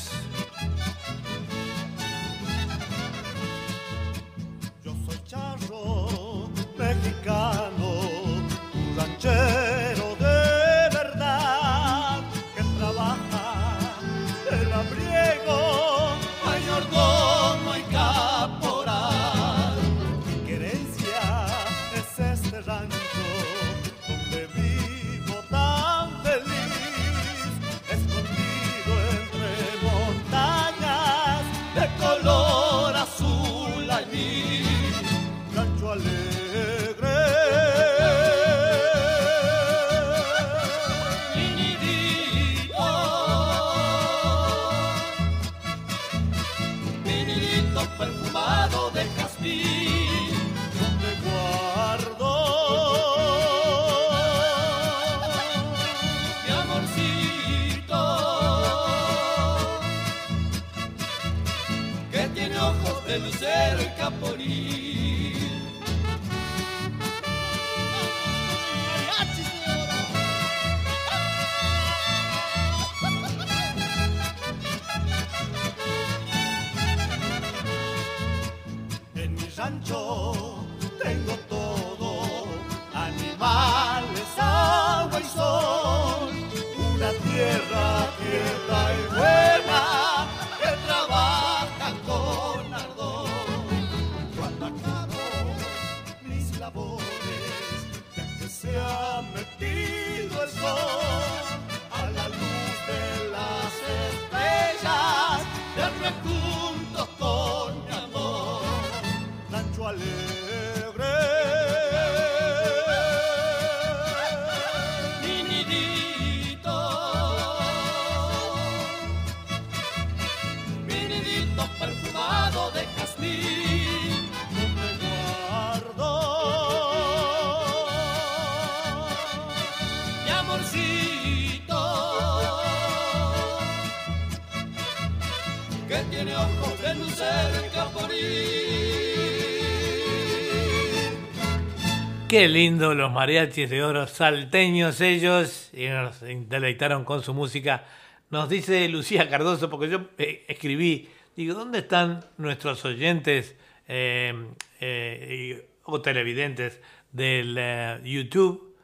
[142.35, 147.85] Qué lindo los mariachis de oro salteños ellos y nos deleitaron con su música.
[148.29, 151.07] Nos dice Lucía Cardoso, porque yo eh, escribí,
[151.37, 153.55] digo, ¿dónde están nuestros oyentes
[153.87, 154.33] eh,
[154.81, 156.81] eh, o televidentes
[157.13, 158.75] del eh, YouTube,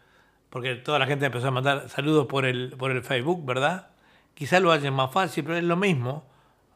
[0.50, 3.90] porque toda la gente empezó a mandar saludos por el, por el Facebook, ¿verdad?
[4.34, 6.26] Quizás lo hayan más fácil, pero es lo mismo.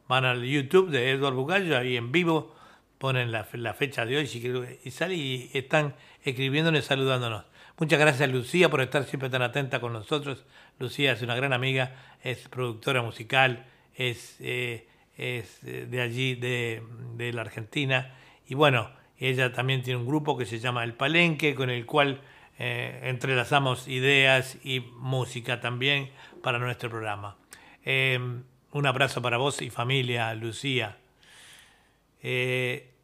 [0.08, 2.54] Van al YouTube de Edward Bugallo, ahí en vivo,
[2.98, 5.94] ponen la, fecha de hoy y sale y están
[6.30, 7.44] escribiéndonos y saludándonos.
[7.78, 10.44] Muchas gracias Lucía por estar siempre tan atenta con nosotros.
[10.78, 16.82] Lucía es una gran amiga, es productora musical, es, eh, es eh, de allí, de,
[17.16, 18.14] de, la Argentina.
[18.48, 22.20] Y bueno, ella también tiene un grupo que se llama El Palenque, con el cual
[22.58, 26.10] eh, entrelazamos ideas y música también
[26.42, 27.36] para nuestro programa.
[27.84, 30.98] un abrazo para vos y familia, Lucía.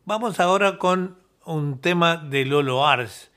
[0.04, 3.30] vamos ahora con un tema de Lolo Ars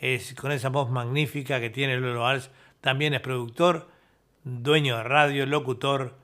[0.00, 3.88] es, con esa voz magnífica que tiene Lolo Ars, también es productor,
[4.44, 6.16] dueño de radio, locutor,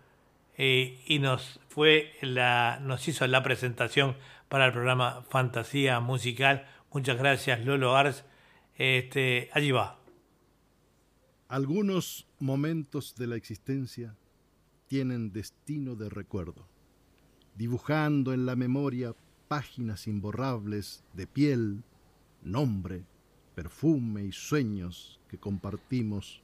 [0.56, 4.16] eh, y nos, fue la, nos hizo la presentación
[4.48, 6.66] para el programa Fantasía Musical.
[6.92, 8.24] Muchas gracias, Lolo Ars.
[8.76, 9.98] Este, allí va.
[11.48, 14.16] Algunos momentos de la existencia
[14.88, 16.66] tienen destino de recuerdo,
[17.54, 19.14] dibujando en la memoria
[19.48, 21.82] páginas imborrables de piel,
[22.42, 23.04] nombre,
[23.54, 26.42] perfume y sueños que compartimos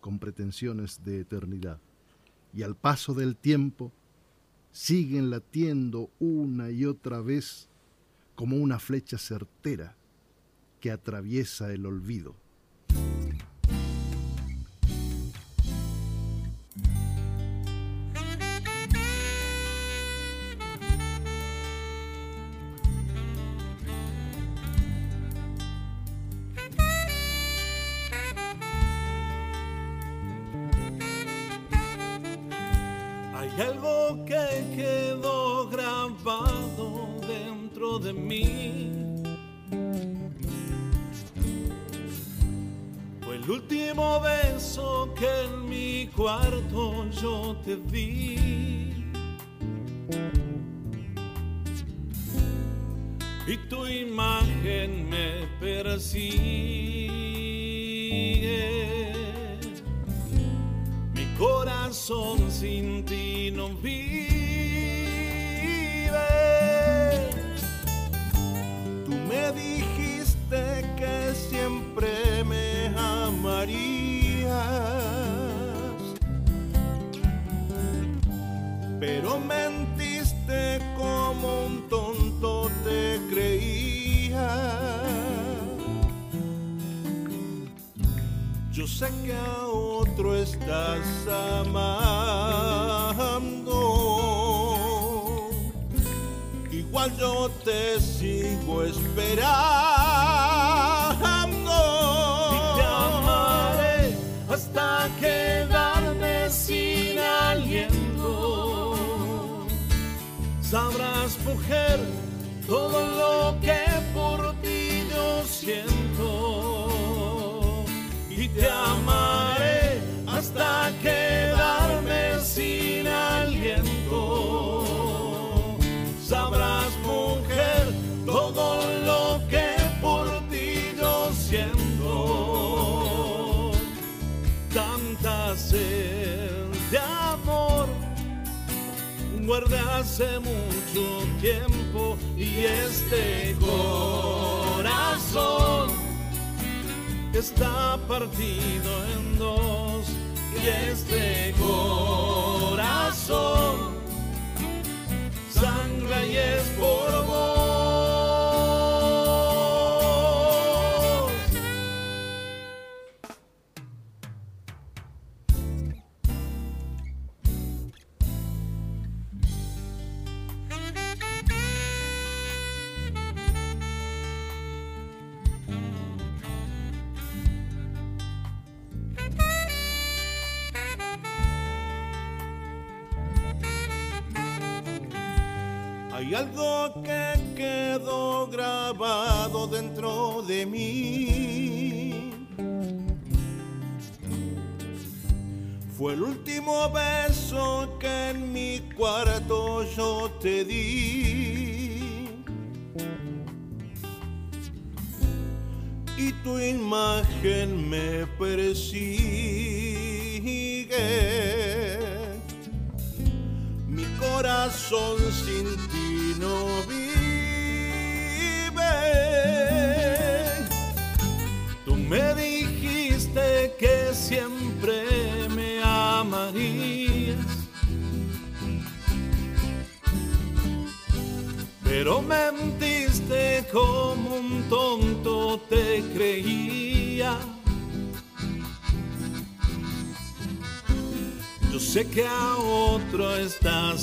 [0.00, 1.78] con pretensiones de eternidad.
[2.52, 3.92] Y al paso del tiempo
[4.72, 7.68] siguen latiendo una y otra vez
[8.34, 9.96] como una flecha certera
[10.80, 12.34] que atraviesa el olvido.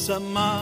[0.05, 0.54] 什么？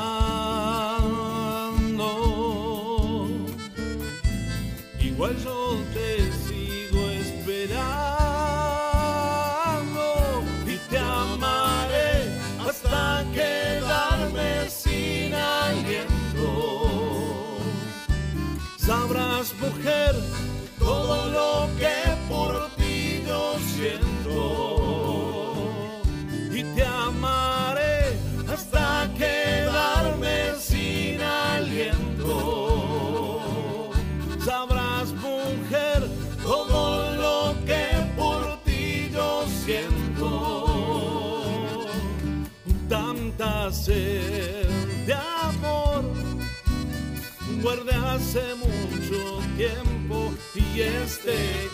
[49.58, 51.70] tiempo y este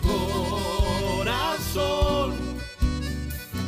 [1.22, 2.34] corazón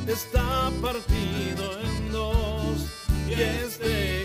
[0.07, 2.87] está partido en dos
[3.29, 4.20] y este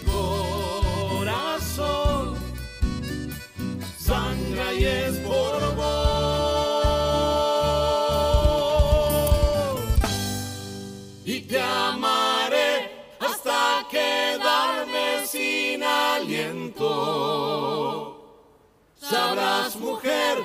[19.79, 20.39] mujer,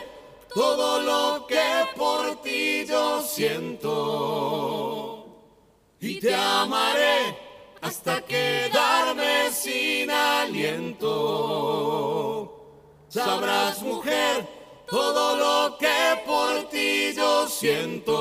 [0.53, 3.87] todo lo que por ti yo siento.
[5.99, 7.37] Y te amaré
[7.81, 11.07] hasta quedarme sin aliento.
[13.07, 14.47] Sabrás, mujer,
[14.89, 18.11] todo lo que por ti yo siento.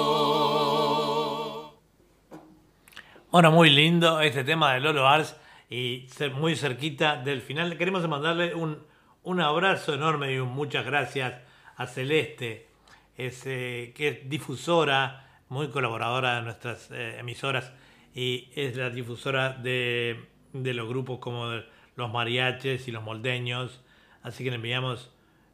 [3.30, 5.36] Bueno, muy lindo este tema de Lolo Ars
[5.68, 7.78] y muy cerquita del final.
[7.78, 8.89] Queremos mandarle un
[9.22, 11.34] un abrazo enorme y muchas gracias
[11.76, 12.68] a Celeste,
[13.16, 17.72] que es difusora, muy colaboradora de nuestras eh, emisoras
[18.14, 21.50] y es la difusora de, los grupos como
[21.96, 23.82] los mariaches y los moldeños.
[24.22, 25.10] Así que le enviamos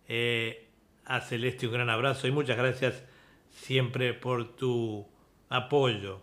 [0.08, 0.68] eh,
[1.04, 3.04] a Celeste un gran abrazo y muchas gracias
[3.50, 5.06] siempre por tu
[5.48, 6.20] apoyo.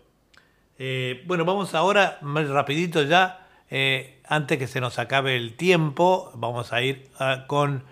[0.78, 6.30] Eh, bueno, vamos ahora, más rapidito ya, eh, antes que se nos acabe el tiempo,
[6.34, 7.84] vamos a ir ah, con...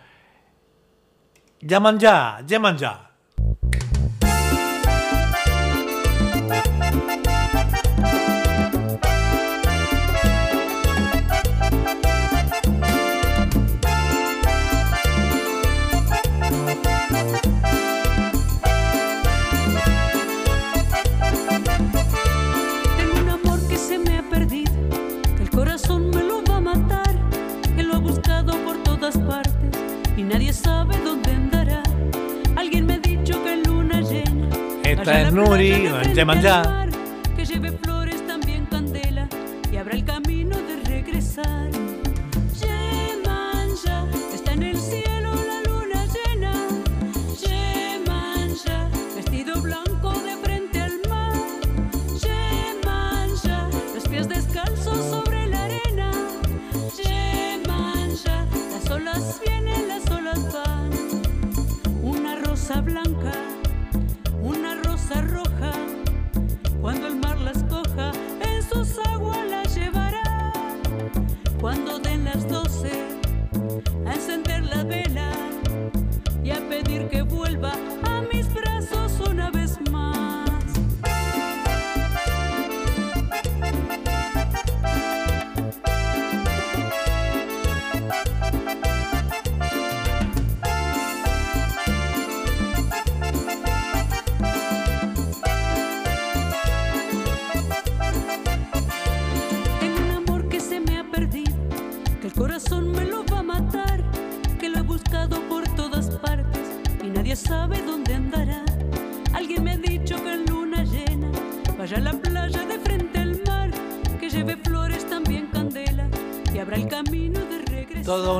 [1.60, 3.11] Llaman ya, llaman ya.
[35.04, 36.81] Cioè, per noi mangiare mangiare.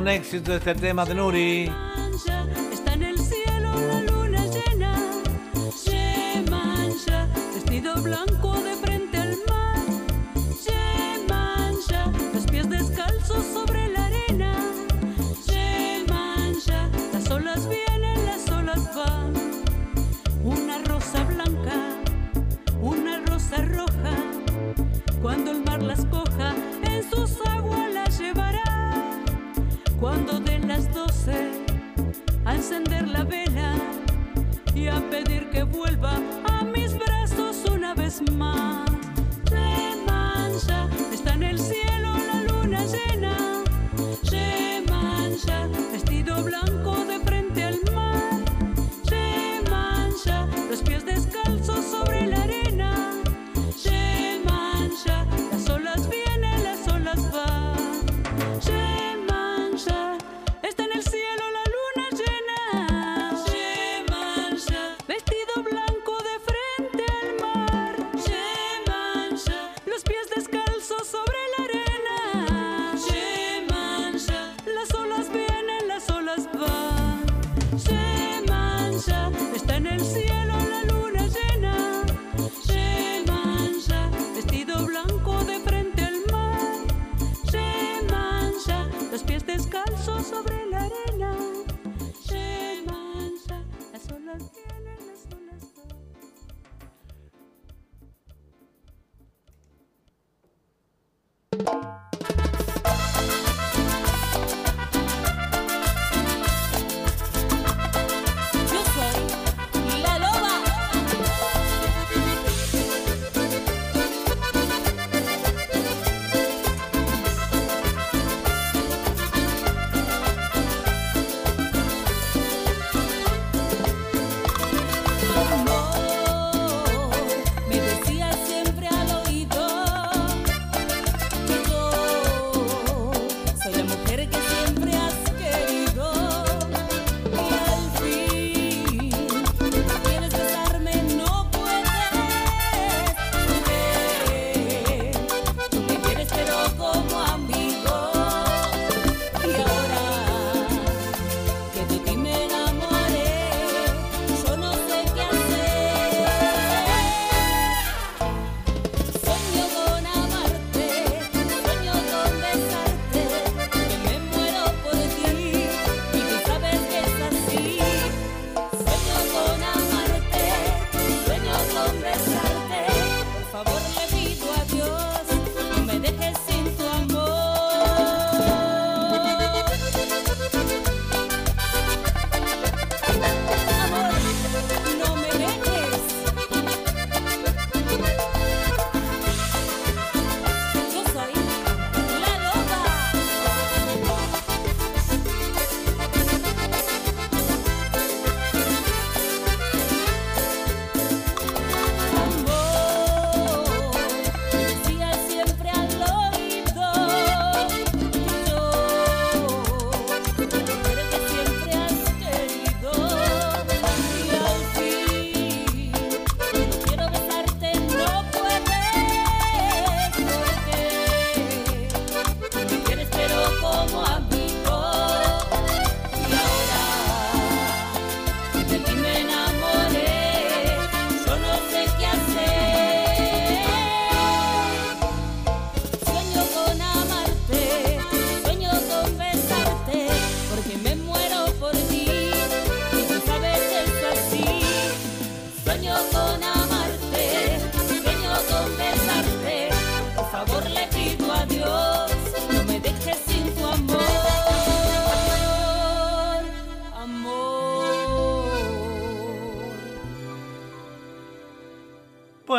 [0.03, 1.92] next is the Tadema Denuri.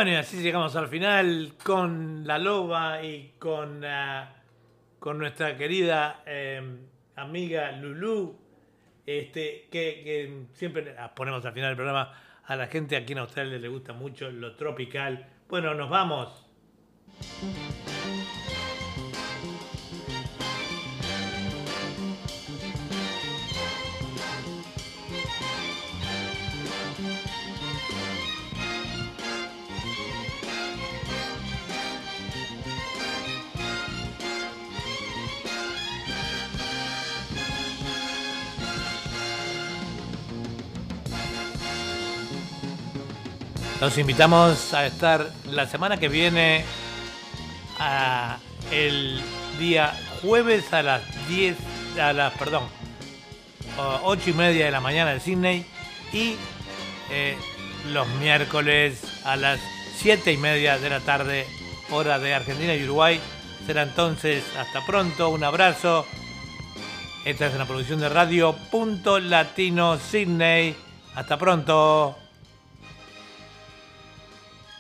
[0.03, 4.33] Bueno, y así llegamos al final con la loba y con, ah,
[4.99, 6.61] con nuestra querida eh,
[7.15, 8.37] amiga Lulu,
[9.05, 12.13] este, que, que siempre ponemos al final del programa.
[12.43, 15.25] A la gente aquí en Australia le gusta mucho lo tropical.
[15.47, 16.49] Bueno, nos vamos.
[43.83, 46.63] Los invitamos a estar la semana que viene,
[48.71, 49.21] el
[49.59, 51.57] día jueves a las 10,
[52.01, 52.63] a las, perdón,
[54.03, 55.65] 8 y media de la mañana de Sydney
[56.13, 56.37] y
[57.11, 57.35] eh,
[57.91, 59.59] los miércoles a las
[59.97, 61.45] 7 y media de la tarde,
[61.91, 63.19] hora de Argentina y Uruguay.
[63.67, 66.07] Será entonces hasta pronto, un abrazo.
[67.25, 70.73] Esta es una producción de radio Punto Latino Sydney.
[71.15, 72.22] Hasta pronto.